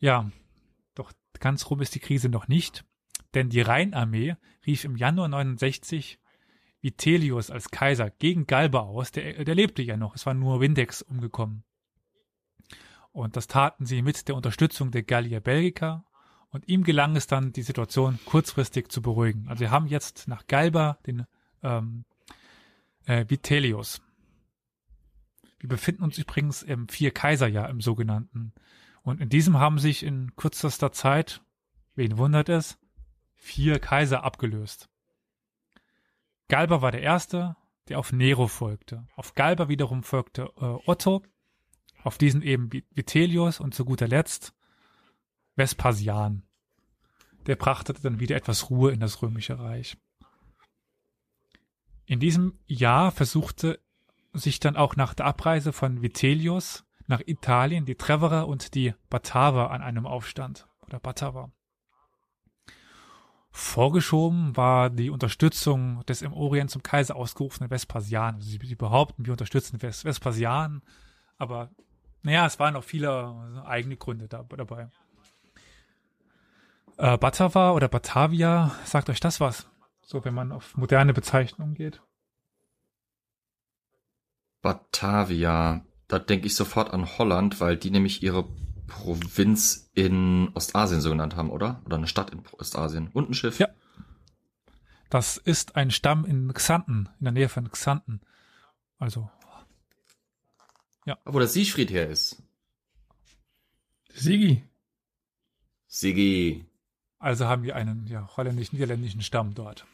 [0.00, 0.30] Ja,
[0.94, 2.84] doch ganz rum ist die Krise noch nicht,
[3.34, 4.36] denn die Rheinarmee
[4.66, 6.18] rief im Januar 69
[6.80, 9.12] Vitellius als Kaiser gegen Galba aus.
[9.12, 11.62] Der, der lebte ja noch, es war nur Vindex umgekommen.
[13.12, 16.04] Und das taten sie mit der Unterstützung der Gallier Belgica
[16.50, 19.48] und ihm gelang es dann, die Situation kurzfristig zu beruhigen.
[19.48, 21.26] Also wir haben jetzt nach Galba den
[21.62, 22.04] ähm,
[23.06, 24.02] äh, Vitellius.
[25.58, 28.52] Wir befinden uns übrigens im Vier-Kaiser-Jahr im sogenannten.
[29.02, 31.42] Und in diesem haben sich in kürzester Zeit,
[31.94, 32.78] wen wundert es,
[33.36, 34.88] vier Kaiser abgelöst.
[36.48, 37.56] Galba war der erste,
[37.88, 39.06] der auf Nero folgte.
[39.14, 41.22] Auf Galba wiederum folgte äh, Otto,
[42.02, 44.54] auf diesen eben Vitellius und zu guter Letzt
[45.60, 46.42] Vespasian.
[47.46, 49.98] Der brachte dann wieder etwas Ruhe in das römische Reich.
[52.06, 53.78] In diesem Jahr versuchte
[54.32, 59.70] sich dann auch nach der Abreise von Vitellius nach Italien die Treverer und die Bataver
[59.70, 61.52] an einem Aufstand oder Bataver.
[63.50, 68.36] Vorgeschoben war die Unterstützung des im Orient zum Kaiser ausgerufenen Vespasian.
[68.36, 70.82] Also sie, behaupten, wir unterstützen Ves Vespasian,
[71.36, 71.70] aber
[72.22, 74.88] naja, es waren auch viele eigene Gründe da, dabei.
[77.00, 79.66] Äh, Batava oder Batavia, sagt euch das was?
[80.02, 82.02] So, wenn man auf moderne Bezeichnungen geht.
[84.60, 85.82] Batavia.
[86.08, 88.46] Da denke ich sofort an Holland, weil die nämlich ihre
[88.86, 91.80] Provinz in Ostasien so genannt haben, oder?
[91.86, 93.08] Oder eine Stadt in Ostasien.
[93.14, 93.58] Und ein Schiff.
[93.58, 93.68] Ja.
[95.08, 98.20] Das ist ein Stamm in Xanten, in der Nähe von Xanten.
[98.98, 99.30] Also,
[101.24, 102.42] Wo der Siegfried her ist.
[104.12, 104.64] Sigi.
[105.86, 106.69] Sigi.
[107.20, 109.86] Also haben wir einen ja, holländisch-niederländischen Stamm dort.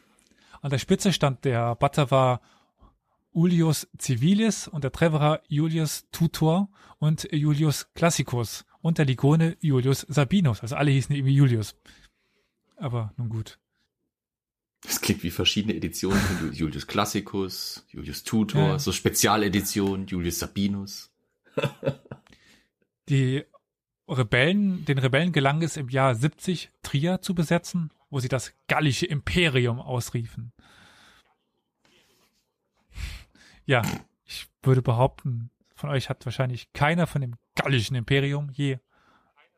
[0.61, 2.41] An der Spitze stand der Batavar
[3.33, 10.61] Julius Civilis und der Treverer Julius Tutor und Julius Classicus und der Ligone Julius Sabinus.
[10.61, 11.75] Also alle hießen irgendwie Julius.
[12.77, 13.59] Aber nun gut.
[14.81, 16.19] Das klingt wie verschiedene Editionen
[16.53, 18.79] Julius Classicus, Julius Tutor, Ja.
[18.79, 21.11] so Spezialedition, Julius Sabinus.
[23.09, 23.43] Die
[24.07, 29.05] Rebellen, den Rebellen gelang es im Jahr 70 Trier zu besetzen, wo sie das gallische
[29.05, 30.53] Imperium ausriefen.
[33.65, 33.81] Ja,
[34.23, 38.79] ich würde behaupten, von euch hat wahrscheinlich keiner von dem gallischen Imperium je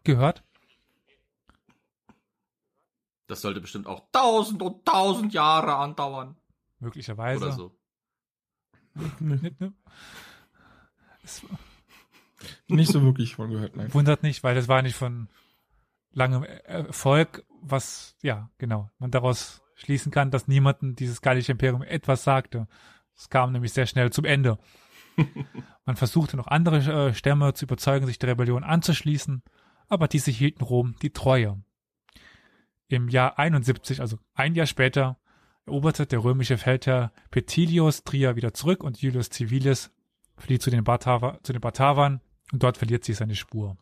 [0.03, 0.43] gehört.
[3.27, 6.35] Das sollte bestimmt auch tausend und tausend Jahre andauern.
[6.80, 7.45] Möglicherweise.
[7.45, 7.76] Oder so.
[11.23, 11.43] Es
[12.68, 13.94] Nicht so wirklich von gehört, nein.
[13.94, 15.30] wundert nicht, weil das war nicht von
[16.11, 22.24] langem Erfolg, was, ja, genau, man daraus schließen kann, dass niemanden dieses gallische Imperium etwas
[22.24, 22.68] sagte.
[23.16, 24.57] Es kam nämlich sehr schnell zum Ende.
[25.86, 29.44] Man versuchte noch andere äh, Stämme zu überzeugen, sich der Rebellion anzuschließen,
[29.88, 31.61] aber diese hielten Rom die Treue.
[32.88, 35.18] Im Jahr 71, also ein Jahr später,
[35.66, 39.91] eroberte der römische Feldherr Petilius Trier wieder zurück und Julius Civilis
[40.38, 43.77] flieht zu den, Bataver, zu den Batavern und dort verliert sich seine Spur.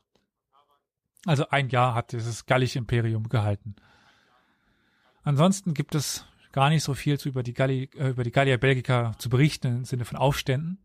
[1.26, 3.76] Also ein Jahr hat dieses gallische Imperium gehalten.
[5.23, 8.57] Ansonsten gibt es gar nicht so viel zu über die, Galli, äh, über die Gallia
[8.57, 10.80] Belgica zu berichten im Sinne von Aufständen.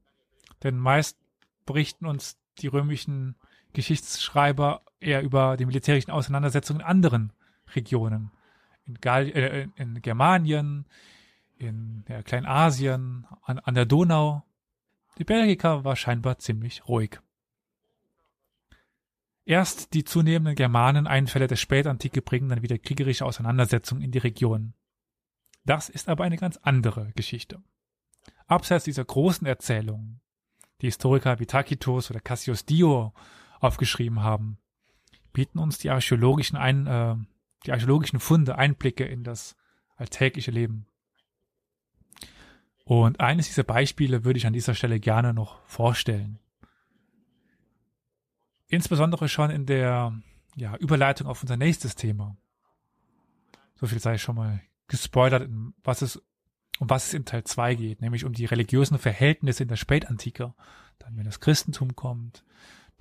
[0.63, 1.17] Denn meist
[1.65, 3.37] berichten uns die römischen
[3.73, 7.33] Geschichtsschreiber eher über die militärischen Auseinandersetzungen in anderen
[7.75, 8.33] Regionen.
[8.87, 10.87] In, Gall äh, in Germanien,
[11.57, 14.43] in ja, Kleinasien, an, an der Donau.
[15.19, 17.21] Die Belgica war scheinbar ziemlich ruhig.
[19.53, 24.73] Erst die zunehmenden Germaneneinfälle der Spätantike bringen dann wieder kriegerische Auseinandersetzungen in die Region.
[25.67, 27.63] Das ist aber eine ganz andere Geschichte.
[28.47, 30.23] Abseits dieser großen Erzählungen,
[30.81, 33.13] die Historiker wie Tacitus oder Cassius Dio
[33.61, 34.57] aufgeschrieben haben,
[35.35, 37.17] bieten uns die archäologischen, Ein, äh,
[37.67, 39.55] die archäologischen Funde Einblicke in das
[39.97, 40.87] alltägliche Leben.
[42.87, 46.39] Und eines dieser Beispiele würde ich an dieser Stelle gerne noch vorstellen.
[48.73, 50.19] Insbesondere schon in der
[50.57, 52.39] ja, Überleitung auf unser nächstes Thema.
[53.75, 55.47] So viel sei schon mal gespoilert,
[55.85, 56.17] was es,
[56.79, 60.55] um was es in Teil 2 geht, nämlich um die religiösen Verhältnisse in der Spätantike.
[60.99, 62.45] Dann, wenn das Christentum kommt,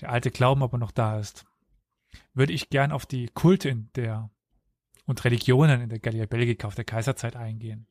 [0.01, 1.45] der alte Glauben aber noch da ist,
[2.33, 4.29] würde ich gern auf die Kulte in der
[5.05, 7.87] und Religionen in der Gallia Belgica auf der Kaiserzeit eingehen.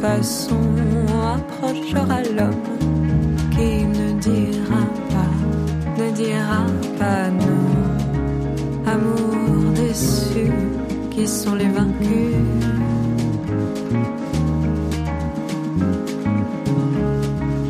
[0.00, 0.60] Façon,
[1.34, 2.76] approchera l'homme
[3.52, 4.82] qui ne dira
[5.12, 5.34] pas,
[6.02, 6.66] ne dira
[6.98, 7.66] pas non.
[8.86, 10.50] Amour déçu,
[11.10, 12.36] qui sont les vaincus?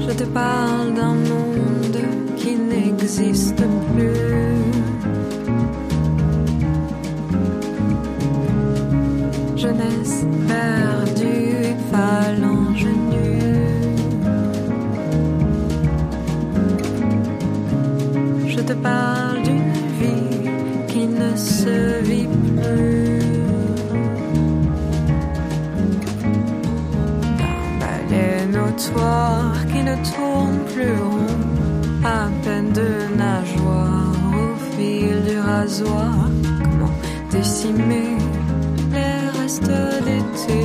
[0.01, 2.01] Je te parle d'un monde
[2.37, 3.63] qui n'existe
[3.95, 4.37] plus.
[9.57, 10.96] Jeunesse perdue
[18.87, 20.51] parle d'une vie
[20.91, 21.77] qui ne se
[22.09, 23.21] vit plus.
[27.39, 31.37] d'un balai notoire qui ne tourne plus rond,
[32.19, 32.91] à peine de
[33.25, 36.15] nageoire au fil du rasoir.
[36.63, 36.95] Comment
[37.37, 38.11] décimer
[38.95, 39.77] les restes
[40.07, 40.61] d'été,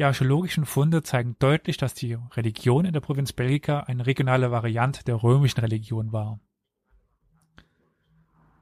[0.00, 5.04] Die archäologischen Funde zeigen deutlich, dass die Religion in der Provinz Belgica eine regionale Variante
[5.04, 6.40] der römischen Religion war.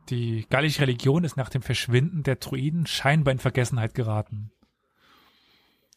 [0.09, 4.51] Die gallische Religion ist nach dem Verschwinden der Druiden scheinbar in Vergessenheit geraten.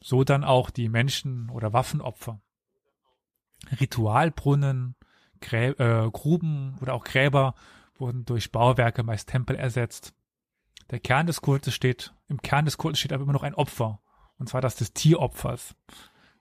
[0.01, 2.41] So dann auch die Menschen- oder Waffenopfer.
[3.79, 4.95] Ritualbrunnen,
[5.39, 7.55] Grä äh, Gruben oder auch Gräber
[7.95, 10.13] wurden durch Bauwerke, meist Tempel, ersetzt.
[10.89, 14.01] Der Kern des Kultes steht, im Kern des Kultes steht aber immer noch ein Opfer,
[14.37, 15.75] und zwar das des Tieropfers,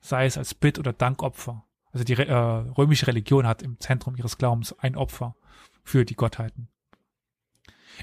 [0.00, 1.64] sei es als Bitt- oder Dankopfer.
[1.92, 5.36] Also die äh, römische Religion hat im Zentrum ihres Glaubens ein Opfer
[5.84, 6.68] für die Gottheiten.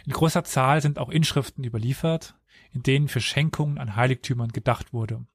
[0.05, 2.35] In großer Zahl sind auch Inschriften überliefert,
[2.71, 5.25] in denen für Schenkungen an Heiligtümern gedacht wurde.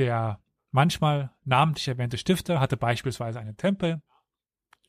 [0.00, 0.40] Der
[0.70, 4.00] manchmal namentlich erwähnte Stifter hatte beispielsweise einen Tempel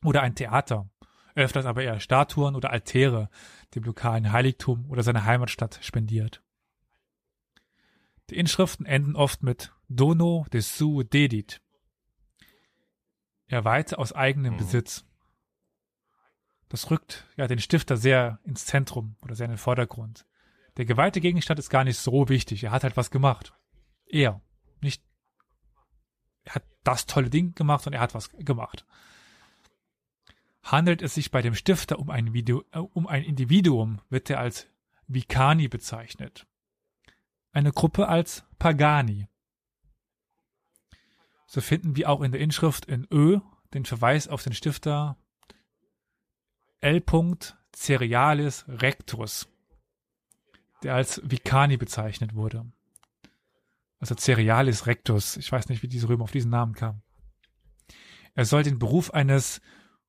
[0.05, 0.89] oder ein Theater,
[1.35, 3.29] öfters aber eher Statuen oder Altäre
[3.75, 6.41] dem lokalen Heiligtum oder seiner Heimatstadt spendiert.
[8.29, 11.61] Die Inschriften enden oft mit Dono de su dedit.
[13.47, 14.57] Er weihte aus eigenem Mhm.
[14.59, 15.03] Besitz.
[16.69, 20.25] Das rückt ja den Stifter sehr ins Zentrum oder sehr in den Vordergrund.
[20.77, 22.63] Der geweihte Gegenstand ist gar nicht so wichtig.
[22.63, 23.53] Er hat halt was gemacht.
[24.05, 24.39] Er.
[24.81, 25.03] Nicht.
[26.43, 28.85] Er hat das tolle Ding gemacht und er hat was gemacht.
[30.63, 34.39] Handelt es sich bei dem Stifter um ein, Video, äh, um ein Individuum, wird er
[34.39, 34.67] als
[35.07, 36.47] Vicani bezeichnet.
[37.51, 39.27] Eine Gruppe als Pagani.
[41.45, 43.39] So finden wir auch in der Inschrift in Ö
[43.73, 45.17] den Verweis auf den Stifter
[46.79, 47.03] L.
[47.73, 49.47] Cerealis Rectus,
[50.83, 52.71] der als Vicani bezeichnet wurde.
[54.01, 55.37] Also Cerealis Rectus.
[55.37, 57.03] Ich weiß nicht, wie diese Römer auf diesen Namen kamen.
[58.33, 59.61] Er soll den Beruf eines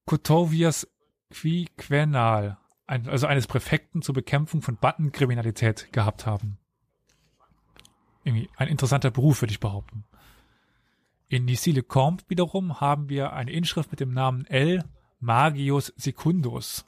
[0.07, 0.89] Cotovias
[1.31, 6.59] Quiquenal, also eines Präfekten zur Bekämpfung von Bandenkriminalität gehabt haben.
[8.25, 10.05] Irgendwie ein interessanter Beruf, würde ich behaupten.
[11.29, 14.85] In Nicile-Combe wiederum haben wir eine Inschrift mit dem Namen L.
[15.21, 16.85] Magius Secundus.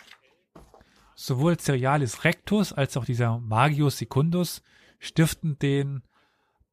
[1.14, 4.62] Sowohl Cerealis Rectus als auch dieser Magius Secundus
[4.98, 6.02] stiften den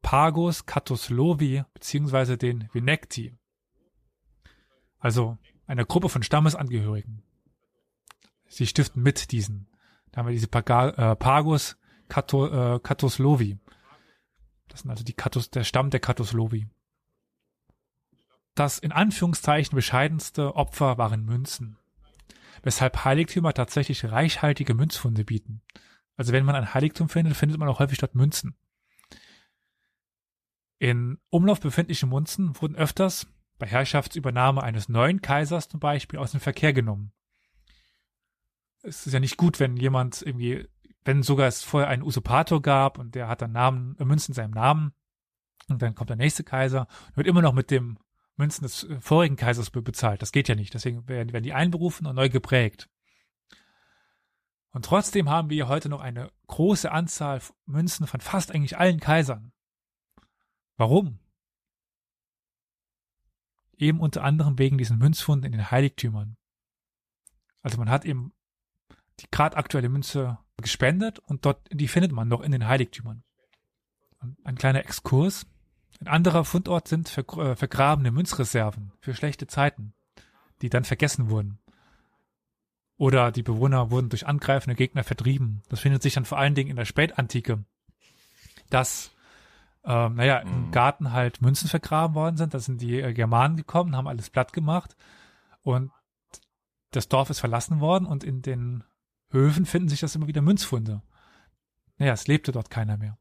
[0.02, 3.38] Pagos Catoslovi beziehungsweise den Venecti.
[4.98, 7.22] Also einer Gruppe von Stammesangehörigen.
[8.46, 9.68] Sie stiften mit diesen.
[10.10, 13.58] Da haben wir diese Paga, äh, Pagos Cato, äh.
[14.68, 16.68] Das sind also die Katos, der Stamm der Catoslovi.
[18.54, 21.78] Das in Anführungszeichen bescheidenste Opfer waren Münzen,
[22.62, 25.62] weshalb Heiligtümer tatsächlich reichhaltige Münzfunde bieten.
[26.16, 28.54] Also wenn man ein Heiligtum findet, findet man auch häufig dort Münzen.
[30.82, 36.40] In Umlauf befindliche Münzen wurden öfters bei Herrschaftsübernahme eines neuen Kaisers zum Beispiel aus dem
[36.40, 37.12] Verkehr genommen.
[38.82, 40.68] Es ist ja nicht gut, wenn jemand irgendwie,
[41.04, 44.34] wenn sogar es vorher einen Usurpator gab und der hat dann Namen, äh, Münzen in
[44.34, 44.92] seinem Namen
[45.68, 47.96] und dann kommt der nächste Kaiser und wird immer noch mit dem
[48.34, 50.20] Münzen des äh, vorigen Kaisers be bezahlt.
[50.20, 50.74] Das geht ja nicht.
[50.74, 52.88] Deswegen werden, werden die einberufen und neu geprägt.
[54.72, 59.51] Und trotzdem haben wir heute noch eine große Anzahl Münzen von fast eigentlich allen Kaisern.
[60.82, 61.20] Warum?
[63.76, 66.36] Eben unter anderem wegen diesen Münzfunden in den Heiligtümern.
[67.62, 68.32] Also man hat eben
[69.20, 73.22] die gerade aktuelle Münze gespendet und dort, die findet man noch in den Heiligtümern.
[74.42, 75.46] Ein kleiner Exkurs.
[76.00, 79.94] Ein anderer Fundort sind äh, vergrabene Münzreserven für schlechte Zeiten,
[80.62, 81.60] die dann vergessen wurden.
[82.96, 85.62] Oder die Bewohner wurden durch angreifende Gegner vertrieben.
[85.68, 87.64] Das findet sich dann vor allen Dingen in der Spätantike,
[88.68, 89.11] dass
[89.84, 90.70] ähm, naja, im Mhm.
[90.70, 92.54] Garten halt Münzen vergraben worden sind.
[92.54, 94.96] Da sind die äh, Germanen gekommen, haben alles platt gemacht
[95.62, 95.90] und
[96.90, 98.84] das Dorf ist verlassen worden und in den
[99.30, 101.02] Höfen finden sich das immer wieder Münzfunde.
[101.96, 103.18] Naja, es lebte dort keiner mehr.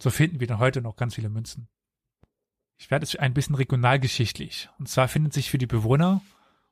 [0.00, 1.68] So finden wir dann heute noch ganz viele Münzen.
[2.78, 4.70] Ich werde jetzt ein bisschen regionalgeschichtlich.
[4.78, 6.22] Und zwar findet sich für die Bewohner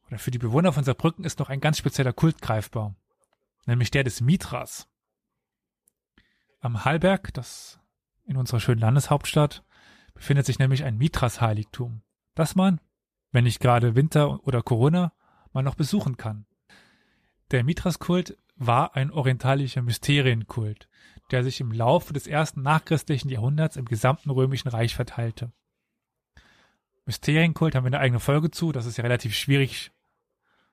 [0.06, 2.96] oder für die Bewohner von Saarbrücken ist noch ein ganz spezieller Kult greifbar.
[3.66, 4.88] Nämlich der des Mithras.
[6.60, 7.77] Am Hallberg, das
[8.28, 9.64] in unserer schönen Landeshauptstadt,
[10.14, 12.02] befindet sich nämlich ein Mithras-Heiligtum,
[12.34, 12.80] das man,
[13.32, 15.12] wenn nicht gerade Winter oder Corona,
[15.52, 16.46] mal noch besuchen kann.
[17.50, 20.88] Der Mithras-Kult war ein orientalischer Mysterienkult,
[21.30, 25.52] der sich im Laufe des ersten nachchristlichen Jahrhunderts im gesamten römischen Reich verteilte.
[27.06, 29.92] Mysterienkult haben wir eine eigene Folge zu, das ist ja relativ schwierig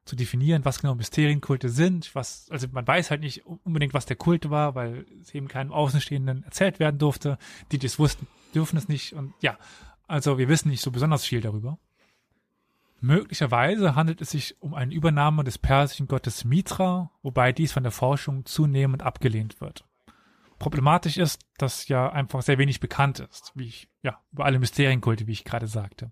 [0.06, 4.16] zu definieren, was genau Mysterienkulte sind, was, also man weiß halt nicht unbedingt, was der
[4.16, 7.38] Kult war, weil es eben keinem Außenstehenden erzählt werden durfte.
[7.72, 9.58] Die, die es wussten, dürfen es nicht und ja,
[10.08, 11.80] also wir wissen nicht so besonders viel darüber.
[13.02, 17.92] Möglicherweise handelt es sich um eine Übernahme des persischen Gottes Mitra, wobei dies von der
[17.92, 19.86] Forschung zunehmend abgelehnt wird.
[20.60, 25.28] Problematisch ist, dass ja einfach sehr wenig bekannt ist, wie ich, ja, über alle Mysterienkulte,
[25.28, 26.12] wie ich gerade sagte.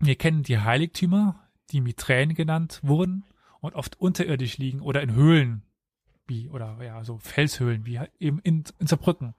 [0.00, 3.24] Wir kennen die Heiligtümer, die Mitränen genannt wurden
[3.60, 5.62] und oft unterirdisch liegen oder in Höhlen,
[6.26, 9.34] wie, oder ja, so Felshöhlen, wie eben in, in Saarbrücken.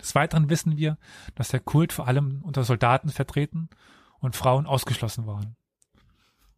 [0.00, 0.98] Des Weiteren wissen wir,
[1.34, 3.68] dass der Kult vor allem unter Soldaten vertreten
[4.18, 5.56] und Frauen ausgeschlossen waren.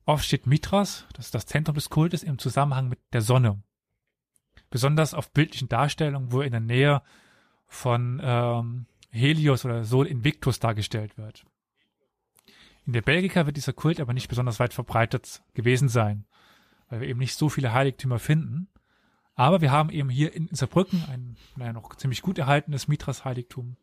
[0.05, 3.63] Oft steht Mithras, das ist das Zentrum des Kultes, im Zusammenhang mit der Sonne.
[4.71, 7.03] Besonders auf bildlichen Darstellungen, wo er in der Nähe
[7.67, 11.45] von ähm, Helios oder Sol Invictus dargestellt wird.
[12.87, 16.25] In der Belgica wird dieser Kult aber nicht besonders weit verbreitet gewesen sein,
[16.89, 18.69] weil wir eben nicht so viele Heiligtümer finden.
[19.35, 23.77] Aber wir haben eben hier in Saarbrücken ein naja, noch ziemlich gut erhaltenes Mithras-Heiligtum,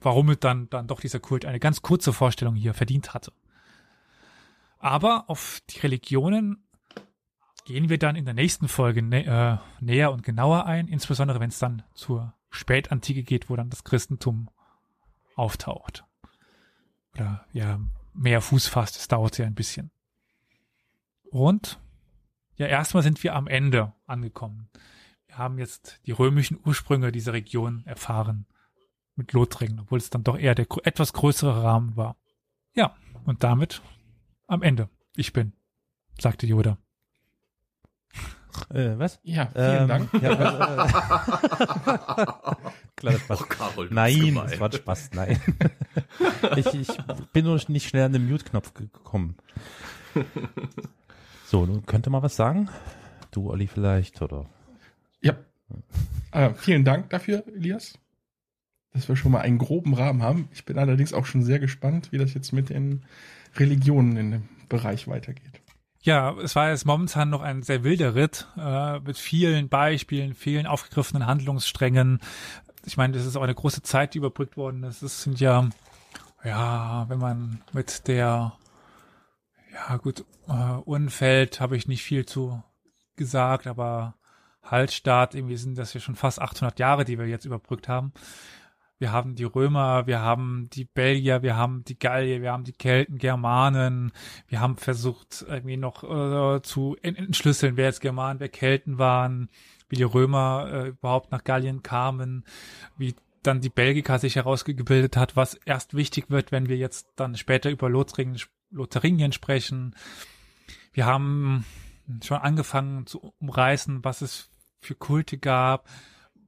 [0.00, 3.32] warum dann, dann doch dieser Kult eine ganz kurze Vorstellung hier verdient hatte.
[4.78, 6.62] Aber auf die Religionen
[7.64, 11.48] gehen wir dann in der nächsten Folge nä äh, näher und genauer ein, insbesondere wenn
[11.48, 14.48] es dann zur Spätantike geht, wo dann das Christentum
[15.34, 16.04] auftaucht.
[17.14, 17.80] Oder ja,
[18.16, 19.90] mehr Fuß fasst, es dauert ja ein bisschen.
[21.30, 21.78] Und
[22.56, 24.68] ja, erstmal sind wir am Ende angekommen.
[25.26, 28.46] Wir haben jetzt die römischen Ursprünge dieser Region erfahren
[29.16, 32.16] mit Lothringen, obwohl es dann doch eher der etwas größere Rahmen war.
[32.74, 32.94] Ja,
[33.24, 33.82] und damit
[34.46, 34.88] am Ende.
[35.16, 35.52] Ich bin,
[36.18, 36.78] sagte Yoda.
[38.70, 39.20] Äh, was?
[39.22, 40.12] Ja, vielen Ähm, Dank.
[40.22, 41.82] Ja, also,
[42.22, 42.54] äh,
[42.96, 43.42] Kleiner Spaß.
[43.42, 45.38] Oh, Carol, Nein, das war Spaß, nein.
[46.56, 46.88] ich, ich
[47.32, 49.36] bin nur nicht schnell an den Mute-Knopf gekommen.
[51.48, 52.68] So, nun könnte mal was sagen.
[53.30, 54.46] Du, Olli, vielleicht, oder?
[55.20, 55.36] Ja.
[56.32, 57.96] Äh, vielen Dank dafür, Elias.
[58.92, 60.48] Dass wir schon mal einen groben Rahmen haben.
[60.52, 63.04] Ich bin allerdings auch schon sehr gespannt, wie das jetzt mit den
[63.54, 65.60] Religionen in dem Bereich weitergeht.
[66.00, 70.66] Ja, es war jetzt momentan noch ein sehr wilder Ritt äh, mit vielen Beispielen, vielen
[70.66, 72.20] aufgegriffenen Handlungssträngen.
[72.86, 75.02] Ich meine, das ist auch eine große Zeit, die überbrückt worden ist.
[75.02, 75.68] Es sind ja,
[76.44, 78.52] ja, wenn man mit der,
[79.72, 82.62] ja gut, äh, Unfeld habe ich nicht viel zu
[83.16, 84.14] gesagt, aber
[84.62, 88.12] Hallstatt, irgendwie sind das ja schon fast 800 Jahre, die wir jetzt überbrückt haben.
[88.98, 92.72] Wir haben die Römer, wir haben die Belgier, wir haben die Gallier, wir haben die
[92.72, 94.10] Kelten, Germanen.
[94.48, 99.50] Wir haben versucht, irgendwie noch äh, zu en- entschlüsseln, wer jetzt Germanen, wer Kelten waren,
[99.88, 102.44] wie die Römer äh, überhaupt nach Gallien kamen,
[102.96, 107.36] wie dann die Belgica sich herausgebildet hat, was erst wichtig wird, wenn wir jetzt dann
[107.36, 108.40] später über Lothringen,
[108.70, 109.94] Lotharingien sprechen.
[110.92, 111.64] Wir haben
[112.24, 114.50] schon angefangen zu umreißen, was es
[114.80, 115.88] für Kulte gab,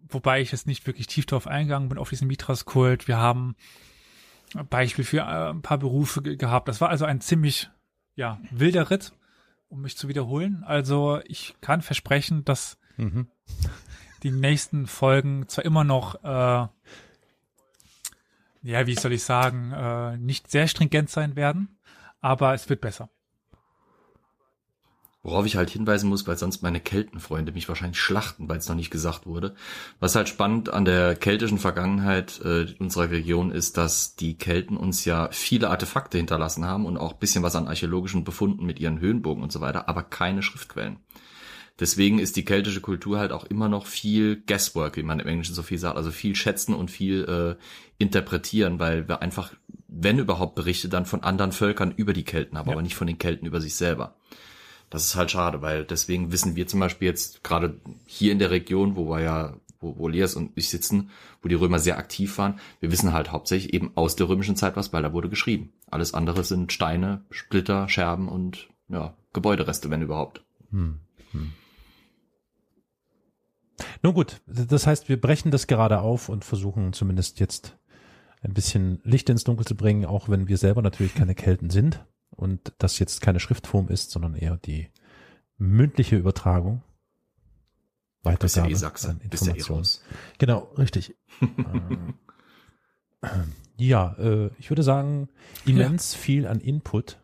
[0.08, 3.08] wobei ich jetzt nicht wirklich tief darauf eingegangen bin, auf diesen Mithras-Kult.
[3.08, 3.56] Wir haben
[4.70, 6.68] Beispiel für äh, ein paar Berufe ge gehabt.
[6.68, 7.70] Das war also ein ziemlich,
[8.14, 9.12] ja, wilder Ritt,
[9.68, 10.64] um mich zu wiederholen.
[10.64, 13.28] Also ich kann versprechen, dass Mhm.
[14.22, 16.68] die nächsten Folgen zwar immer noch, äh,
[18.62, 21.78] ja, wie soll ich sagen, äh, nicht sehr stringent sein werden,
[22.20, 23.08] aber es wird besser.
[25.22, 28.76] Worauf ich halt hinweisen muss, weil sonst meine Keltenfreunde mich wahrscheinlich schlachten, weil es noch
[28.76, 29.54] nicht gesagt wurde.
[30.00, 35.04] Was halt spannend an der keltischen Vergangenheit äh, unserer Region ist, dass die Kelten uns
[35.04, 39.42] ja viele Artefakte hinterlassen haben und auch bisschen was an archäologischen Befunden mit ihren Höhenburgen
[39.42, 40.98] und so weiter, aber keine Schriftquellen.
[41.80, 45.54] Deswegen ist die keltische Kultur halt auch immer noch viel Guesswork, wie man im Englischen
[45.54, 47.24] so viel sagt, also viel schätzen und viel
[47.58, 47.62] äh,
[47.98, 49.52] interpretieren, weil wir einfach,
[49.86, 52.72] wenn überhaupt Berichte, dann von anderen Völkern über die Kelten haben, Ja.
[52.72, 54.16] aber nicht von den Kelten über sich selber.
[54.90, 58.50] Das ist halt schade, weil deswegen wissen wir zum Beispiel jetzt gerade hier in der
[58.50, 61.10] Region, wo wir ja, wo, wo Elias und ich sitzen,
[61.42, 64.76] wo die Römer sehr aktiv waren, wir wissen halt hauptsächlich eben aus der römischen Zeit
[64.76, 65.72] was, weil da wurde geschrieben.
[65.90, 70.42] Alles andere sind Steine, Splitter, Scherben und ja, Gebäudereste, wenn überhaupt.
[70.70, 70.98] Hm.
[71.32, 71.52] Hm.
[74.02, 77.76] Nun gut, das heißt, wir brechen das gerade auf und versuchen zumindest jetzt
[78.40, 82.04] ein bisschen Licht ins Dunkel zu bringen, auch wenn wir selber natürlich keine Kelten sind
[82.30, 84.90] und das jetzt keine Schriftform ist, sondern eher die
[85.56, 86.82] mündliche Übertragung.
[88.22, 89.78] Bist ja Weitergabe eh an ja eh Informationen.
[89.78, 90.02] raus.
[90.38, 91.16] Genau, richtig.
[93.20, 95.28] Ähm, ja, äh, ich würde sagen,
[95.64, 97.18] immens viel an Input.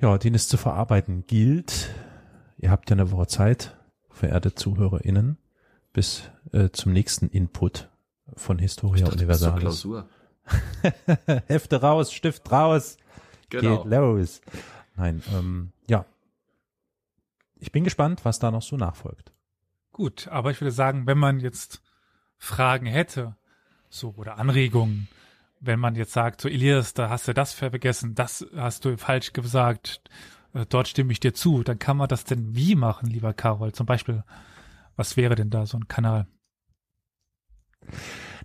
[0.00, 1.90] Ja, den es zu verarbeiten gilt.
[2.58, 3.76] Ihr habt ja eine Woche Zeit,
[4.18, 5.38] verehrte ZuhörerInnen,
[5.92, 7.88] bis äh, zum nächsten Input
[8.36, 9.60] von Historia Ich dachte, Universalis.
[9.60, 10.08] Klausur.
[11.46, 12.96] Hefte raus, Stift raus,
[13.50, 13.82] Genau.
[13.82, 14.40] geht los.
[14.96, 16.04] Nein, ähm, ja.
[17.56, 19.32] Ich bin gespannt, was da noch so nachfolgt.
[19.92, 21.82] Gut, aber ich würde sagen, wenn man jetzt
[22.36, 23.36] Fragen hätte,
[23.88, 25.08] so oder Anregungen,
[25.60, 29.32] wenn man jetzt sagt, so Elias, da hast du das vergessen, das hast du falsch
[29.32, 30.00] gesagt,
[30.54, 33.72] äh, dort stimme ich dir zu, dann kann man das denn wie machen, lieber Carol?
[33.72, 34.24] Zum Beispiel,
[34.96, 36.26] was wäre denn da so ein Kanal?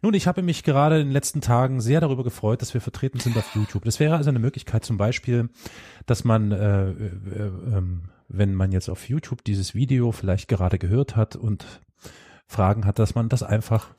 [0.02, 3.20] Nun, ich habe mich gerade in den letzten Tagen sehr darüber gefreut, dass wir vertreten
[3.20, 3.86] sind auf YouTube.
[3.86, 5.50] Das wäre also eine Möglichkeit zum Beispiel,
[6.06, 7.06] dass man, äh, äh,
[7.48, 7.82] äh,
[8.28, 11.66] wenn man jetzt auf YouTube dieses Video vielleicht gerade gehört hat und
[12.48, 13.96] Fragen hat, dass man das einfach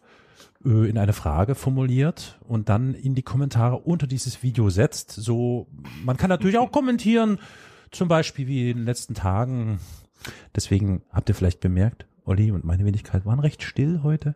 [0.65, 5.11] äh, in eine Frage formuliert und dann in die Kommentare unter dieses Video setzt.
[5.11, 5.69] So,
[6.05, 7.39] man kann natürlich auch kommentieren,
[7.95, 9.81] zum Beispiel wie in den letzten Tagen.
[10.55, 14.35] Deswegen habt ihr vielleicht bemerkt, Olli und meine Wenigkeit waren recht still heute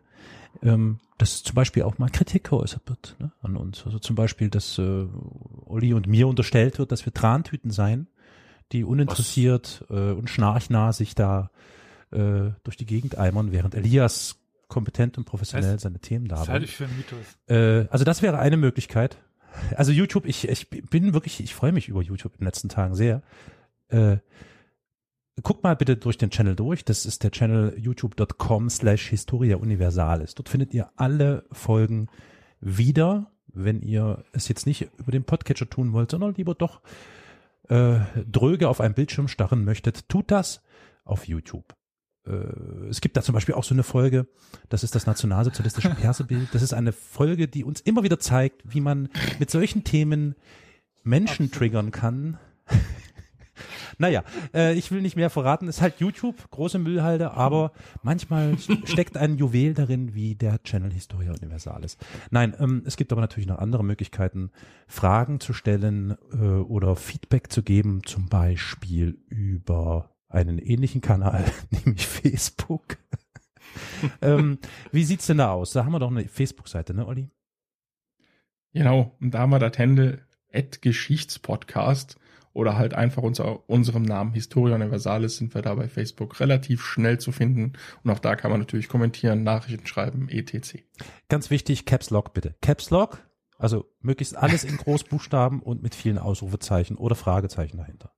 [0.61, 3.85] ähm, dass zum Beispiel auch mal Kritik geäußert wird ne, an uns.
[3.85, 5.05] Also zum Beispiel, dass äh,
[5.65, 8.07] Olli und mir unterstellt wird, dass wir Trantüten seien,
[8.71, 11.51] die uninteressiert äh, und schnarchnah sich da
[12.11, 14.37] äh, durch die Gegend eimern, während Elias
[14.67, 17.25] kompetent und professionell das, seine Themen da Das halte ich für einen Mythos.
[17.47, 19.17] Äh, also das wäre eine Möglichkeit.
[19.75, 22.95] Also YouTube, ich, ich bin wirklich, ich freue mich über YouTube in den letzten Tagen
[22.95, 23.21] sehr.
[23.89, 24.17] Äh,
[25.41, 26.85] guckt mal bitte durch den Channel durch.
[26.85, 30.35] Das ist der Channel youtube.com slash Historia Universalis.
[30.35, 32.07] Dort findet ihr alle Folgen
[32.59, 36.81] wieder, wenn ihr es jetzt nicht über den Podcatcher tun wollt, sondern lieber doch
[37.69, 37.99] äh,
[38.29, 40.61] dröge auf einem Bildschirm starren möchtet, tut das
[41.05, 41.78] auf YouTube.
[42.29, 44.27] Äh, es gibt da zum Beispiel auch so eine Folge,
[44.69, 46.49] das ist das nationalsozialistische Persebild.
[46.53, 50.35] Das ist eine Folge, die uns immer wieder zeigt, wie man mit solchen Themen
[51.03, 51.53] Menschen Absolut.
[51.53, 52.37] triggern kann.
[53.97, 54.23] Naja,
[54.53, 55.67] äh, ich will nicht mehr verraten.
[55.67, 61.33] Ist halt YouTube, große Müllhalde, aber manchmal steckt ein Juwel darin, wie der Channel Historia
[61.33, 61.97] Universalis.
[62.31, 64.51] Nein, ähm, es gibt aber natürlich noch andere Möglichkeiten,
[64.87, 72.07] Fragen zu stellen äh, oder Feedback zu geben, zum Beispiel über einen ähnlichen Kanal, nämlich
[72.07, 72.97] Facebook.
[74.21, 74.59] ähm,
[74.91, 75.73] wie sieht's denn da aus?
[75.73, 77.29] Da haben wir doch eine Facebook-Seite, ne, Olli?
[78.73, 82.17] Genau, und da haben wir das Händel Geschichtspodcast
[82.53, 87.19] oder halt einfach unter unserem Namen Historia Universalis sind wir da bei Facebook relativ schnell
[87.19, 87.73] zu finden
[88.03, 90.79] und auch da kann man natürlich kommentieren, Nachrichten schreiben, etc.
[91.29, 92.55] Ganz wichtig, Caps Lock bitte.
[92.61, 93.19] Caps Lock,
[93.57, 98.13] also möglichst alles in Großbuchstaben und mit vielen Ausrufezeichen oder Fragezeichen dahinter.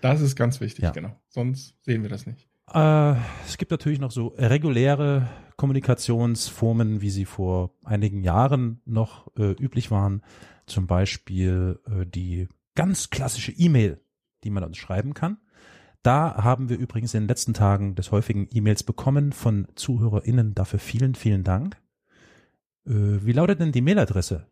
[0.00, 0.90] Das ist ganz wichtig, ja.
[0.90, 1.16] genau.
[1.28, 2.48] Sonst sehen wir das nicht.
[2.72, 3.14] Äh,
[3.46, 9.90] es gibt natürlich noch so reguläre Kommunikationsformen, wie sie vor einigen Jahren noch äh, üblich
[9.90, 10.22] waren.
[10.66, 14.00] Zum Beispiel äh, die ganz klassische E-Mail,
[14.44, 15.38] die man uns schreiben kann.
[16.02, 20.54] Da haben wir übrigens in den letzten Tagen des häufigen E-Mails bekommen von ZuhörerInnen.
[20.54, 21.76] Dafür vielen, vielen Dank.
[22.86, 22.92] Äh,
[23.24, 24.46] wie lautet denn die Mailadresse,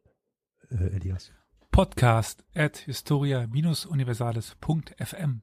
[0.71, 1.33] äh, Elias?
[1.79, 5.43] Podcast at historia-universales.fm.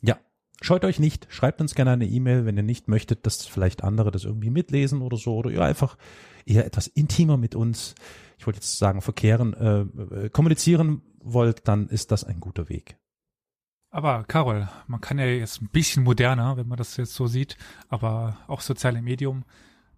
[0.00, 0.16] Ja,
[0.62, 1.26] scheut euch nicht.
[1.28, 5.02] Schreibt uns gerne eine E-Mail, wenn ihr nicht möchtet, dass vielleicht andere das irgendwie mitlesen
[5.02, 5.34] oder so.
[5.34, 5.98] Oder ihr einfach
[6.46, 7.96] eher etwas intimer mit uns,
[8.38, 9.80] ich wollte jetzt sagen, verkehren, äh,
[10.26, 12.96] äh kommunizieren wollt, dann ist das ein guter Weg.
[13.90, 17.56] Aber Carol, man kann ja jetzt ein bisschen moderner, wenn man das jetzt so sieht,
[17.88, 19.42] aber auch soziale Medium,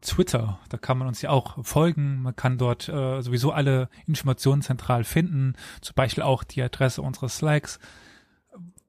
[0.01, 2.23] Twitter, da kann man uns ja auch folgen.
[2.23, 7.39] Man kann dort äh, sowieso alle Informationen zentral finden, zum Beispiel auch die Adresse unseres
[7.39, 7.79] Slacks.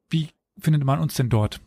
[0.10, 1.60] Wie findet man uns denn dort?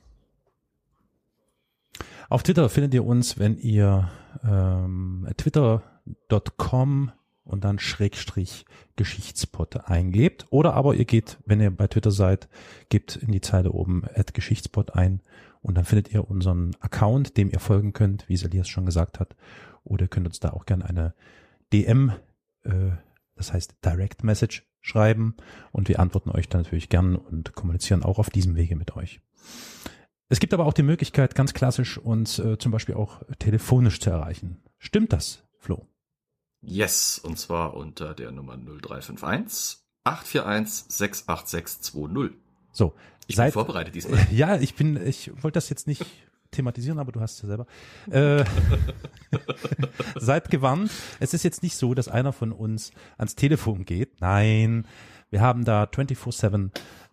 [2.29, 4.11] Auf Twitter findet ihr uns, wenn ihr
[4.43, 7.13] ähm, twitter.com
[7.45, 8.65] und dann Schrägstrich
[8.97, 10.47] Geschichtspot eingebt.
[10.51, 12.49] Oder aber ihr geht, wenn ihr bei Twitter seid,
[12.89, 15.21] gebt in die Zeile oben at Geschichtspot ein
[15.65, 19.35] und dann findet ihr unseren Account, dem ihr folgen könnt, wie Elias schon gesagt hat.
[19.83, 21.15] Oder könnt uns da auch gerne eine
[21.73, 22.13] DM,
[22.65, 22.91] äh,
[23.35, 25.35] das heißt Direct Message schreiben
[25.73, 29.23] und wir antworten euch dann natürlich gern und kommunizieren auch auf diesem Wege mit euch.
[30.29, 34.11] Es gibt aber auch die Möglichkeit, ganz klassisch uns äh, zum Beispiel auch telefonisch zu
[34.11, 34.63] erreichen.
[34.77, 35.87] Stimmt das, Flo?
[36.61, 42.45] Yes, und zwar unter der Nummer 0351 841 68620.
[42.75, 42.93] So.
[43.27, 44.27] Ich seit, bin vorbereitet diesmal.
[44.31, 46.05] Ja, ich bin, ich wollte das jetzt nicht
[46.51, 47.67] thematisieren, aber du hast es ja selber.
[48.11, 48.45] Äh,
[50.21, 50.91] seid gewarnt.
[51.21, 54.21] Es ist jetzt nicht so, dass einer von uns ans Telefon geht.
[54.21, 54.87] Nein,
[55.31, 56.71] wir haben da 24-7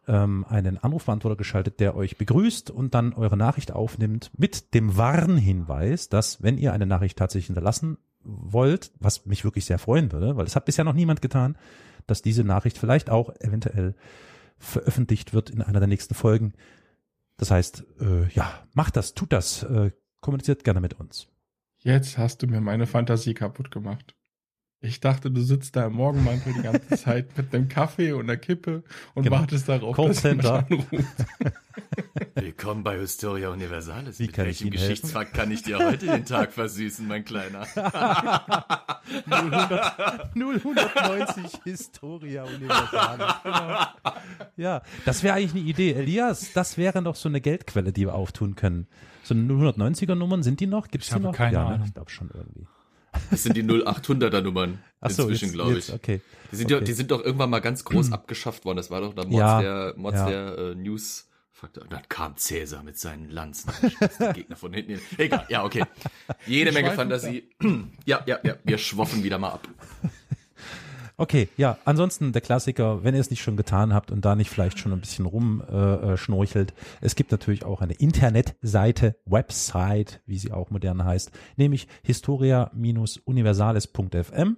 [0.08, 6.10] ähm, einen Anrufbeantworter geschaltet, der euch begrüßt und dann eure Nachricht aufnimmt mit dem Warnhinweis,
[6.10, 10.46] dass wenn ihr eine Nachricht tatsächlich hinterlassen wollt, was mich wirklich sehr freuen würde, weil
[10.46, 11.58] es hat bisher noch niemand getan,
[12.08, 13.96] dass diese Nachricht vielleicht auch eventuell
[14.62, 16.54] veröffentlicht wird in einer der nächsten Folgen.
[17.38, 21.28] Das heißt, äh, ja, macht das, tut das, äh, kommuniziert gerne mit uns.
[21.80, 24.16] Jetzt hast du mir meine Fantasie kaputt gemacht.
[24.84, 28.38] Ich dachte, du sitzt da im Morgenmantel die ganze Zeit mit einem Kaffee und einer
[28.38, 28.82] Kippe
[29.14, 29.38] und Genau.
[29.38, 30.88] wartest darauf, dass jemand anruft.
[32.34, 34.18] Willkommen bei Historia Universalis.
[34.18, 34.72] Wie Mit kann ich welchem?
[34.72, 37.68] Geschichtsfakt kann ich dir heute den Tag versüßen, mein Kleiner?
[40.34, 43.34] 090 Historia Universalis.
[43.44, 43.86] Genau.
[44.58, 45.92] Ja, das wäre eigentlich eine Idee.
[45.94, 48.88] Elias, das wäre doch so eine Geldquelle, die wir auftun können.
[49.22, 50.88] So 090er Nummern, sind die noch?
[50.88, 51.36] Gibt's Ich die noch?
[51.36, 51.76] keine ja, ne?
[51.76, 51.86] Ahnung.
[51.88, 52.66] Ich glaube schon irgendwie.
[53.30, 55.92] Das sind die 0800er Nummern Ach inzwischen, glaube ich.
[55.92, 56.22] Okay.
[56.52, 56.86] Die sind, ja, Okay.
[56.86, 58.78] die sind doch irgendwann mal ganz groß abgeschafft worden.
[58.78, 60.30] Das war doch der Mods Ja, der, Mods ja.
[60.30, 61.28] der äh, News.
[61.54, 61.84] Faktor.
[61.84, 63.72] Und dann kam Cäsar mit seinen Lanzen.
[63.84, 64.94] die Gegner von hinten.
[64.94, 65.02] hin.
[65.18, 65.84] Egal, ja, okay.
[66.48, 67.50] Jede Menge Fantasie.
[68.06, 68.56] ja, ja, ja.
[68.64, 69.68] Wir schwoffen wieder mal ab.
[71.22, 74.50] Okay, ja, ansonsten der Klassiker, wenn ihr es nicht schon getan habt und da nicht
[74.50, 80.40] vielleicht schon ein bisschen rumschnorchelt, äh, schnorchelt, es gibt natürlich auch eine Internetseite, Website, wie
[80.40, 84.58] sie auch modern heißt, nämlich historia-universales.fm.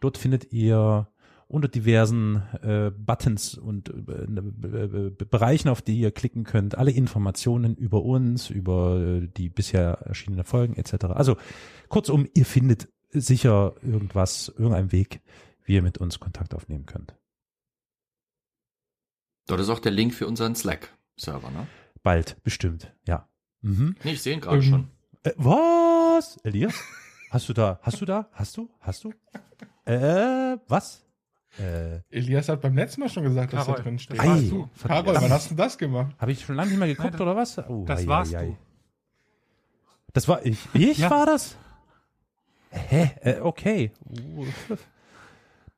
[0.00, 1.06] Dort findet ihr
[1.46, 7.76] unter diversen äh, Buttons und äh, äh, Bereichen, auf die ihr klicken könnt, alle Informationen
[7.76, 11.04] über uns, über äh, die bisher erschienenen Folgen etc.
[11.04, 11.36] Also
[11.88, 15.20] kurzum, ihr findet sicher irgendwas, irgendeinen Weg,
[15.66, 17.14] wie ihr mit uns Kontakt aufnehmen könnt.
[19.46, 21.66] Dort ist auch der Link für unseren Slack-Server, ne?
[22.02, 23.28] Bald, bestimmt, ja.
[23.60, 23.96] Mhm.
[24.04, 24.90] Nee, ich sehe ihn gerade Ähm, schon.
[25.24, 26.36] Äh, was?
[26.44, 26.74] Elias?
[27.30, 29.12] Hast du da, hast du da, hast du, hast du?
[29.84, 31.04] Äh, was?
[31.58, 34.18] Äh, Elias hat beim letzten Mal schon gesagt, dass da drin steht.
[34.18, 34.68] das warst du.
[34.86, 36.14] Carol, wann hast du das gemacht?
[36.18, 37.58] habe ich schon lange nicht mehr geguckt Nein, oder was?
[37.58, 38.46] Oh, das ei, warst ei.
[38.46, 38.56] du.
[40.12, 40.58] Das war ich.
[40.74, 41.10] Ich Ja.
[41.10, 41.56] war das?
[42.70, 43.10] Hä?
[43.20, 43.90] Äh, okay.
[44.08, 44.46] Uh,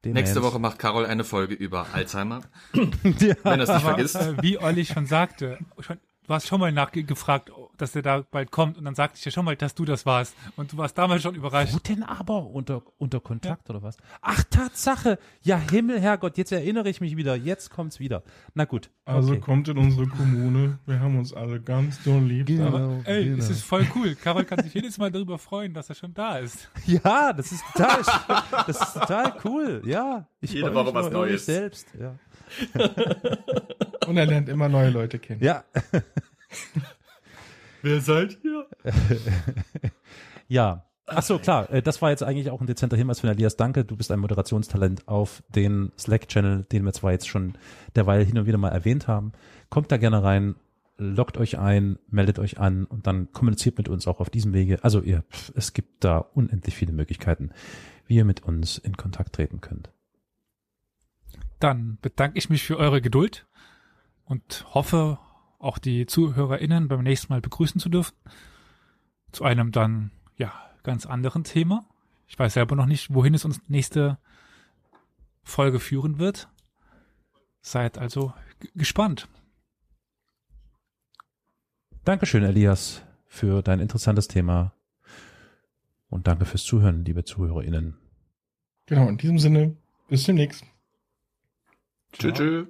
[0.05, 0.53] Nächste Demenz.
[0.53, 2.43] Woche macht Carol eine Folge über Alzheimer.
[2.73, 2.83] ja.
[3.03, 4.15] Wenn er es nicht Aber vergisst.
[4.17, 7.51] äh, wie Olli schon sagte, schon, du hast schon mal nachgefragt,
[7.81, 10.05] dass der da bald kommt und dann sagte ich ja schon mal, dass du das
[10.07, 10.35] warst.
[10.57, 11.75] Und du warst damals schon überrascht.
[11.75, 12.47] Wo denn aber?
[12.47, 13.97] Unter, unter Kontakt oder was?
[14.21, 15.19] Ach, Tatsache.
[15.43, 17.37] Ja, Himmel, Herrgott, jetzt erinnere ich mich wieder.
[17.37, 18.23] Jetzt kommt's wieder.
[18.55, 18.91] Na gut.
[19.05, 19.41] Also okay.
[19.41, 20.79] kommt in unsere Kommune.
[20.87, 22.47] Wir haben uns alle ganz doll lieb.
[22.47, 22.67] Genau.
[22.67, 23.39] Aber ey, genau.
[23.39, 24.15] es ist voll cool.
[24.15, 26.71] Carol kann sich jedes Mal darüber freuen, dass er schon da ist.
[26.87, 28.01] Ja, das ist total,
[28.67, 29.83] das ist total cool.
[29.85, 30.27] Ja.
[30.41, 31.45] Ich Jede Woche was Neues.
[31.45, 31.89] Selbst.
[31.99, 32.19] Ja.
[34.07, 35.43] Und er lernt immer neue Leute kennen.
[35.43, 35.65] Ja.
[37.89, 38.67] Wer seid ihr?
[40.49, 40.85] Ja.
[41.07, 41.71] Ach so, klar.
[41.71, 43.57] äh, Das war jetzt eigentlich auch ein dezenter Hinweis von Elias.
[43.57, 43.85] Danke.
[43.85, 47.57] Du bist ein Moderationstalent auf den Slack-Channel, den wir zwar jetzt schon
[47.97, 49.33] derweil hin und wieder mal erwähnt haben.
[49.71, 50.55] Kommt da gerne rein,
[50.99, 54.83] loggt euch ein, meldet euch an und dann kommuniziert mit uns auch auf diesem Wege.
[54.83, 55.25] Also ihr,
[55.55, 57.51] es gibt da unendlich viele Möglichkeiten,
[58.07, 59.91] wie ihr mit uns in Kontakt treten könnt.
[61.59, 63.47] Dann bedanke ich mich für eure Geduld
[64.25, 65.19] und hoffe,
[65.59, 68.17] auch die ZuhörerInnen beim nächsten Mal begrüßen zu dürfen.
[69.33, 70.53] Zu einem dann, ja,
[70.83, 71.87] ganz anderen Thema.
[72.27, 74.19] Ich weiß selber noch nicht, wohin es uns nächste
[75.43, 76.49] Folge führen wird.
[77.61, 78.33] Seid also
[78.75, 79.29] gespannt.
[82.05, 84.73] Dankeschön, Elias, für dein interessantes Thema.
[86.09, 87.99] Und danke fürs Zuhören, liebe ZuhörerInnen.
[88.87, 89.77] Genau, in diesem Sinne,
[90.09, 90.65] bis demnächst.
[92.13, 92.67] Tschö,